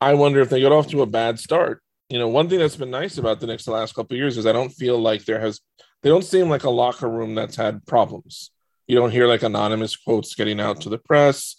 I 0.00 0.14
wonder 0.14 0.40
if 0.40 0.48
they 0.50 0.60
got 0.60 0.72
off 0.72 0.88
to 0.88 1.02
a 1.02 1.06
bad 1.06 1.38
start. 1.38 1.82
You 2.08 2.18
know, 2.18 2.28
one 2.28 2.48
thing 2.48 2.58
that's 2.58 2.76
been 2.76 2.90
nice 2.90 3.18
about 3.18 3.40
the 3.40 3.46
Knicks 3.46 3.64
the 3.64 3.70
last 3.70 3.94
couple 3.94 4.14
of 4.14 4.18
years 4.18 4.36
is 4.36 4.46
I 4.46 4.52
don't 4.52 4.70
feel 4.70 4.98
like 4.98 5.24
there 5.24 5.40
has 5.40 5.60
they 6.02 6.08
don't 6.08 6.24
seem 6.24 6.48
like 6.48 6.64
a 6.64 6.70
locker 6.70 7.08
room 7.08 7.34
that's 7.34 7.56
had 7.56 7.86
problems. 7.86 8.50
You 8.86 8.96
don't 8.96 9.12
hear 9.12 9.26
like 9.26 9.42
anonymous 9.42 9.96
quotes 9.96 10.34
getting 10.34 10.60
out 10.60 10.80
to 10.82 10.88
the 10.88 10.98
press. 10.98 11.56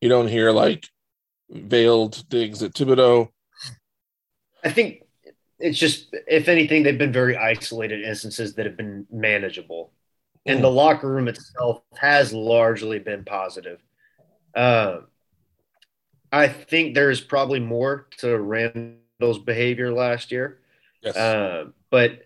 You 0.00 0.08
don't 0.08 0.28
hear 0.28 0.52
like 0.52 0.88
veiled 1.50 2.28
digs 2.28 2.62
at 2.62 2.74
Thibodeau. 2.74 3.28
I 4.62 4.70
think 4.70 5.02
it's 5.58 5.78
just, 5.78 6.08
if 6.26 6.48
anything, 6.48 6.82
they've 6.82 6.98
been 6.98 7.12
very 7.12 7.36
isolated 7.36 8.02
instances 8.02 8.54
that 8.54 8.66
have 8.66 8.76
been 8.76 9.06
manageable. 9.10 9.92
And 10.44 10.62
the 10.62 10.70
locker 10.70 11.10
room 11.10 11.26
itself 11.26 11.82
has 11.96 12.32
largely 12.32 12.98
been 12.98 13.24
positive. 13.24 13.80
Uh, 14.54 14.98
I 16.32 16.48
think 16.48 16.94
there's 16.94 17.20
probably 17.20 17.60
more 17.60 18.08
to 18.18 18.36
Randle's 18.38 19.38
behavior 19.38 19.92
last 19.92 20.30
year. 20.32 20.60
Yes. 21.02 21.16
Uh, 21.16 21.66
but 21.90 22.22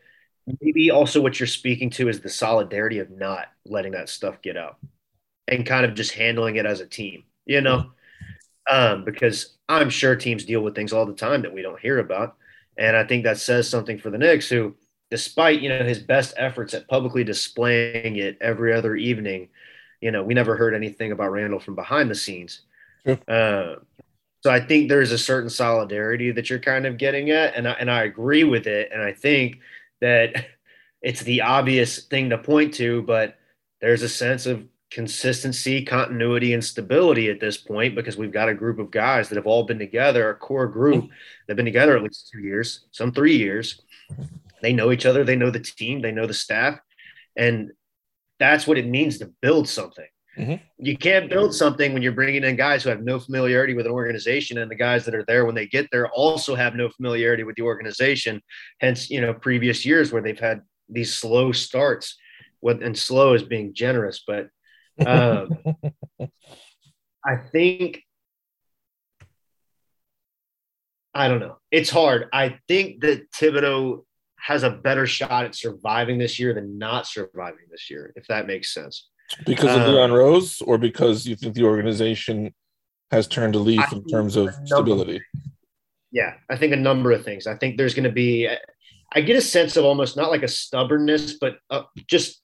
maybe 0.61 0.91
also 0.91 1.21
what 1.21 1.39
you're 1.39 1.47
speaking 1.47 1.91
to 1.91 2.09
is 2.09 2.21
the 2.21 2.29
solidarity 2.29 2.99
of 2.99 3.11
not 3.11 3.49
letting 3.65 3.93
that 3.93 4.09
stuff 4.09 4.41
get 4.43 4.57
out 4.57 4.79
and 5.47 5.67
kind 5.67 5.85
of 5.85 5.95
just 5.95 6.13
handling 6.13 6.57
it 6.57 6.67
as 6.67 6.81
a 6.81 6.87
team, 6.87 7.25
you 7.47 7.61
know? 7.61 7.93
Um, 8.71 9.05
because 9.05 9.57
I'm 9.69 9.91
sure 9.91 10.15
teams 10.15 10.45
deal 10.45 10.61
with 10.61 10.75
things 10.75 10.93
all 10.93 11.07
the 11.07 11.13
time 11.13 11.43
that 11.43 11.53
we 11.53 11.63
don't 11.63 11.81
hear 11.81 11.99
about. 11.99 12.37
And 12.77 12.97
I 12.97 13.05
think 13.05 13.25
that 13.25 13.39
says 13.39 13.69
something 13.69 13.99
for 13.99 14.11
the 14.11 14.19
Knicks, 14.19 14.49
who, 14.49 14.77
despite, 15.11 15.61
you 15.61 15.69
know, 15.69 15.83
his 15.85 15.99
best 15.99 16.35
efforts 16.37 16.73
at 16.73 16.89
publicly 16.89 17.25
displaying 17.25 18.17
it 18.17 18.39
every 18.41 18.73
other 18.73 18.95
evening, 18.97 19.49
you 20.01 20.11
know, 20.11 20.23
we 20.23 20.35
never 20.35 20.57
heard 20.57 20.75
anything 20.75 21.13
about 21.13 21.33
Randle 21.33 21.61
from 21.61 21.75
behind 21.75 22.11
the 22.11 22.15
scenes. 22.15 22.61
Sure. 23.05 23.19
Uh, 23.27 23.77
so 24.43 24.51
I 24.51 24.61
think 24.61 24.89
there's 24.89 25.13
a 25.13 25.19
certain 25.19 25.51
solidarity 25.51 26.31
that 26.33 26.49
you're 26.49 26.59
kind 26.59 26.87
of 26.87 26.97
getting 26.97 27.31
at, 27.31 27.55
and 27.55 27.69
I, 27.69 27.73
and 27.73 27.91
I 27.91 28.05
agree 28.05 28.45
with 28.45 28.67
it. 28.67 28.91
And 28.93 29.03
I 29.03 29.13
think 29.13 29.59
that 30.01 30.47
it's 31.03 31.23
the 31.23 31.43
obvious 31.43 32.05
thing 32.05 32.31
to 32.31 32.39
point 32.39 32.75
to, 32.75 33.03
but 33.03 33.37
there's 33.81 34.03
a 34.03 34.09
sense 34.09 34.47
of 34.47 34.65
consistency, 34.91 35.85
continuity, 35.85 36.53
and 36.53 36.65
stability 36.65 37.31
at 37.31 37.39
this 37.39 37.57
point 37.57 37.95
because 37.95 38.17
we've 38.17 38.33
got 38.33 38.49
a 38.49 38.55
group 38.55 38.79
of 38.79 38.91
guys 38.91 39.29
that 39.29 39.37
have 39.37 39.47
all 39.47 39.65
been 39.65 39.79
together, 39.79 40.31
a 40.31 40.35
core 40.35 40.67
group 40.67 41.05
that 41.47 41.53
have 41.53 41.57
been 41.57 41.67
together 41.67 41.97
at 41.97 42.03
least 42.03 42.31
two 42.33 42.41
years, 42.41 42.87
some 42.93 43.13
three 43.13 43.37
years. 43.37 43.81
They 44.63 44.75
know 44.75 44.93
each 44.93 45.07
other, 45.07 45.25
they 45.25 45.37
know 45.37 45.49
the 45.49 45.59
team, 45.59 46.03
they 46.03 46.13
know 46.13 46.27
the 46.27 46.35
staff, 46.35 46.79
and 47.35 47.71
that's 48.39 48.67
what 48.67 48.77
it 48.77 48.87
means 48.87 49.17
to 49.21 49.33
build 49.41 49.67
something. 49.67 50.05
Mhm. 50.39 50.61
You 50.79 50.97
can't 50.97 51.29
build 51.29 51.55
something 51.55 51.93
when 51.93 52.03
you're 52.03 52.13
bringing 52.13 52.45
in 52.45 52.57
guys 52.57 52.85
who 52.85 52.91
have 52.91 53.03
no 53.03 53.19
familiarity 53.19 53.75
with 53.75 53.87
an 53.87 53.93
organization, 53.93 54.59
and 54.59 54.71
the 54.71 54.77
guys 54.77 55.05
that 55.05 55.15
are 55.15 55.25
there 55.25 55.45
when 55.45 55.55
they 55.55 55.67
get 55.67 55.89
there 55.91 56.09
also 56.09 56.55
have 56.55 56.75
no 56.75 56.89
familiarity 56.89 57.43
with 57.43 57.57
the 57.57 57.63
organization. 57.63 58.41
Hence, 58.81 59.11
you 59.11 59.21
know, 59.21 59.35
previous 59.35 59.85
years 59.85 60.13
where 60.13 60.23
they've 60.23 60.39
had 60.39 60.63
these 60.89 61.15
slow 61.15 61.53
starts, 61.53 62.17
with 62.61 62.83
and 62.83 62.97
slow 62.97 63.35
is 63.35 63.43
being 63.43 63.75
generous, 63.75 64.23
but 64.27 64.49
um, 65.05 65.51
I 67.25 67.37
think 67.53 68.03
I 71.13 71.29
don't 71.29 71.41
know. 71.41 71.57
It's 71.71 71.91
hard. 71.91 72.29
I 72.33 72.61
think 72.69 73.01
that 73.01 73.33
Thibodeau 73.33 74.05
has 74.37 74.63
a 74.63 74.71
better 74.71 75.07
shot 75.07 75.45
at 75.45 75.55
surviving 75.55 76.19
this 76.19 76.39
year 76.39 76.55
than 76.55 76.79
not 76.79 77.07
surviving 77.07 77.67
this 77.71 77.91
year, 77.91 78.13
if 78.17 78.27
that 78.29 78.47
makes 78.47 78.73
sense. 78.73 79.09
Because 79.47 79.75
of 79.77 79.83
Uh, 79.83 79.93
Leon 79.93 80.13
Rose, 80.13 80.61
or 80.63 80.79
because 80.79 81.27
you 81.27 81.37
think 81.37 81.55
the 81.55 81.65
organization 81.65 82.53
has 83.11 83.27
turned 83.27 83.55
a 83.55 83.59
leaf 83.59 83.81
I 83.81 83.97
in 83.97 84.05
terms 84.07 84.37
of 84.37 84.49
a 84.49 84.67
stability? 84.67 85.21
Yeah, 86.13 86.35
I 86.49 86.57
think 86.57 86.73
a 86.73 86.77
number 86.77 87.13
of 87.13 87.25
things. 87.25 87.47
I 87.47 87.57
think 87.57 87.77
there's 87.77 87.95
going 87.95 88.05
to 88.05 88.13
be, 88.13 88.49
I 89.13 89.21
get 89.21 89.37
a 89.37 89.41
sense 89.41 89.77
of 89.77 89.85
almost 89.85 90.17
not 90.17 90.31
like 90.31 90.43
a 90.43 90.49
stubbornness, 90.49 91.35
but 91.41 91.59
uh, 91.71 91.83
just 92.07 92.41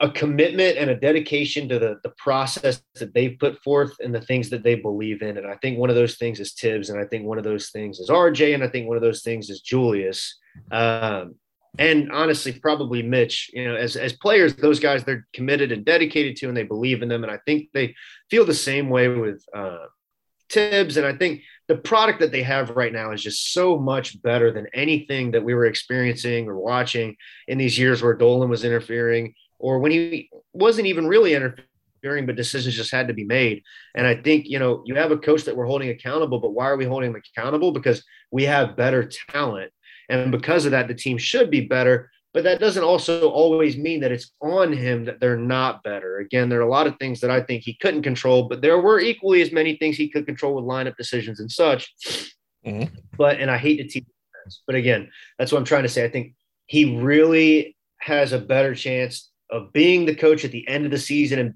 a 0.00 0.10
commitment 0.10 0.78
and 0.78 0.88
a 0.88 0.96
dedication 0.96 1.68
to 1.68 1.78
the, 1.78 2.00
the 2.02 2.12
process 2.16 2.82
that 2.94 3.12
they've 3.12 3.38
put 3.38 3.62
forth 3.62 3.92
and 4.00 4.14
the 4.14 4.20
things 4.20 4.48
that 4.48 4.62
they 4.62 4.74
believe 4.74 5.20
in. 5.20 5.36
And 5.36 5.46
I 5.46 5.56
think 5.56 5.78
one 5.78 5.90
of 5.90 5.96
those 5.96 6.16
things 6.16 6.40
is 6.40 6.54
Thibs, 6.54 6.88
and 6.88 6.98
I 6.98 7.04
think 7.04 7.26
one 7.26 7.36
of 7.36 7.44
those 7.44 7.68
things 7.68 7.98
is 7.98 8.08
RJ, 8.08 8.54
and 8.54 8.64
I 8.64 8.68
think 8.68 8.88
one 8.88 8.96
of 8.96 9.02
those 9.02 9.22
things 9.22 9.50
is 9.50 9.60
Julius. 9.60 10.38
Um, 10.70 11.34
and 11.78 12.10
honestly, 12.10 12.52
probably 12.52 13.02
Mitch. 13.02 13.50
You 13.52 13.68
know, 13.68 13.76
as 13.76 13.96
as 13.96 14.12
players, 14.12 14.54
those 14.56 14.80
guys 14.80 15.04
they're 15.04 15.26
committed 15.32 15.72
and 15.72 15.84
dedicated 15.84 16.36
to, 16.36 16.48
and 16.48 16.56
they 16.56 16.64
believe 16.64 17.02
in 17.02 17.08
them. 17.08 17.22
And 17.22 17.32
I 17.32 17.38
think 17.46 17.68
they 17.72 17.94
feel 18.30 18.44
the 18.44 18.54
same 18.54 18.88
way 18.88 19.08
with 19.08 19.44
uh, 19.54 19.86
Thibs. 20.50 20.96
And 20.96 21.06
I 21.06 21.14
think 21.14 21.42
the 21.68 21.76
product 21.76 22.20
that 22.20 22.32
they 22.32 22.42
have 22.42 22.70
right 22.70 22.92
now 22.92 23.12
is 23.12 23.22
just 23.22 23.52
so 23.52 23.78
much 23.78 24.20
better 24.22 24.50
than 24.50 24.66
anything 24.74 25.30
that 25.30 25.44
we 25.44 25.54
were 25.54 25.66
experiencing 25.66 26.48
or 26.48 26.58
watching 26.58 27.16
in 27.46 27.58
these 27.58 27.78
years 27.78 28.02
where 28.02 28.14
Dolan 28.14 28.50
was 28.50 28.64
interfering, 28.64 29.34
or 29.58 29.78
when 29.78 29.92
he 29.92 30.28
wasn't 30.52 30.88
even 30.88 31.06
really 31.06 31.34
interfering, 31.34 32.26
but 32.26 32.34
decisions 32.34 32.74
just 32.74 32.90
had 32.90 33.08
to 33.08 33.14
be 33.14 33.24
made. 33.24 33.62
And 33.94 34.06
I 34.06 34.16
think 34.16 34.46
you 34.48 34.58
know 34.58 34.82
you 34.86 34.96
have 34.96 35.12
a 35.12 35.18
coach 35.18 35.44
that 35.44 35.56
we're 35.56 35.66
holding 35.66 35.90
accountable, 35.90 36.40
but 36.40 36.50
why 36.50 36.66
are 36.66 36.76
we 36.76 36.84
holding 36.84 37.10
him 37.10 37.22
accountable? 37.36 37.70
Because 37.70 38.02
we 38.32 38.44
have 38.44 38.76
better 38.76 39.08
talent. 39.30 39.72
And 40.10 40.30
because 40.32 40.64
of 40.64 40.72
that, 40.72 40.88
the 40.88 40.94
team 40.94 41.18
should 41.18 41.50
be 41.50 41.62
better. 41.62 42.10
but 42.32 42.44
that 42.44 42.60
doesn't 42.60 42.84
also 42.84 43.28
always 43.28 43.76
mean 43.76 44.00
that 44.00 44.12
it's 44.12 44.30
on 44.40 44.72
him 44.72 45.04
that 45.04 45.18
they're 45.18 45.36
not 45.36 45.82
better. 45.82 46.18
Again, 46.18 46.48
there 46.48 46.60
are 46.60 46.68
a 46.68 46.76
lot 46.78 46.86
of 46.86 46.96
things 46.96 47.20
that 47.20 47.30
I 47.30 47.40
think 47.40 47.64
he 47.64 47.74
couldn't 47.74 48.02
control, 48.02 48.48
but 48.48 48.62
there 48.62 48.78
were 48.78 49.00
equally 49.00 49.42
as 49.42 49.50
many 49.50 49.76
things 49.76 49.96
he 49.96 50.08
could 50.08 50.26
control 50.26 50.54
with 50.54 50.64
lineup 50.64 50.96
decisions 50.96 51.40
and 51.40 51.50
such. 51.50 51.92
Mm-hmm. 52.64 52.94
But 53.16 53.40
and 53.40 53.50
I 53.50 53.58
hate 53.58 53.78
to 53.78 53.88
tease 53.88 54.04
but 54.66 54.76
again, 54.76 55.10
that's 55.38 55.52
what 55.52 55.58
I'm 55.58 55.64
trying 55.64 55.82
to 55.82 55.88
say. 55.88 56.04
I 56.04 56.08
think 56.08 56.34
he 56.66 56.98
really 56.98 57.76
has 58.00 58.32
a 58.32 58.38
better 58.38 58.74
chance 58.74 59.30
of 59.50 59.72
being 59.72 60.06
the 60.06 60.14
coach 60.14 60.44
at 60.44 60.52
the 60.52 60.66
end 60.68 60.84
of 60.84 60.90
the 60.90 60.98
season 60.98 61.38
and 61.38 61.54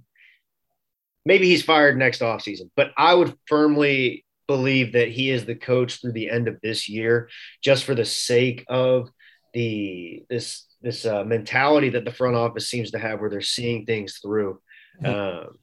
maybe 1.24 1.46
he's 1.46 1.62
fired 1.62 1.96
next 1.96 2.20
offseason. 2.20 2.70
But 2.76 2.92
I 2.96 3.14
would 3.14 3.36
firmly 3.46 4.23
believe 4.46 4.92
that 4.92 5.08
he 5.08 5.30
is 5.30 5.44
the 5.44 5.54
coach 5.54 6.00
through 6.00 6.12
the 6.12 6.30
end 6.30 6.48
of 6.48 6.60
this 6.62 6.88
year, 6.88 7.28
just 7.62 7.84
for 7.84 7.94
the 7.94 8.04
sake 8.04 8.64
of 8.68 9.10
the 9.52 10.24
this 10.28 10.66
this 10.82 11.06
uh, 11.06 11.24
mentality 11.24 11.88
that 11.90 12.04
the 12.04 12.12
front 12.12 12.36
office 12.36 12.68
seems 12.68 12.90
to 12.90 12.98
have, 12.98 13.20
where 13.20 13.30
they're 13.30 13.40
seeing 13.40 13.86
things 13.86 14.18
through. 14.22 14.60
Mm-hmm. 15.02 15.46
Um, 15.46 15.58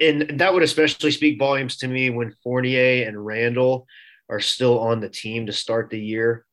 and 0.00 0.40
that 0.40 0.52
would 0.52 0.62
especially 0.62 1.10
speak 1.10 1.38
volumes 1.38 1.76
to 1.78 1.88
me 1.88 2.10
when 2.10 2.34
Fournier 2.42 3.06
and 3.06 3.24
Randle 3.24 3.86
are 4.28 4.40
still 4.40 4.78
on 4.78 5.00
the 5.00 5.08
team 5.08 5.46
to 5.46 5.52
start 5.52 5.90
the 5.90 6.00
year. 6.00 6.44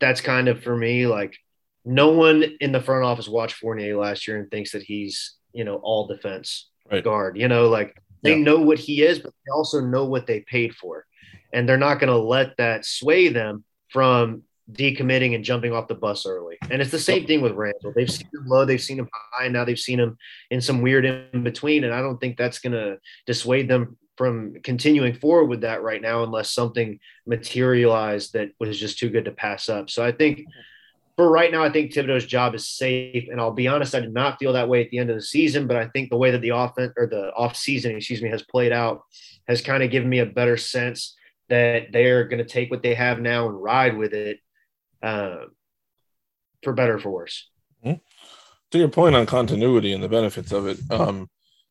That's 0.00 0.20
kind 0.20 0.48
of 0.48 0.62
for 0.62 0.76
me 0.76 1.06
like 1.06 1.36
no 1.84 2.10
one 2.10 2.44
in 2.60 2.72
the 2.72 2.80
front 2.80 3.04
office 3.04 3.28
watched 3.28 3.56
Fournier 3.56 3.96
last 3.96 4.26
year 4.26 4.38
and 4.38 4.50
thinks 4.50 4.72
that 4.72 4.82
he's 4.82 5.34
you 5.52 5.64
know 5.64 5.76
all 5.76 6.06
defense 6.06 6.70
right. 6.90 7.04
guard. 7.04 7.38
You 7.38 7.48
know, 7.48 7.68
like 7.68 7.96
they 8.24 8.36
yeah. 8.36 8.42
know 8.42 8.58
what 8.58 8.78
he 8.78 9.02
is, 9.02 9.20
but 9.20 9.32
they 9.32 9.52
also 9.52 9.80
know 9.80 10.06
what 10.06 10.26
they 10.26 10.40
paid 10.40 10.74
for, 10.74 11.06
and 11.52 11.68
they're 11.68 11.76
not 11.76 12.00
going 12.00 12.10
to 12.10 12.18
let 12.18 12.56
that 12.56 12.84
sway 12.84 13.28
them 13.28 13.64
from 13.90 14.42
decommitting 14.72 15.34
and 15.34 15.44
jumping 15.44 15.72
off 15.72 15.88
the 15.88 15.94
bus 15.94 16.26
early. 16.26 16.56
And 16.70 16.80
it's 16.80 16.90
the 16.90 16.98
same 16.98 17.26
thing 17.26 17.42
with 17.42 17.52
Randle. 17.52 17.92
They've 17.94 18.10
seen 18.10 18.28
him 18.32 18.46
low, 18.46 18.64
they've 18.64 18.80
seen 18.80 18.98
him 18.98 19.08
high, 19.12 19.44
and 19.44 19.52
now 19.52 19.64
they've 19.64 19.78
seen 19.78 20.00
him 20.00 20.16
in 20.50 20.60
some 20.60 20.80
weird 20.80 21.04
in 21.04 21.44
between. 21.44 21.84
And 21.84 21.94
I 21.94 22.00
don't 22.00 22.18
think 22.18 22.36
that's 22.36 22.58
going 22.58 22.72
to 22.72 22.98
dissuade 23.26 23.68
them 23.68 23.96
from 24.16 24.54
continuing 24.62 25.14
forward 25.14 25.46
with 25.46 25.62
that 25.62 25.82
right 25.82 26.00
now 26.00 26.22
unless 26.22 26.52
something 26.52 26.98
materialized 27.26 28.32
that 28.32 28.50
was 28.58 28.78
just 28.78 28.98
too 28.98 29.10
good 29.10 29.24
to 29.26 29.32
pass 29.32 29.68
up. 29.68 29.90
So 29.90 30.04
I 30.04 30.12
think 30.12 30.44
for 31.16 31.30
right 31.30 31.52
now, 31.52 31.62
I 31.62 31.70
think 31.70 31.92
Thibodeau's 31.92 32.26
job 32.26 32.54
is 32.54 32.68
safe. 32.68 33.28
And 33.30 33.40
I'll 33.40 33.52
be 33.52 33.68
honest, 33.68 33.94
I 33.94 34.00
did 34.00 34.12
not 34.12 34.38
feel 34.38 34.52
that 34.54 34.68
way 34.68 34.82
at 34.82 34.90
the 34.90 34.98
end 34.98 35.10
of 35.10 35.16
the 35.16 35.22
season, 35.22 35.66
but 35.66 35.76
I 35.76 35.86
think 35.88 36.10
the 36.10 36.16
way 36.16 36.30
that 36.32 36.40
the 36.40 36.50
offense 36.50 36.92
or 36.96 37.06
the 37.06 37.32
off 37.34 37.56
season, 37.56 37.96
excuse 37.96 38.22
me, 38.22 38.30
has 38.30 38.42
played 38.42 38.72
out 38.72 39.02
has 39.46 39.60
kind 39.60 39.82
of 39.82 39.90
given 39.90 40.08
me 40.08 40.18
a 40.18 40.26
better 40.26 40.56
sense 40.56 41.14
that 41.48 41.92
they're 41.92 42.24
going 42.24 42.42
to 42.42 42.48
take 42.48 42.70
what 42.70 42.82
they 42.82 42.94
have 42.94 43.20
now 43.20 43.48
and 43.48 43.62
ride 43.62 43.96
with 43.96 44.12
it 44.12 44.40
uh, 45.02 45.44
for 46.62 46.72
better 46.72 46.96
or 46.96 46.98
for 46.98 47.10
worse. 47.10 47.48
Mm-hmm. 47.84 47.98
To 48.72 48.78
your 48.78 48.88
point 48.88 49.14
on 49.14 49.26
continuity 49.26 49.92
and 49.92 50.02
the 50.02 50.08
benefits 50.08 50.50
of 50.50 50.66
it, 50.66 50.78
um, 50.90 51.28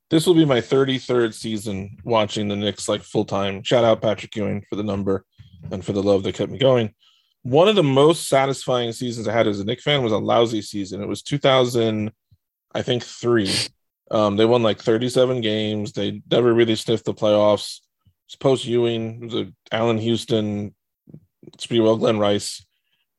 this 0.09 0.25
will 0.25 0.35
be 0.35 0.45
my 0.45 0.61
33rd 0.61 1.33
season 1.33 1.97
watching 2.05 2.47
the 2.47 2.55
Knicks 2.55 2.87
like 2.87 3.01
full 3.01 3.25
time. 3.25 3.61
Shout 3.63 3.83
out 3.83 4.01
Patrick 4.01 4.35
Ewing 4.35 4.63
for 4.69 4.77
the 4.77 4.83
number 4.83 5.25
and 5.69 5.83
for 5.83 5.91
the 5.91 6.03
love 6.03 6.23
that 6.23 6.35
kept 6.35 6.51
me 6.51 6.59
going 6.59 6.93
one 7.43 7.67
of 7.67 7.75
the 7.75 7.83
most 7.83 8.27
satisfying 8.27 8.93
seasons 8.93 9.27
I 9.27 9.33
had 9.33 9.47
as 9.47 9.59
a 9.59 9.65
Knick 9.65 9.81
fan 9.81 10.01
was 10.01 10.13
a 10.13 10.17
lousy 10.17 10.61
season. 10.61 11.01
It 11.01 11.07
was 11.07 11.21
2000, 11.21 12.11
I 12.73 12.81
think 12.81 13.03
three. 13.03 13.53
Um, 14.09 14.37
they 14.37 14.45
won 14.45 14.63
like 14.63 14.81
37 14.81 15.41
games. 15.41 15.91
They 15.91 16.21
never 16.31 16.53
really 16.53 16.75
sniffed 16.75 17.05
the 17.05 17.13
playoffs. 17.13 17.81
It's 18.27 18.35
post 18.37 18.65
Ewing, 18.65 19.23
it 19.23 19.25
was 19.25 19.35
a 19.35 19.53
Allan 19.71 19.97
Houston, 19.97 20.73
it's 21.53 21.65
pretty 21.65 21.81
well 21.81 21.97
Glen 21.97 22.17
Rice. 22.17 22.65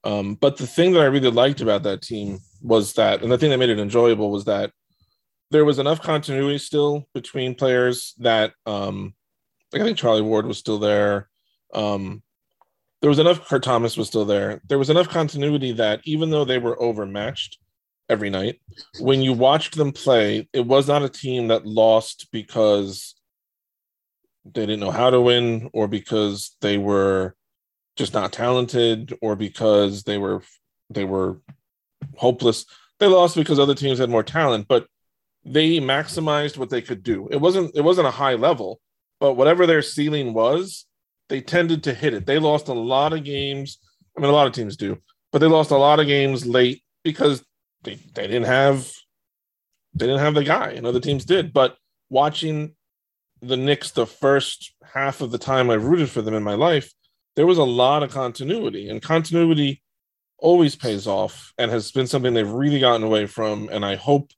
Um, 0.03 0.35
but 0.35 0.57
the 0.57 0.66
thing 0.66 0.93
that 0.93 1.03
I 1.03 1.07
really 1.07 1.31
liked 1.31 1.61
about 1.61 1.83
that 1.83 2.03
team 2.03 2.39
was 2.62 2.95
that, 2.95 3.22
and 3.22 3.31
the 3.31 3.39
thing 3.39 3.51
that 3.51 3.59
made 3.59 3.70
it 3.70 3.79
enjoyable 3.79 4.31
was 4.31 4.47
that 4.47 4.70
there 5.51 5.64
was 5.64 5.79
enough 5.79 6.01
continuity 6.01 6.59
still 6.59 7.07
between 7.14 7.55
players 7.55 8.14
that, 8.18 8.53
um, 8.66 9.14
like 9.72 9.83
I 9.83 9.85
think 9.85 9.99
Charlie 9.99 10.22
Ward 10.22 10.47
was 10.47 10.59
still 10.59 10.79
there. 10.79 11.29
Um, 11.72 12.22
there 13.05 13.11
was 13.11 13.19
enough. 13.19 13.47
Kurt 13.47 13.63
Thomas 13.63 13.99
was 13.99 14.09
still 14.09 14.25
there. 14.25 14.63
There 14.67 14.79
was 14.79 14.89
enough 14.89 15.11
continuity 15.11 15.73
that 15.73 16.01
even 16.05 16.31
though 16.31 16.47
they 16.47 16.57
were 16.57 16.81
overmatched 16.81 17.59
every 18.09 18.31
night, 18.31 18.63
when 18.99 19.21
you 19.21 19.35
watched 19.35 19.77
them 19.77 19.93
play, 19.93 20.49
it 20.55 20.65
was 20.65 20.89
not 20.89 21.03
a 21.03 21.11
team 21.11 21.49
that 21.49 21.67
lost 21.67 22.29
because 22.33 23.15
they 24.47 24.63
didn't 24.65 24.81
know 24.81 24.91
how 24.91 25.11
to 25.11 25.21
win 25.21 25.69
or 25.75 25.87
because 25.87 26.57
they 26.63 26.79
were 26.79 27.37
just 27.95 28.15
not 28.15 28.33
talented 28.33 29.13
or 29.21 29.37
because 29.37 30.05
they 30.05 30.17
were 30.17 30.43
they 30.89 31.05
were 31.05 31.43
hopeless. 32.17 32.65
They 33.01 33.07
lost 33.07 33.37
because 33.37 33.59
other 33.59 33.75
teams 33.75 33.99
had 33.99 34.09
more 34.09 34.23
talent, 34.23 34.67
but 34.67 34.87
they 35.45 35.77
maximized 35.79 36.57
what 36.57 36.71
they 36.71 36.81
could 36.81 37.03
do. 37.03 37.29
It 37.31 37.37
wasn't 37.37 37.77
it 37.77 37.83
wasn't 37.83 38.09
a 38.09 38.13
high 38.13 38.37
level, 38.37 38.81
but 39.21 39.35
whatever 39.35 39.67
their 39.67 39.83
ceiling 39.83 40.33
was, 40.33 40.87
they 41.29 41.41
tended 41.41 41.85
to 41.85 41.95
hit 41.95 42.14
it. 42.14 42.27
They 42.27 42.39
lost 42.39 42.68
a 42.68 42.75
lot 42.75 43.12
of 43.12 43.25
games. 43.25 43.79
I 44.16 44.20
mean, 44.20 44.31
a 44.31 44.33
lot 44.33 44.47
of 44.47 44.53
teams 44.53 44.77
do, 44.77 44.99
but 45.33 45.39
they 45.39 45.47
lost 45.47 45.70
a 45.70 45.77
lot 45.77 46.01
of 46.01 46.07
games 46.07 46.47
late 46.47 46.83
because 47.03 47.45
they, 47.83 47.97
they 48.14 48.27
didn't 48.27 48.45
have 48.45 48.91
they 49.95 50.07
didn't 50.07 50.20
have 50.20 50.35
the 50.35 50.45
guy, 50.45 50.70
and 50.70 50.87
other 50.87 51.01
teams 51.01 51.25
did. 51.25 51.53
But 51.53 51.77
watching 52.11 52.75
the 53.41 53.57
Knicks 53.57 53.93
the 53.93 54.07
first 54.07 54.75
half 54.93 55.20
of 55.20 55.31
the 55.31 55.39
time 55.39 55.70
I 55.70 55.75
rooted 55.75 56.11
for 56.11 56.22
them 56.22 56.35
in 56.35 56.43
my 56.43 56.55
life, 56.55 56.93
there 57.37 57.47
was 57.47 57.59
a 57.59 57.64
lot 57.64 58.03
of 58.03 58.12
continuity, 58.12 58.89
and 58.89 59.01
continuity 59.03 59.83
always 60.39 60.77
pays 60.77 61.07
off 61.07 61.53
and 61.59 61.70
has 61.70 61.91
been 61.93 62.07
something 62.07 62.35
they've 62.35 62.51
really 62.51 62.81
gotten 62.81 63.03
away 63.03 63.27
from. 63.27 63.68
And 63.70 63.85
I 63.85 63.95
hope 63.95 64.31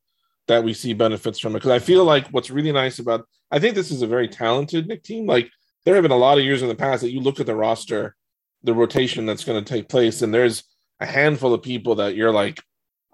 that 0.47 0.63
we 0.63 0.73
see 0.73 0.93
benefits 0.93 1.39
from 1.39 1.53
it 1.53 1.59
because 1.59 1.71
I 1.71 1.79
feel 1.79 2.05
like 2.05 2.29
what's 2.29 2.51
really 2.51 2.73
nice 2.73 2.99
about 2.99 3.27
I 3.51 3.59
think 3.59 3.75
this 3.75 3.91
is 3.91 4.03
a 4.03 4.07
very 4.07 4.29
talented 4.29 4.87
Knick 4.87 5.03
team. 5.03 5.27
Like 5.27 5.51
there 5.87 5.95
have 5.95 6.03
been 6.03 6.11
a 6.11 6.17
lot 6.17 6.37
of 6.37 6.45
years 6.45 6.63
in 6.63 6.69
the 6.69 6.75
past 6.75 7.03
that 7.03 7.13
you 7.13 7.21
look 7.21 7.39
at 7.39 7.47
the 7.47 7.55
roster, 7.55 8.17
the 8.65 8.75
rotation 8.75 9.25
that's 9.25 9.45
going 9.45 9.63
to 9.63 9.75
take 9.75 9.89
place, 9.89 10.21
and 10.21 10.35
there's 10.35 10.65
a 11.01 11.07
handful 11.07 11.55
of 11.55 11.63
people 11.63 11.95
that 11.95 12.17
you're 12.17 12.33
like, 12.33 12.61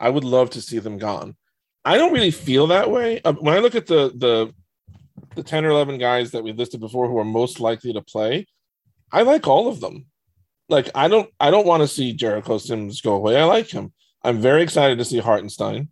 I 0.00 0.08
would 0.08 0.24
love 0.24 0.50
to 0.50 0.62
see 0.62 0.78
them 0.78 0.96
gone. 0.96 1.36
I 1.84 1.98
don't 1.98 2.14
really 2.14 2.30
feel 2.30 2.68
that 2.68 2.90
way. 2.90 3.20
Uh, 3.22 3.34
when 3.34 3.54
I 3.54 3.58
look 3.58 3.74
at 3.74 3.86
the 3.86 4.12
the 4.16 4.54
the 5.34 5.42
10 5.42 5.64
or 5.64 5.70
11 5.70 5.98
guys 5.98 6.30
that 6.30 6.42
we 6.42 6.52
listed 6.52 6.80
before 6.80 7.08
who 7.08 7.18
are 7.18 7.24
most 7.24 7.60
likely 7.60 7.92
to 7.92 8.02
play, 8.02 8.46
I 9.10 9.22
like 9.22 9.46
all 9.46 9.68
of 9.68 9.80
them. 9.80 10.06
Like 10.68 10.88
I 10.94 11.08
don't 11.08 11.28
I 11.38 11.50
don't 11.50 11.66
want 11.66 11.82
to 11.82 11.88
see 11.88 12.14
Jericho 12.14 12.56
Sims 12.56 13.02
go 13.02 13.14
away. 13.14 13.36
I 13.38 13.44
like 13.44 13.68
him. 13.68 13.92
I'm 14.24 14.40
very 14.40 14.62
excited 14.62 14.96
to 14.98 15.04
see 15.04 15.18
Hartenstein. 15.18 15.88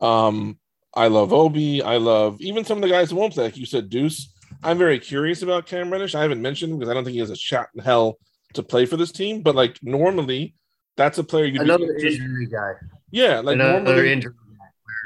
Um, 0.00 0.58
I 0.94 1.08
love 1.08 1.32
Obi. 1.34 1.82
I 1.82 1.98
love 1.98 2.40
even 2.40 2.64
some 2.64 2.78
of 2.78 2.82
the 2.82 2.88
guys 2.88 3.10
who 3.10 3.16
won't 3.16 3.34
play, 3.34 3.44
like 3.44 3.56
you 3.58 3.66
said, 3.66 3.90
Deuce. 3.90 4.31
I'm 4.62 4.78
very 4.78 4.98
curious 4.98 5.42
about 5.42 5.66
Cam 5.66 5.90
Reddish. 5.90 6.14
I 6.14 6.22
haven't 6.22 6.42
mentioned 6.42 6.72
him 6.72 6.78
because 6.78 6.90
I 6.90 6.94
don't 6.94 7.04
think 7.04 7.14
he 7.14 7.20
has 7.20 7.30
a 7.30 7.36
shot 7.36 7.68
in 7.74 7.82
hell 7.82 8.18
to 8.54 8.62
play 8.62 8.86
for 8.86 8.96
this 8.96 9.12
team. 9.12 9.42
But 9.42 9.54
like 9.54 9.78
normally, 9.82 10.54
that's 10.96 11.18
a 11.18 11.24
player 11.24 11.46
you 11.46 11.60
another 11.60 11.94
be, 11.94 12.14
injury 12.14 12.46
guy. 12.46 12.72
Yeah, 13.10 13.40
like 13.40 13.54
another 13.54 13.80
normally, 13.80 14.12
injury. 14.12 14.34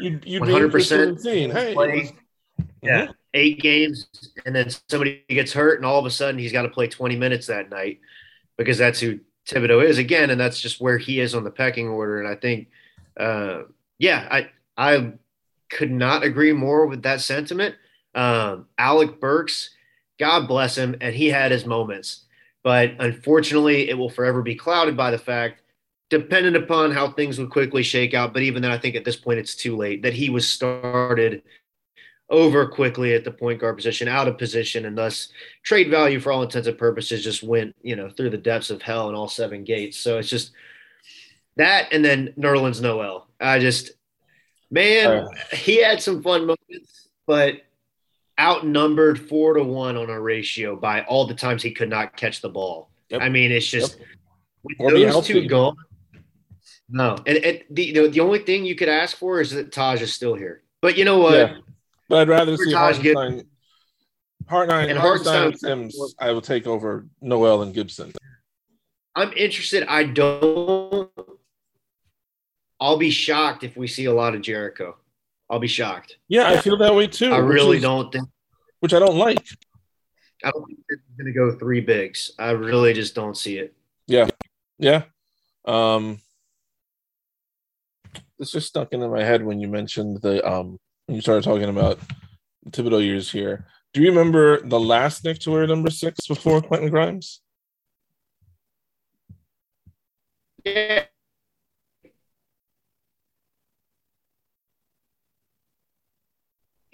You'd, 0.01 0.25
you'd 0.27 0.43
100% 0.43 1.25
be 1.25 1.51
Hey, 1.51 1.73
play, 1.73 2.13
yeah, 2.83 3.03
mm-hmm. 3.05 3.13
eight 3.35 3.61
games, 3.61 4.09
and 4.45 4.55
then 4.55 4.69
somebody 4.89 5.25
gets 5.29 5.53
hurt, 5.53 5.79
and 5.79 5.87
all 5.87 5.99
of 5.99 6.05
a 6.07 6.11
sudden 6.11 6.39
he's 6.39 6.53
got 6.53 6.63
to 6.63 6.69
play 6.69 6.87
20 6.87 7.17
minutes 7.17 7.47
that 7.47 7.71
night 7.71 8.01
because 8.59 8.77
that's 8.77 9.01
who 9.01 9.21
Thibodeau 9.49 9.85
is 9.85 9.99
again, 9.99 10.31
and 10.31 10.41
that's 10.41 10.61
just 10.61 10.81
where 10.81 10.99
he 10.99 11.21
is 11.21 11.35
on 11.35 11.45
the 11.45 11.51
pecking 11.51 11.89
order. 11.89 12.21
And 12.21 12.29
I 12.29 12.35
think, 12.35 12.69
uh, 13.19 13.63
yeah, 13.99 14.29
I 14.31 14.51
I 14.77 15.15
could 15.71 15.91
not 15.91 16.25
agree 16.25 16.53
more 16.53 16.87
with 16.87 17.03
that 17.05 17.21
sentiment. 17.21 17.77
Um, 18.17 18.67
Alec 18.79 19.21
Burks, 19.21 19.71
God 20.19 20.49
bless 20.49 20.77
him, 20.77 20.97
and 21.01 21.15
he 21.15 21.29
had 21.29 21.53
his 21.53 21.67
moments. 21.67 22.25
But 22.65 22.95
unfortunately, 22.99 23.89
it 23.89 23.97
will 23.97 24.11
forever 24.11 24.43
be 24.43 24.57
clouded 24.57 24.97
by 24.97 25.13
the 25.13 25.19
fact, 25.19 25.63
dependent 26.11 26.57
upon 26.57 26.91
how 26.91 27.13
things 27.13 27.39
would 27.39 27.51
quickly 27.51 27.85
shake 27.85 28.15
out. 28.15 28.33
But 28.33 28.43
even 28.43 28.63
then, 28.63 28.73
I 28.73 28.79
think 28.79 28.97
at 28.97 29.05
this 29.05 29.17
point, 29.17 29.39
it's 29.39 29.55
too 29.55 29.77
late 29.77 30.03
that 30.03 30.15
he 30.15 30.31
was 30.31 30.49
started 30.49 31.43
over 32.29 32.67
Quickley 32.67 33.15
at 33.15 33.23
the 33.23 33.31
point 33.31 33.61
guard 33.61 33.77
position, 33.77 34.09
out 34.09 34.27
of 34.27 34.39
position, 34.39 34.87
and 34.87 34.99
thus 34.99 35.29
trade 35.63 35.91
value 35.91 36.19
for 36.19 36.33
all 36.33 36.43
intents 36.43 36.67
and 36.67 36.77
purposes 36.77 37.23
just 37.23 37.43
went, 37.43 37.77
you 37.83 37.95
know, 37.95 38.11
through 38.11 38.31
the 38.31 38.37
depths 38.37 38.71
of 38.71 38.83
hell 38.83 39.09
in 39.09 39.15
all 39.15 39.29
seven 39.29 39.63
gates. 39.63 39.97
So 39.99 40.19
it's 40.19 40.29
just 40.29 40.51
that, 41.57 41.93
and 41.93 42.05
then 42.05 42.35
Nerlens 42.37 42.81
Noel. 42.81 43.29
I 43.41 43.61
just, 43.61 43.93
man, 44.71 45.29
he 45.53 45.83
had 45.83 46.03
some 46.03 46.21
fun 46.23 46.41
moments, 46.41 47.09
but 47.29 47.61
outnumbered 48.39 49.29
four 49.29 49.55
to 49.55 49.63
one 49.63 49.97
on 49.97 50.11
a 50.11 50.21
ratio 50.21 50.77
by 50.77 51.03
all 51.03 51.27
the 51.27 51.35
times 51.35 51.63
he 51.63 51.71
could 51.71 51.89
not 51.89 52.17
catch 52.17 52.41
the 52.41 52.49
ball. 52.49 52.91
Yep. 53.11 53.23
I 53.23 53.29
mean, 53.29 53.53
it's 53.53 53.67
just 53.67 53.99
yep. 53.99 54.79
with 54.79 55.13
those 55.13 55.27
two 55.27 55.47
gone. 55.47 55.77
No, 56.89 57.17
and, 57.27 57.39
and 57.39 57.63
the, 57.71 57.93
the, 57.93 58.09
the 58.09 58.21
only 58.21 58.41
thing 58.41 58.65
you 58.65 58.77
could 58.77 58.89
ask 58.89 59.17
for 59.17 59.41
is 59.41 59.51
that 59.51 59.73
Taj 59.73 60.03
is 60.03 60.15
still 60.15 60.35
here. 60.35 60.63
But 60.81 60.97
you 60.97 61.05
know 61.05 61.19
what? 61.19 61.35
Yeah. 61.35 61.57
But 62.09 62.19
I'd 62.19 62.29
rather 62.29 62.57
see 62.57 62.73
Hartenstein. 62.73 63.47
Hartenstein 64.49 64.91
and 64.91 64.99
Hartenstein 64.99 65.57
Sims. 65.57 66.15
I 66.21 66.31
will 66.31 66.41
take 66.41 66.69
over 66.69 67.07
Noel 67.21 67.63
and 67.63 67.75
Gibson. 67.75 68.13
I'm 69.17 69.33
interested. 69.33 69.85
I 69.89 70.05
don't 70.05 71.11
I'll 72.81 72.99
be 72.99 73.11
shocked 73.11 73.65
if 73.65 73.77
we 73.77 73.87
see 73.87 74.05
a 74.05 74.13
lot 74.13 74.35
of 74.35 74.43
Jericho. 74.43 74.97
I'll 75.49 75.59
be 75.59 75.69
shocked. 75.69 76.19
Yeah, 76.29 76.49
I 76.49 76.59
feel 76.59 76.77
that 76.79 76.95
way 76.95 77.07
too. 77.07 77.33
I 77.33 77.39
really 77.39 77.77
is, 77.77 77.83
don't 77.83 78.13
think. 78.13 78.29
Which 78.81 78.95
I 78.95 78.99
don't 78.99 79.17
like. 79.17 79.45
I 80.45 80.51
don't 80.51 80.67
think 80.67 80.79
it's 80.89 81.03
going 81.17 81.33
to 81.33 81.33
go 81.33 81.59
three 81.59 81.81
bigs. 81.81 82.33
I 82.39 82.51
really 82.51 82.93
just 82.93 83.15
don't 83.15 83.37
see 83.37 83.59
it. 83.59 83.75
Yeah, 84.07 84.29
yeah. 84.79 85.05
Um, 85.65 86.21
this 88.39 88.53
just 88.53 88.69
stuck 88.69 88.93
into 88.93 89.09
my 89.09 89.23
head 89.23 89.45
when 89.45 89.61
you 89.61 89.69
mentioned 89.69 90.21
the 90.23 90.47
um 90.47 90.79
when 91.07 91.17
you 91.17 91.23
started 91.23 91.45
talking 91.45 91.69
about 91.69 91.99
Thibodeau 92.71 93.05
years 93.05 93.31
here. 93.31 93.67
Do 93.93 94.03
you 94.03 94.09
remember 94.09 94.61
the 94.61 94.79
last 94.79 95.25
Knick 95.25 95.39
to 95.41 95.51
wear 95.51 95.67
number 95.67 95.91
six 95.91 96.27
before 96.27 96.61
Quentin 96.61 96.91
Grimes? 96.91 97.41
Yeah. 100.65 101.05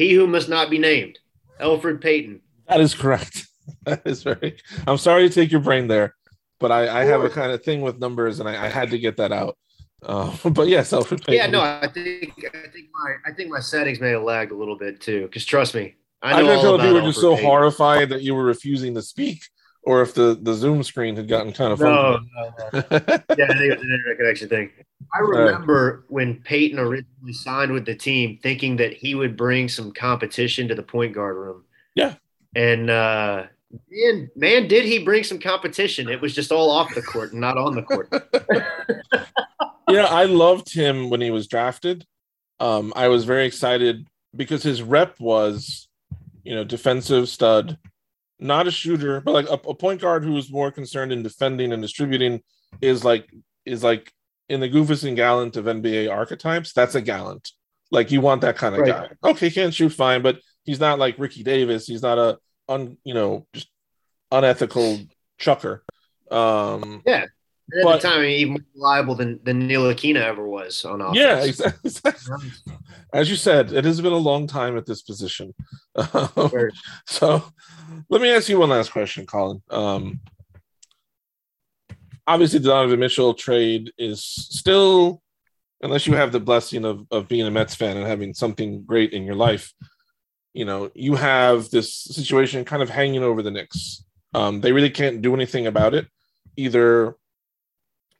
He 0.03 0.13
who 0.15 0.27
must 0.27 0.49
not 0.49 0.69
be 0.71 0.79
named, 0.79 1.19
Elfrid 1.61 2.01
Payton. 2.01 2.41
That 2.69 2.81
is 2.81 2.95
correct. 2.95 3.47
That 3.85 4.03
is 4.05 4.25
very. 4.25 4.57
I'm 4.89 4.99
sorry 4.99 5.29
to 5.29 5.33
take 5.35 5.53
your 5.53 5.61
brain 5.61 5.87
there, 5.87 6.17
but 6.59 6.73
I, 6.73 7.03
I 7.03 7.05
have 7.05 7.23
a 7.23 7.31
kind 7.31 7.53
of 7.53 7.63
thing 7.63 7.81
with 7.81 8.01
numbers, 8.01 8.41
and 8.41 8.49
I, 8.49 8.67
I 8.67 8.69
had 8.69 8.91
to 8.91 8.99
get 8.99 9.17
that 9.19 9.31
out. 9.31 9.57
Uh, 10.05 10.35
but 10.51 10.67
yes, 10.67 10.91
Elfrid 10.93 11.25
Payton. 11.25 11.35
Yeah, 11.35 11.47
no, 11.47 11.61
I 11.61 11.87
think 11.87 12.33
I 12.53 12.69
think 12.69 12.87
my 12.93 13.15
I 13.25 13.33
think 13.33 13.51
my 13.51 13.61
settings 13.61 14.01
may 14.01 14.11
have 14.11 14.23
lagged 14.25 14.51
a 14.51 14.57
little 14.57 14.77
bit 14.77 15.01
too. 15.01 15.23
Because 15.23 15.45
trust 15.45 15.75
me, 15.77 15.95
I 16.23 16.33
I 16.33 16.43
know 16.43 16.49
don't 16.49 16.57
all 16.67 16.79
know 16.79 16.85
if 16.85 16.89
you 16.89 16.95
were 16.95 17.01
just 17.03 17.21
so 17.21 17.35
Payton. 17.37 17.47
horrified 17.49 18.09
that 18.09 18.23
you 18.23 18.35
were 18.35 18.45
refusing 18.45 18.95
to 18.97 19.03
speak, 19.03 19.43
or 19.85 20.03
if 20.03 20.13
the 20.15 20.37
the 20.43 20.55
Zoom 20.55 20.83
screen 20.83 21.15
had 21.15 21.29
gotten 21.29 21.53
kind 21.53 21.73
of 21.73 21.79
No, 21.79 22.19
funky. 22.19 22.31
no, 22.35 22.81
no. 22.81 22.99
yeah, 23.39 23.45
I 23.49 23.59
think 23.59 23.71
it 23.71 23.79
was 23.79 23.83
an 23.87 23.93
internet 23.93 24.17
connection 24.19 24.49
thing. 24.49 24.71
I 25.15 25.21
remember 25.21 26.05
when 26.09 26.41
Payton 26.43 26.79
originally 26.79 27.33
signed 27.33 27.73
with 27.73 27.87
the 27.87 27.95
team, 27.95 28.39
thinking 28.43 28.77
that 28.77 28.93
he 28.93 29.15
would 29.15 29.37
bring 29.37 29.69
some 29.69 29.93
competition 29.93 30.69
to 30.69 30.75
the 30.75 30.83
point 30.83 31.15
guard 31.15 31.37
room. 31.37 31.65
Yeah. 31.95 32.15
and 32.55 32.91
uh, 32.91 33.45
man, 33.91 34.31
man, 34.37 34.69
did 34.69 34.85
he 34.85 34.99
bring 34.99 35.25
some 35.25 35.39
competition? 35.39 36.09
It 36.09 36.21
was 36.21 36.35
just 36.35 36.53
all 36.53 36.71
off 36.71 36.95
the 36.95 37.03
court 37.03 37.33
and 37.33 37.41
not 37.41 37.57
on 37.57 37.75
the 37.75 37.83
court. 37.83 38.09
yeah, 39.89 40.07
I 40.07 40.25
loved 40.25 40.73
him 40.73 41.11
when 41.11 41.21
he 41.21 41.31
was 41.31 41.47
drafted. 41.47 42.07
Um, 42.61 42.93
I 42.95 43.09
was 43.09 43.25
very 43.25 43.47
excited 43.47 44.07
because 44.35 44.63
his 44.63 44.83
rep 44.83 45.19
was, 45.19 45.89
you 46.45 46.55
know, 46.55 46.65
defensive 46.65 47.29
stud, 47.29 47.79
not 48.39 48.67
a 48.67 48.71
shooter, 48.71 49.21
but 49.21 49.33
like 49.33 49.49
a, 49.49 49.55
a 49.69 49.75
point 49.75 50.01
guard 50.01 50.25
who 50.25 50.33
was 50.33 50.51
more 50.51 50.71
concerned 50.71 51.13
in 51.13 51.23
defending 51.23 51.73
and 51.73 51.83
distributing 51.83 52.43
is 52.81 53.05
like 53.05 53.29
is 53.65 53.85
like 53.85 54.13
in 54.53 54.61
the 54.61 54.69
Goofus 54.69 55.05
and 55.07 55.17
Gallant 55.17 55.57
of 55.57 55.65
NBA 55.67 56.11
archetypes. 56.13 56.73
That's 56.73 56.95
a 56.95 57.01
Gallant. 57.01 57.51
Like 57.91 58.11
you 58.11 58.21
want 58.21 58.41
that 58.43 58.57
kind 58.57 58.75
of 58.75 58.81
Right. 58.83 59.11
guy. 59.23 59.31
Okay, 59.31 59.51
can't 59.51 59.75
shoot 59.75 59.91
fine, 59.91 60.23
but 60.23 60.39
he's 60.65 60.81
not 60.81 60.99
like 60.99 61.19
Ricky 61.19 61.43
Davis. 61.43 61.87
He's 61.87 62.03
not 62.03 62.19
a 62.19 62.39
un, 62.69 62.97
you 63.05 63.15
know, 63.15 63.47
just 63.53 63.69
unethical 64.31 64.99
chucker. 65.39 65.83
Um, 66.31 67.03
And 67.07 67.25
at 67.25 67.29
But- 67.85 68.01
the 68.03 68.09
time, 68.09 68.25
even 68.25 68.53
more 68.55 68.61
reliable 68.75 69.15
than 69.15 69.41
than 69.45 69.67
Neil 69.67 69.83
Aquina 69.93 70.21
ever 70.21 70.47
was 70.47 70.85
on 70.85 71.01
offense. 71.01 71.19
yeah, 71.19 71.45
exactly. 71.85 72.51
As 73.13 73.29
you 73.31 73.37
said, 73.37 73.73
it 73.73 73.85
has 73.85 74.01
been 74.01 74.13
a 74.13 74.17
long 74.31 74.47
time 74.47 74.77
at 74.77 74.87
this 74.87 75.03
position. 75.03 75.55
Where- 76.35 76.73
so 77.07 77.43
let 78.09 78.21
me 78.23 78.31
ask 78.31 78.49
you 78.49 78.59
one 78.59 78.71
last 78.71 78.93
question, 78.93 79.27
Colin. 79.27 79.63
Um, 79.71 80.21
obviously, 82.27 82.59
the 82.59 82.69
Donovan 82.69 83.01
Mitchell 83.01 83.35
trade 83.35 83.93
is 83.99 84.25
still, 84.25 85.23
unless 85.83 86.07
you 86.07 86.15
have 86.15 86.33
the 86.33 86.41
blessing 86.41 86.85
of, 86.85 87.07
of 87.11 87.29
being 87.29 87.47
a 87.47 87.51
Mets 87.51 87.75
fan 87.75 87.97
and 87.97 88.07
having 88.07 88.35
something 88.35 88.85
great 88.85 89.13
in 89.13 89.25
your 89.25 89.35
life, 89.35 89.73
you 90.55 90.65
know, 90.65 90.91
you 90.95 91.15
have 91.17 91.71
this 91.71 91.95
situation 91.95 92.65
kind 92.65 92.83
of 92.83 92.91
hanging 92.91 93.23
over 93.23 93.43
the 93.43 93.51
Knicks. 93.51 94.05
Um, 94.35 94.61
they 94.61 94.73
really 94.73 94.91
can't 94.91 95.23
do 95.23 95.35
anything 95.35 95.67
about 95.67 95.95
it. 95.95 96.07
Either 96.57 97.17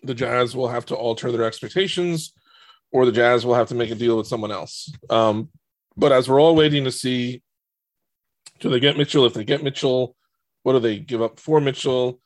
the 0.03 0.15
Jazz 0.15 0.57
will 0.57 0.69
have 0.69 0.87
to 0.87 0.97
alter 0.97 1.31
their 1.31 1.45
expectations 1.45 2.33
or 2.91 3.07
the 3.07 3.13
Jazz 3.13 3.47
will 3.47 3.55
have 3.55 3.69
to 3.69 3.75
make 3.75 3.91
a 3.91 3.95
deal 3.95 4.17
with 4.17 4.27
someone 4.27 4.51
else. 4.51 4.93
Um, 5.11 5.51
but 5.97 6.13
as 6.13 6.29
we're 6.29 6.41
all 6.41 6.57
waiting 6.57 6.85
to 6.85 6.93
see, 6.93 7.43
do 8.61 8.69
they 8.69 8.81
get 8.81 8.97
Mitchell? 8.97 9.27
If 9.27 9.35
they 9.35 9.45
get 9.45 9.63
Mitchell, 9.63 10.17
what 10.63 10.73
do 10.73 10.81
they 10.81 10.99
give 10.99 11.23
up 11.23 11.39
for 11.39 11.61
Mitchell? 11.61 12.21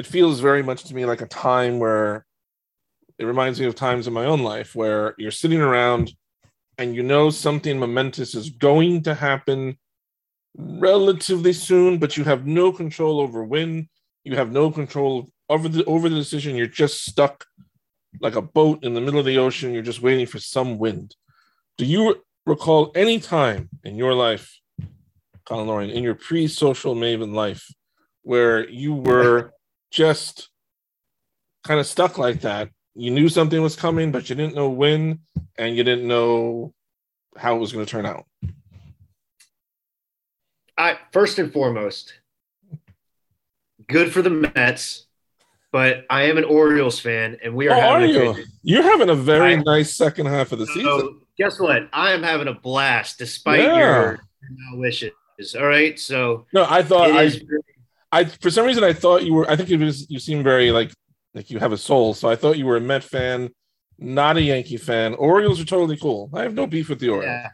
It 0.00 0.06
feels 0.06 0.40
very 0.40 0.62
much 0.62 0.84
to 0.84 0.94
me 0.94 1.04
like 1.04 1.20
a 1.20 1.26
time 1.26 1.78
where 1.78 2.24
it 3.18 3.26
reminds 3.26 3.60
me 3.60 3.66
of 3.66 3.74
times 3.74 4.06
in 4.06 4.14
my 4.14 4.24
own 4.24 4.40
life 4.40 4.74
where 4.74 5.14
you're 5.18 5.30
sitting 5.30 5.60
around 5.60 6.14
and 6.78 6.96
you 6.96 7.02
know 7.02 7.28
something 7.28 7.78
momentous 7.78 8.34
is 8.34 8.48
going 8.48 9.02
to 9.02 9.14
happen 9.14 9.76
relatively 10.56 11.52
soon, 11.52 11.98
but 11.98 12.16
you 12.16 12.24
have 12.24 12.46
no 12.46 12.72
control 12.72 13.20
over 13.20 13.44
when. 13.44 13.90
You 14.24 14.36
have 14.36 14.50
no 14.50 14.70
control 14.70 15.28
over 15.50 15.68
the 15.68 15.84
over 15.84 16.08
the 16.08 16.16
decision. 16.16 16.56
You're 16.56 16.66
just 16.66 17.04
stuck 17.04 17.44
like 18.22 18.36
a 18.36 18.48
boat 18.56 18.82
in 18.82 18.94
the 18.94 19.02
middle 19.02 19.20
of 19.20 19.26
the 19.26 19.36
ocean. 19.36 19.74
You're 19.74 19.82
just 19.82 20.00
waiting 20.00 20.24
for 20.24 20.38
some 20.38 20.78
wind. 20.78 21.14
Do 21.76 21.84
you 21.84 22.24
recall 22.46 22.90
any 22.94 23.20
time 23.20 23.68
in 23.84 23.96
your 23.96 24.14
life, 24.14 24.60
Colin 25.44 25.66
Loring, 25.66 25.90
in 25.90 26.02
your 26.02 26.14
pre-social 26.14 26.94
Maven 26.94 27.34
life, 27.34 27.68
where 28.22 28.66
you 28.66 28.94
were 28.94 29.52
just 29.90 30.48
kind 31.64 31.80
of 31.80 31.86
stuck 31.86 32.18
like 32.18 32.40
that? 32.42 32.70
You 32.94 33.10
knew 33.10 33.28
something 33.28 33.60
was 33.62 33.76
coming, 33.76 34.10
but 34.12 34.28
you 34.28 34.34
didn't 34.36 34.54
know 34.54 34.68
when, 34.68 35.20
and 35.58 35.76
you 35.76 35.84
didn't 35.84 36.06
know 36.08 36.74
how 37.36 37.54
it 37.56 37.58
was 37.58 37.72
going 37.72 37.84
to 37.84 37.90
turn 37.90 38.06
out. 38.06 38.24
I 40.76 40.98
first 41.12 41.38
and 41.38 41.52
foremost, 41.52 42.14
good 43.86 44.12
for 44.12 44.22
the 44.22 44.30
Mets, 44.30 45.06
but 45.72 46.06
I 46.08 46.24
am 46.24 46.38
an 46.38 46.44
Orioles 46.44 46.98
fan, 46.98 47.36
and 47.44 47.54
we 47.54 47.68
are 47.68 47.76
Oh, 47.76 47.80
are 47.80 48.00
having 48.00 48.16
a 48.16 48.32
you? 48.34 48.44
You're 48.62 48.82
having 48.82 49.10
a 49.10 49.14
very 49.14 49.54
I- 49.54 49.62
nice 49.62 49.94
second 49.94 50.26
half 50.26 50.52
of 50.52 50.58
the 50.58 50.66
season. 50.66 51.20
Guess 51.36 51.60
what? 51.60 51.88
I 51.92 52.12
am 52.12 52.22
having 52.22 52.48
a 52.48 52.54
blast 52.54 53.18
despite 53.18 53.60
Yeah. 53.60 53.76
your 53.76 54.18
wishes. 54.74 55.12
All 55.58 55.66
right, 55.66 55.98
so 55.98 56.44
No, 56.52 56.66
I 56.68 56.82
thought 56.82 57.10
I. 57.12 57.30
I 58.12 58.24
for 58.24 58.50
some 58.50 58.66
reason 58.66 58.84
I 58.84 58.92
thought 58.92 59.24
you 59.24 59.34
were. 59.34 59.48
I 59.50 59.56
think 59.56 59.70
it 59.70 59.78
was 59.78 60.10
you 60.10 60.18
seem 60.18 60.42
very 60.42 60.70
like 60.70 60.92
like 61.34 61.50
you 61.50 61.58
have 61.58 61.72
a 61.72 61.78
soul. 61.78 62.14
So 62.14 62.28
I 62.28 62.36
thought 62.36 62.58
you 62.58 62.66
were 62.66 62.76
a 62.76 62.80
Met 62.80 63.04
fan, 63.04 63.50
not 63.98 64.36
a 64.36 64.42
Yankee 64.42 64.76
fan. 64.76 65.14
Orioles 65.14 65.60
are 65.60 65.64
totally 65.64 65.96
cool. 65.96 66.30
I 66.34 66.42
have 66.42 66.54
no 66.54 66.66
beef 66.66 66.88
with 66.88 66.98
the 66.98 67.08
Orioles. 67.10 67.26
Yeah, 67.44 67.48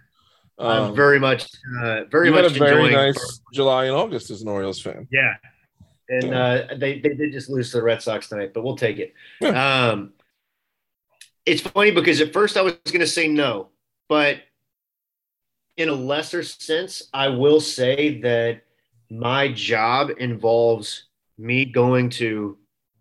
Um, 0.58 0.84
I'm 0.84 0.94
very 0.94 1.18
much, 1.20 1.46
uh, 1.82 2.04
very 2.10 2.28
you 2.28 2.34
had 2.34 2.46
a 2.46 2.48
very 2.48 2.90
nice 2.90 3.40
July 3.52 3.84
and 3.84 3.94
August 3.94 4.30
as 4.30 4.40
an 4.42 4.48
Orioles 4.48 4.80
fan. 4.80 5.06
Yeah, 5.10 5.34
and 6.08 6.32
uh, 6.34 6.66
they 6.76 7.00
they 7.00 7.14
did 7.14 7.32
just 7.32 7.50
lose 7.50 7.70
to 7.72 7.78
the 7.78 7.82
Red 7.82 8.00
Sox 8.00 8.28
tonight, 8.30 8.52
but 8.54 8.64
we'll 8.64 8.76
take 8.76 8.98
it. 8.98 9.12
Um, 9.44 10.14
it's 11.44 11.60
funny 11.60 11.90
because 11.90 12.20
at 12.20 12.32
first 12.32 12.56
I 12.56 12.62
was 12.62 12.74
going 12.86 13.00
to 13.00 13.06
say 13.06 13.28
no, 13.28 13.68
but 14.08 14.38
in 15.76 15.90
a 15.90 15.94
lesser 15.94 16.42
sense, 16.42 17.02
I 17.12 17.28
will 17.28 17.60
say 17.60 18.20
that 18.22 18.62
my 19.10 19.52
job 19.52 20.10
involves 20.18 21.04
me 21.38 21.64
going 21.64 22.10
to 22.10 22.58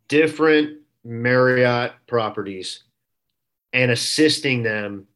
different 0.08 0.80
Marriott 1.04 1.94
properties 2.08 2.84
and 3.74 3.92
assisting 3.92 4.64
them 4.64 5.08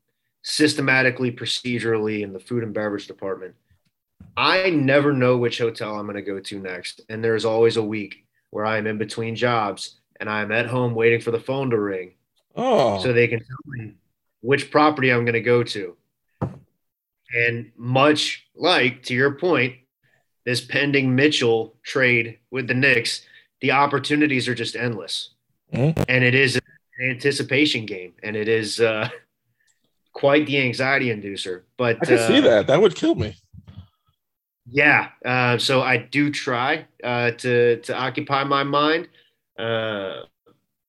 systematically, 0.41 1.31
procedurally 1.31 2.21
in 2.21 2.33
the 2.33 2.39
food 2.39 2.63
and 2.63 2.73
beverage 2.73 3.07
department. 3.07 3.55
I 4.37 4.69
never 4.69 5.13
know 5.13 5.37
which 5.37 5.57
hotel 5.57 5.95
I'm 5.95 6.05
going 6.05 6.15
to 6.15 6.21
go 6.21 6.39
to 6.39 6.59
next. 6.59 7.01
And 7.09 7.23
there's 7.23 7.45
always 7.45 7.77
a 7.77 7.83
week 7.83 8.25
where 8.51 8.65
I'm 8.65 8.87
in 8.87 8.97
between 8.97 9.35
jobs 9.35 9.99
and 10.19 10.29
I'm 10.29 10.51
at 10.51 10.65
home 10.65 10.95
waiting 10.95 11.21
for 11.21 11.31
the 11.31 11.39
phone 11.39 11.69
to 11.69 11.79
ring 11.79 12.13
Oh, 12.55 13.01
so 13.01 13.13
they 13.13 13.27
can 13.27 13.39
tell 13.39 13.57
me 13.67 13.93
which 14.41 14.71
property 14.71 15.11
I'm 15.11 15.25
going 15.25 15.33
to 15.33 15.41
go 15.41 15.63
to. 15.63 15.95
And 17.33 17.71
much 17.77 18.47
like 18.55 19.03
to 19.03 19.13
your 19.13 19.35
point, 19.35 19.75
this 20.45 20.61
pending 20.61 21.15
Mitchell 21.15 21.75
trade 21.83 22.39
with 22.51 22.67
the 22.67 22.73
Knicks, 22.73 23.25
the 23.61 23.71
opportunities 23.71 24.47
are 24.47 24.55
just 24.55 24.75
endless. 24.75 25.31
Mhm. 25.73 26.05
And 26.07 26.23
it 26.23 26.33
is 26.35 26.55
an 26.55 27.09
anticipation 27.09 27.85
game 27.85 28.13
and 28.23 28.35
it 28.35 28.47
is 28.47 28.79
uh, 28.79 29.09
quite 30.13 30.45
the 30.47 30.59
anxiety 30.59 31.07
inducer. 31.07 31.63
But 31.77 31.97
I 32.01 32.05
can 32.05 32.17
uh, 32.17 32.27
see 32.27 32.39
that. 32.41 32.67
That 32.67 32.81
would 32.81 32.95
kill 32.95 33.15
me. 33.15 33.35
yeah. 34.65 35.09
Uh, 35.25 35.57
so 35.57 35.81
I 35.81 35.97
do 35.97 36.31
try 36.31 36.85
uh, 37.03 37.31
to 37.31 37.77
to 37.81 37.95
occupy 37.97 38.43
my 38.43 38.63
mind. 38.63 39.09
Uh, 39.57 40.21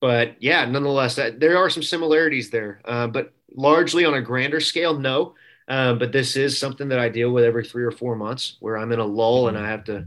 but 0.01 0.37
yeah, 0.41 0.65
nonetheless, 0.65 1.17
that, 1.17 1.41
there 1.41 1.59
are 1.59 1.69
some 1.69 1.83
similarities 1.83 2.51
there. 2.51 2.81
Uh, 2.85 3.07
but 3.07 3.33
largely 3.55 4.05
on 4.05 4.15
a 4.15 4.23
grander 4.23 4.61
scale, 4.61 4.99
no. 4.99 5.35
Uh, 5.71 5.95
but 5.95 6.11
this 6.11 6.35
is 6.35 6.59
something 6.59 6.89
that 6.89 6.99
I 6.99 7.09
deal 7.09 7.31
with 7.31 7.45
every 7.45 7.65
three 7.65 7.85
or 7.85 7.93
four 7.93 8.17
months, 8.17 8.57
where 8.59 8.77
I'm 8.77 8.91
in 8.91 8.99
a 8.99 9.05
lull 9.05 9.47
and 9.47 9.57
I 9.57 9.69
have 9.69 9.85
to 9.85 10.07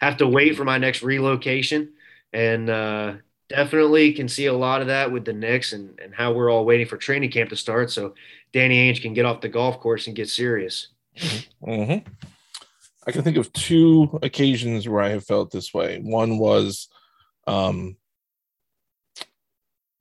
have 0.00 0.16
to 0.16 0.26
wait 0.26 0.56
for 0.56 0.64
my 0.64 0.76
next 0.76 1.02
relocation. 1.02 1.92
And 2.32 2.68
uh, 2.68 3.14
definitely 3.48 4.12
can 4.12 4.28
see 4.28 4.46
a 4.46 4.52
lot 4.52 4.80
of 4.80 4.88
that 4.88 5.12
with 5.12 5.24
the 5.24 5.32
Knicks 5.32 5.72
and, 5.72 6.00
and 6.00 6.12
how 6.12 6.32
we're 6.32 6.50
all 6.50 6.64
waiting 6.64 6.88
for 6.88 6.96
training 6.96 7.30
camp 7.30 7.50
to 7.50 7.56
start 7.56 7.92
so 7.92 8.14
Danny 8.52 8.92
Ainge 8.92 9.02
can 9.02 9.14
get 9.14 9.24
off 9.24 9.40
the 9.40 9.48
golf 9.48 9.78
course 9.78 10.08
and 10.08 10.16
get 10.16 10.28
serious. 10.28 10.88
Mm-hmm. 11.16 12.08
I 13.06 13.12
can 13.12 13.22
think 13.22 13.36
of 13.36 13.52
two 13.52 14.18
occasions 14.20 14.88
where 14.88 15.00
I 15.00 15.10
have 15.10 15.24
felt 15.24 15.52
this 15.52 15.72
way. 15.72 16.00
One 16.02 16.38
was, 16.38 16.88
um, 17.46 17.96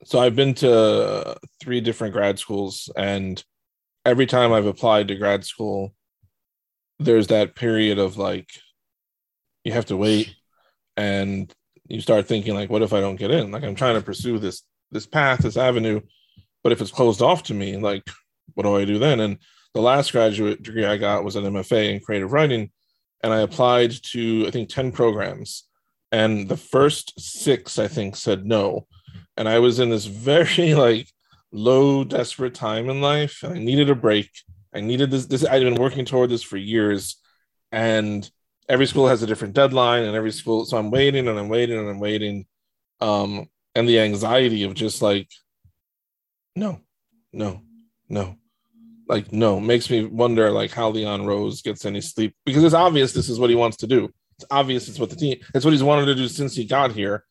so 0.06 0.18
I've 0.20 0.36
been 0.36 0.56
to 0.56 1.38
three 1.62 1.82
different 1.82 2.14
grad 2.14 2.40
schools, 2.40 2.90
and 2.98 3.44
every 4.06 4.26
time 4.26 4.52
I've 4.52 4.66
applied 4.66 5.08
to 5.08 5.16
grad 5.16 5.46
school, 5.46 5.94
there's 7.00 7.28
that 7.28 7.56
period 7.56 8.00
of 8.00 8.18
like, 8.18 8.50
you 9.64 9.72
have 9.72 9.86
to 9.86 9.98
wait, 9.98 10.36
and 10.98 11.54
you 11.88 12.02
start 12.02 12.28
thinking 12.28 12.54
like, 12.54 12.70
what 12.70 12.82
if 12.82 12.94
I 12.94 13.02
don't 13.02 13.16
get 13.16 13.32
in? 13.32 13.52
Like 13.52 13.64
I'm 13.64 13.76
trying 13.76 13.96
to 13.96 14.02
pursue 14.02 14.40
this 14.40 14.64
this 14.92 15.08
path, 15.08 15.40
this 15.40 15.58
avenue, 15.58 16.02
but 16.64 16.72
if 16.72 16.82
it's 16.82 16.92
closed 16.92 17.22
off 17.22 17.44
to 17.44 17.54
me, 17.54 17.78
like, 17.78 18.04
what 18.54 18.64
do 18.64 18.76
I 18.76 18.86
do 18.86 19.00
then? 19.00 19.20
And 19.20 19.40
the 19.74 19.82
last 19.82 20.12
graduate 20.12 20.62
degree 20.62 20.86
I 20.86 20.98
got 20.98 21.24
was 21.24 21.36
an 21.36 21.46
MFA 21.46 21.94
in 21.94 22.00
creative 22.00 22.32
writing 22.32 22.72
and 23.24 23.34
I 23.34 23.40
applied 23.40 23.92
to 24.12 24.46
I 24.48 24.52
think 24.52 24.70
10 24.70 24.92
programs 24.92 25.64
and 26.12 26.48
the 26.48 26.58
first 26.58 27.20
6 27.20 27.80
I 27.80 27.88
think 27.88 28.16
said 28.16 28.46
no 28.46 28.88
and 29.36 29.50
I 29.50 29.60
was 29.60 29.80
in 29.80 29.90
this 29.90 30.06
very 30.06 30.74
like 30.76 31.08
low 31.54 32.04
desperate 32.04 32.56
time 32.56 32.90
in 32.90 33.00
life 33.00 33.44
and 33.44 33.54
I 33.54 33.60
needed 33.60 33.90
a 33.90 33.96
break 33.96 34.30
I 34.74 34.82
needed 34.82 35.12
this 35.12 35.28
this 35.28 35.46
I'd 35.46 35.64
been 35.64 35.76
working 35.76 36.04
toward 36.04 36.30
this 36.30 36.44
for 36.44 36.58
years 36.58 37.18
and 37.72 38.30
every 38.68 38.88
school 38.88 39.08
has 39.08 39.22
a 39.22 39.28
different 39.28 39.54
deadline 39.54 40.04
and 40.04 40.16
every 40.16 40.32
school 40.32 40.66
so 40.66 40.78
I'm 40.78 40.90
waiting 40.90 41.28
and 41.28 41.38
I'm 41.38 41.50
waiting 41.50 41.78
and 41.78 41.88
I'm 41.88 42.00
waiting 42.00 42.48
um 43.02 43.48
and 43.76 43.88
the 43.88 44.00
anxiety 44.00 44.64
of 44.64 44.74
just 44.74 45.02
like 45.02 45.30
no 46.56 46.82
no 47.32 47.62
no 48.10 48.38
like 49.08 49.32
no 49.32 49.60
makes 49.60 49.90
me 49.90 50.06
wonder 50.06 50.52
like 50.52 50.72
how 50.72 50.90
Leon 50.90 51.26
Rose 51.26 51.62
gets 51.62 51.86
any 51.86 52.02
sleep 52.02 52.36
because 52.46 52.64
it's 52.64 52.74
obvious 52.74 53.14
this 53.14 53.30
is 53.30 53.40
what 53.40 53.50
he 53.50 53.56
wants 53.56 53.78
to 53.78 53.88
do. 53.88 54.10
It's 54.38 54.46
obvious 54.50 54.88
it's 54.88 55.00
what 55.00 55.10
the 55.10 55.16
team 55.16 55.40
it's 55.54 55.66
what 55.66 55.72
he's 55.72 55.84
wanted 55.84 56.06
to 56.06 56.16
do 56.16 56.28
since 56.28 56.56
he 56.56 56.66
got 56.66 56.92
here. 56.92 57.24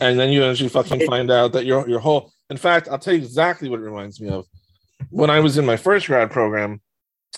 And 0.00 0.18
then 0.18 0.30
you 0.30 0.44
actually 0.44 0.68
fucking 0.68 1.06
find 1.06 1.30
out 1.30 1.52
that 1.52 1.66
your 1.66 1.88
your 1.88 2.00
whole 2.00 2.32
in 2.50 2.56
fact, 2.56 2.88
I'll 2.88 2.98
tell 2.98 3.14
you 3.14 3.22
exactly 3.22 3.68
what 3.68 3.80
it 3.80 3.84
reminds 3.84 4.20
me 4.20 4.28
of. 4.28 4.46
When 5.08 5.30
I 5.30 5.40
was 5.40 5.56
in 5.56 5.64
my 5.64 5.76
first 5.76 6.06
grad 6.06 6.30
program, 6.30 6.80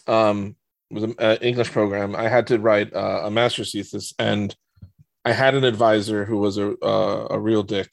um 0.06 0.56
was 0.90 1.04
an 1.04 1.14
English 1.40 1.70
program, 1.70 2.14
I 2.14 2.28
had 2.28 2.46
to 2.48 2.58
write 2.58 2.92
uh, 2.92 3.22
a 3.24 3.30
master's 3.30 3.72
thesis 3.72 4.12
and 4.18 4.54
I 5.24 5.32
had 5.32 5.54
an 5.54 5.64
advisor 5.64 6.24
who 6.24 6.38
was 6.38 6.58
a 6.58 6.76
uh, 6.78 7.28
a 7.30 7.40
real 7.40 7.62
dick 7.62 7.88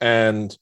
and 0.00 0.56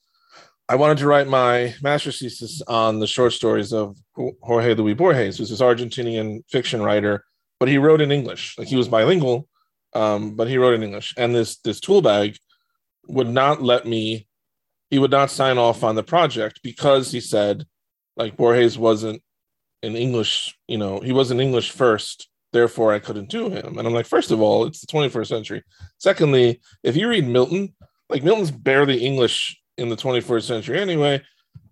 I 0.70 0.76
wanted 0.76 0.98
to 0.98 1.08
write 1.08 1.26
my 1.26 1.74
master's 1.82 2.20
thesis 2.20 2.62
on 2.68 3.00
the 3.00 3.06
short 3.08 3.32
stories 3.32 3.72
of 3.72 3.96
Jorge 4.40 4.74
Luis 4.74 4.96
Borges, 4.96 5.36
who's 5.36 5.50
this 5.50 5.60
Argentinian 5.60 6.44
fiction 6.48 6.80
writer, 6.80 7.24
but 7.58 7.68
he 7.68 7.76
wrote 7.76 8.00
in 8.00 8.12
English. 8.12 8.56
Like 8.56 8.68
he 8.68 8.76
was 8.76 8.86
bilingual, 8.86 9.48
um, 9.94 10.36
but 10.36 10.46
he 10.46 10.58
wrote 10.58 10.74
in 10.74 10.84
English. 10.84 11.12
And 11.16 11.34
this 11.34 11.58
this 11.58 11.80
tool 11.80 12.02
bag 12.02 12.36
would 13.08 13.28
not 13.28 13.60
let 13.60 13.84
me. 13.84 14.28
He 14.90 14.98
would 14.98 15.10
not 15.10 15.30
sign 15.30 15.58
off 15.58 15.84
on 15.84 15.94
the 15.94 16.02
project 16.02 16.60
because 16.62 17.12
he 17.12 17.20
said, 17.20 17.64
like 18.16 18.36
Borges 18.36 18.78
wasn't 18.78 19.22
in 19.82 19.96
English. 19.96 20.56
You 20.68 20.78
know, 20.78 21.00
he 21.00 21.12
wasn't 21.12 21.40
English 21.40 21.70
first. 21.70 22.28
Therefore, 22.52 22.92
I 22.92 22.98
couldn't 22.98 23.30
do 23.30 23.48
him. 23.48 23.78
And 23.78 23.86
I'm 23.86 23.94
like, 23.94 24.06
first 24.06 24.32
of 24.32 24.40
all, 24.40 24.66
it's 24.66 24.80
the 24.80 24.88
21st 24.88 25.26
century. 25.28 25.62
Secondly, 25.98 26.60
if 26.82 26.96
you 26.96 27.08
read 27.08 27.28
Milton, 27.28 27.72
like 28.08 28.24
Milton's 28.24 28.50
barely 28.50 29.04
English 29.04 29.56
in 29.78 29.88
the 29.88 29.96
21st 29.96 30.42
century 30.42 30.80
anyway. 30.80 31.22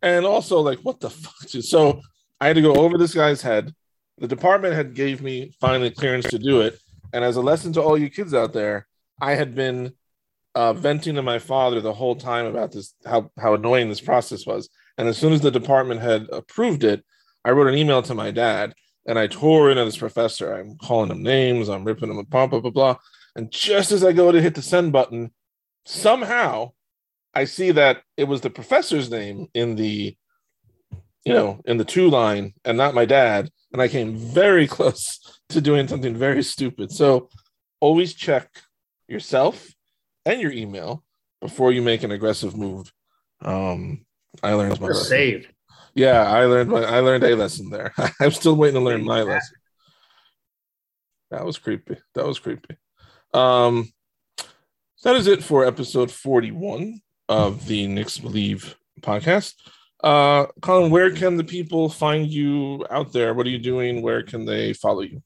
And 0.03 0.25
also, 0.25 0.61
like, 0.61 0.79
what 0.81 1.01
the 1.01 1.11
fuck? 1.11 1.35
So 1.63 2.01
I 2.41 2.47
had 2.47 2.57
to 2.57 2.63
go 2.63 2.75
over 2.75 2.97
this 2.97 3.15
guy's 3.15 3.43
head. 3.43 3.75
The 4.19 4.29
department 4.29 4.75
had 4.75 4.95
gave 4.95 5.23
me 5.23 5.55
finally 5.61 5.91
clearance 5.91 6.27
to 6.31 6.39
do 6.39 6.61
it. 6.61 6.79
And 7.13 7.25
as 7.25 7.37
a 7.37 7.43
lesson 7.43 7.73
to 7.73 7.83
all 7.83 7.99
you 7.99 8.11
kids 8.11 8.35
out 8.35 8.53
there, 8.53 8.87
I 9.21 9.35
had 9.35 9.55
been 9.55 9.93
uh, 10.59 10.73
venting 10.73 11.15
to 11.15 11.23
my 11.23 11.39
father 11.39 11.81
the 11.81 11.93
whole 11.93 12.17
time 12.17 12.45
about 12.45 12.73
this, 12.73 12.93
how, 13.07 13.31
how 13.39 13.55
annoying 13.55 13.89
this 13.89 14.01
process 14.01 14.45
was. 14.45 14.69
And 14.99 15.07
as 15.07 15.17
soon 15.17 15.33
as 15.33 15.41
the 15.41 15.53
department 15.53 16.01
had 16.01 16.27
approved 16.33 16.83
it, 16.83 17.05
I 17.45 17.51
wrote 17.53 17.69
an 17.69 17.79
email 17.79 18.03
to 18.03 18.15
my 18.17 18.33
dad 18.33 18.75
and 19.07 19.17
I 19.21 19.29
tore 19.29 19.71
into 19.71 19.85
this 19.85 19.97
professor. 19.97 20.53
I'm 20.53 20.77
calling 20.77 21.13
him 21.13 21.23
names, 21.23 21.69
I'm 21.69 21.85
ripping 21.85 22.11
him 22.11 22.19
apart, 22.19 22.51
blah, 22.51 22.59
blah, 22.59 22.73
blah. 22.73 22.97
And 23.37 23.53
just 23.53 23.93
as 23.93 24.03
I 24.03 24.11
go 24.11 24.33
to 24.33 24.43
hit 24.43 24.57
the 24.57 24.63
send 24.63 24.91
button, 24.93 25.31
somehow 25.87 26.73
I 27.35 27.45
see 27.45 27.71
that 27.71 28.03
it 28.17 28.25
was 28.25 28.41
the 28.41 28.51
professor's 28.51 29.13
name 29.13 29.47
in 29.55 29.77
the, 29.77 30.17
you 31.25 31.35
know, 31.35 31.63
in 31.67 31.77
the 31.77 31.85
two 31.85 32.11
line 32.11 32.55
and 32.65 32.77
not 32.77 32.97
my 32.97 33.05
dad. 33.05 33.49
And 33.73 33.81
I 33.81 33.87
came 33.87 34.17
very 34.17 34.67
close 34.77 35.21
to 35.51 35.61
doing 35.61 35.87
something 35.87 36.17
very 36.17 36.43
stupid. 36.43 36.91
So 36.91 37.29
always 37.81 38.13
check 38.13 38.51
yourself 39.07 39.65
and 40.29 40.41
your 40.41 40.53
email 40.53 41.05
before 41.41 41.73
you 41.73 41.83
make 41.83 42.03
an 42.03 42.11
aggressive 42.11 42.57
move. 42.57 42.93
Um, 43.43 44.05
I 44.43 44.53
learned 44.53 44.81
my 44.81 44.89
lesson. 44.89 45.05
Saved. 45.05 45.49
Yeah, 45.95 46.23
I 46.23 46.45
learned 46.45 46.71
my 46.71 46.85
I 46.85 47.01
learned 47.01 47.25
a 47.25 47.35
lesson 47.35 47.71
there. 47.71 47.93
I'm 48.21 48.31
still 48.31 48.57
waiting 48.57 48.81
to 48.81 48.85
learn 48.85 49.05
my 49.05 49.23
lesson. 49.23 49.57
That 51.31 51.45
was 51.45 51.59
creepy. 51.59 51.97
That 52.15 52.27
was 52.27 52.39
creepy. 52.39 52.77
Um, 53.35 53.91
that 55.03 55.17
is 55.17 55.27
it 55.27 55.43
for 55.43 55.65
episode 55.65 56.11
41 56.11 57.01
of 57.29 57.67
the 57.67 57.87
Knicks 57.87 58.19
Believe 58.19 58.77
podcast. 59.01 59.55
Uh, 60.03 60.47
Colin, 60.63 60.91
where 60.91 61.11
can 61.11 61.37
the 61.37 61.45
people 61.45 61.89
find 61.89 62.27
you 62.27 62.87
out 62.91 63.13
there? 63.13 63.35
What 63.35 63.47
are 63.47 63.51
you 63.51 63.59
doing? 63.59 64.03
Where 64.03 64.23
can 64.23 64.45
they 64.45 64.73
follow 64.73 65.03
you? 65.03 65.23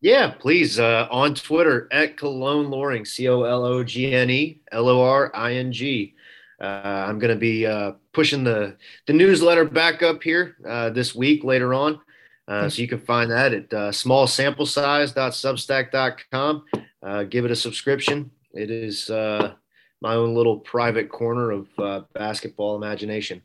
Yeah, 0.00 0.30
please 0.30 0.78
uh, 0.78 1.08
on 1.10 1.34
Twitter 1.34 1.88
at 1.90 2.16
Cologne 2.16 2.70
Loring, 2.70 3.04
C 3.04 3.28
O 3.28 3.42
L 3.42 3.64
O 3.64 3.82
G 3.82 4.14
N 4.14 4.30
E 4.30 4.60
L 4.70 4.88
O 4.88 5.02
R 5.02 5.32
I 5.34 5.54
N 5.54 5.72
G. 5.72 6.14
Uh, 6.60 7.06
I'm 7.08 7.18
going 7.18 7.34
to 7.34 7.38
be 7.38 7.66
uh, 7.66 7.94
pushing 8.12 8.44
the 8.44 8.76
the 9.06 9.12
newsletter 9.12 9.64
back 9.64 10.00
up 10.02 10.22
here 10.22 10.56
uh, 10.66 10.90
this 10.90 11.16
week 11.16 11.42
later 11.42 11.74
on, 11.74 12.00
uh, 12.46 12.68
so 12.68 12.80
you 12.80 12.86
can 12.88 13.00
find 13.00 13.32
that 13.32 13.52
at 13.52 13.72
uh, 13.72 13.90
smallsamplesize.substack.com. 13.90 16.64
Uh, 17.02 17.24
give 17.24 17.44
it 17.44 17.50
a 17.50 17.56
subscription. 17.56 18.30
It 18.52 18.70
is 18.70 19.10
uh, 19.10 19.54
my 20.00 20.14
own 20.14 20.32
little 20.34 20.58
private 20.58 21.08
corner 21.08 21.50
of 21.50 21.66
uh, 21.78 22.02
basketball 22.12 22.76
imagination. 22.76 23.42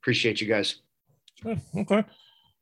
Appreciate 0.00 0.40
you 0.40 0.48
guys. 0.48 0.76
Okay. 1.76 2.02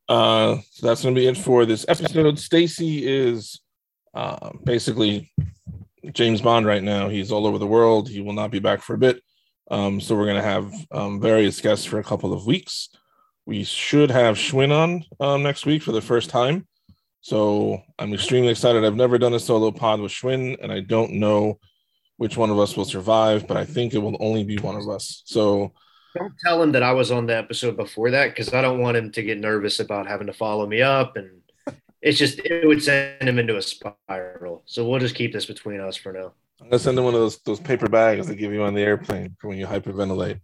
Uh, 0.09 0.57
so 0.71 0.87
that's 0.87 1.03
going 1.03 1.15
to 1.15 1.21
be 1.21 1.27
it 1.27 1.37
for 1.37 1.65
this 1.65 1.85
episode. 1.87 2.37
Stacy 2.39 3.07
is 3.07 3.59
uh, 4.13 4.51
basically 4.63 5.31
James 6.11 6.41
Bond 6.41 6.65
right 6.65 6.83
now. 6.83 7.09
He's 7.09 7.31
all 7.31 7.47
over 7.47 7.57
the 7.57 7.67
world. 7.67 8.09
He 8.09 8.21
will 8.21 8.33
not 8.33 8.51
be 8.51 8.59
back 8.59 8.81
for 8.81 8.93
a 8.93 8.97
bit. 8.97 9.21
Um, 9.69 10.01
so 10.01 10.15
we're 10.15 10.25
going 10.25 10.35
to 10.35 10.41
have 10.41 10.73
um, 10.91 11.21
various 11.21 11.61
guests 11.61 11.85
for 11.85 11.99
a 11.99 12.03
couple 12.03 12.33
of 12.33 12.45
weeks. 12.45 12.89
We 13.45 13.63
should 13.63 14.11
have 14.11 14.35
Schwinn 14.35 14.71
on 14.71 15.05
um, 15.19 15.43
next 15.43 15.65
week 15.65 15.81
for 15.81 15.91
the 15.91 16.01
first 16.01 16.29
time. 16.29 16.67
So 17.21 17.81
I'm 17.99 18.13
extremely 18.13 18.49
excited. 18.49 18.83
I've 18.83 18.95
never 18.95 19.17
done 19.17 19.33
a 19.33 19.39
solo 19.39 19.71
pod 19.71 20.01
with 20.01 20.11
Schwinn, 20.11 20.57
and 20.61 20.71
I 20.71 20.81
don't 20.81 21.13
know 21.13 21.59
which 22.17 22.35
one 22.35 22.49
of 22.49 22.59
us 22.59 22.75
will 22.75 22.85
survive, 22.85 23.47
but 23.47 23.57
I 23.57 23.65
think 23.65 23.93
it 23.93 23.99
will 23.99 24.17
only 24.19 24.43
be 24.43 24.57
one 24.57 24.75
of 24.75 24.89
us. 24.89 25.23
So 25.25 25.73
don't 26.15 26.33
tell 26.39 26.61
him 26.61 26.71
that 26.73 26.83
I 26.83 26.91
was 26.91 27.11
on 27.11 27.25
the 27.25 27.35
episode 27.35 27.77
before 27.77 28.11
that 28.11 28.29
because 28.29 28.53
I 28.53 28.61
don't 28.61 28.79
want 28.79 28.97
him 28.97 29.11
to 29.11 29.23
get 29.23 29.39
nervous 29.39 29.79
about 29.79 30.07
having 30.07 30.27
to 30.27 30.33
follow 30.33 30.67
me 30.67 30.81
up. 30.81 31.15
And 31.15 31.41
it's 32.01 32.17
just, 32.17 32.39
it 32.39 32.67
would 32.67 32.83
send 32.83 33.21
him 33.21 33.39
into 33.39 33.57
a 33.57 33.61
spiral. 33.61 34.63
So 34.65 34.87
we'll 34.87 34.99
just 34.99 35.15
keep 35.15 35.33
this 35.33 35.45
between 35.45 35.79
us 35.79 35.95
for 35.95 36.11
now. 36.11 36.33
I'm 36.61 36.69
gonna 36.69 36.79
send 36.79 36.97
him 36.97 37.05
one 37.05 37.15
of 37.15 37.19
those 37.19 37.39
those 37.39 37.59
paper 37.59 37.89
bags 37.89 38.27
they 38.27 38.35
give 38.35 38.53
you 38.53 38.61
on 38.61 38.75
the 38.75 38.81
airplane 38.81 39.35
for 39.39 39.47
when 39.47 39.57
you 39.57 39.65
hyperventilate. 39.65 40.39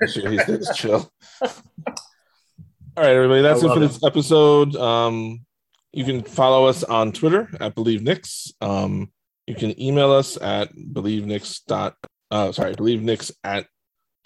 Make 0.00 0.10
sure 0.10 0.30
he 0.30 0.38
stays 0.38 0.70
chill. 0.76 1.10
All 1.42 3.02
right, 3.02 3.10
everybody, 3.14 3.42
that's 3.42 3.64
it 3.64 3.68
for 3.68 3.80
this 3.80 4.02
episode. 4.04 4.76
Um, 4.76 5.44
you 5.92 6.04
can 6.04 6.22
follow 6.22 6.66
us 6.66 6.84
on 6.84 7.10
Twitter 7.10 7.48
at 7.58 7.74
Believe 7.74 8.02
Knicks. 8.02 8.52
Um, 8.60 9.10
you 9.46 9.54
can 9.54 9.80
email 9.80 10.12
us 10.12 10.40
at 10.40 10.72
believenicks 10.74 11.64
dot 11.66 11.96
uh 12.30 12.52
sorry 12.52 12.74
believenicks 12.74 13.30
at 13.44 13.66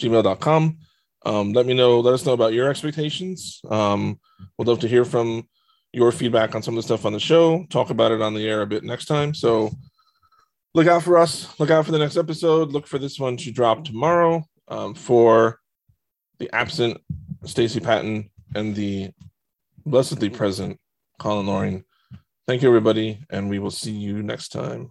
gmail.com 0.00 0.78
um 1.26 1.52
let 1.52 1.66
me 1.66 1.74
know 1.74 2.00
let 2.00 2.14
us 2.14 2.24
know 2.24 2.32
about 2.32 2.52
your 2.52 2.68
expectations. 2.70 3.60
Um 3.70 4.18
we'd 4.56 4.68
love 4.68 4.80
to 4.80 4.88
hear 4.88 5.04
from 5.04 5.48
your 5.92 6.12
feedback 6.12 6.54
on 6.54 6.62
some 6.62 6.74
of 6.74 6.76
the 6.76 6.82
stuff 6.82 7.04
on 7.04 7.12
the 7.12 7.20
show 7.20 7.66
talk 7.68 7.90
about 7.90 8.12
it 8.12 8.22
on 8.22 8.34
the 8.34 8.48
air 8.48 8.62
a 8.62 8.66
bit 8.66 8.84
next 8.84 9.06
time. 9.06 9.34
So 9.34 9.70
look 10.74 10.86
out 10.86 11.02
for 11.02 11.18
us 11.18 11.58
look 11.60 11.70
out 11.70 11.84
for 11.84 11.92
the 11.92 11.98
next 11.98 12.16
episode. 12.16 12.72
Look 12.72 12.86
for 12.86 12.98
this 12.98 13.18
one 13.18 13.36
to 13.38 13.52
drop 13.52 13.84
tomorrow 13.84 14.44
um, 14.68 14.94
for 14.94 15.58
the 16.38 16.52
absent 16.54 16.98
stacy 17.44 17.80
patton 17.80 18.30
and 18.54 18.74
the 18.74 19.10
blessedly 19.84 20.30
present 20.30 20.78
colin 21.18 21.46
loring. 21.46 21.84
Thank 22.46 22.62
you 22.62 22.68
everybody 22.68 23.24
and 23.30 23.50
we 23.50 23.58
will 23.58 23.70
see 23.70 23.92
you 23.92 24.22
next 24.22 24.48
time 24.48 24.90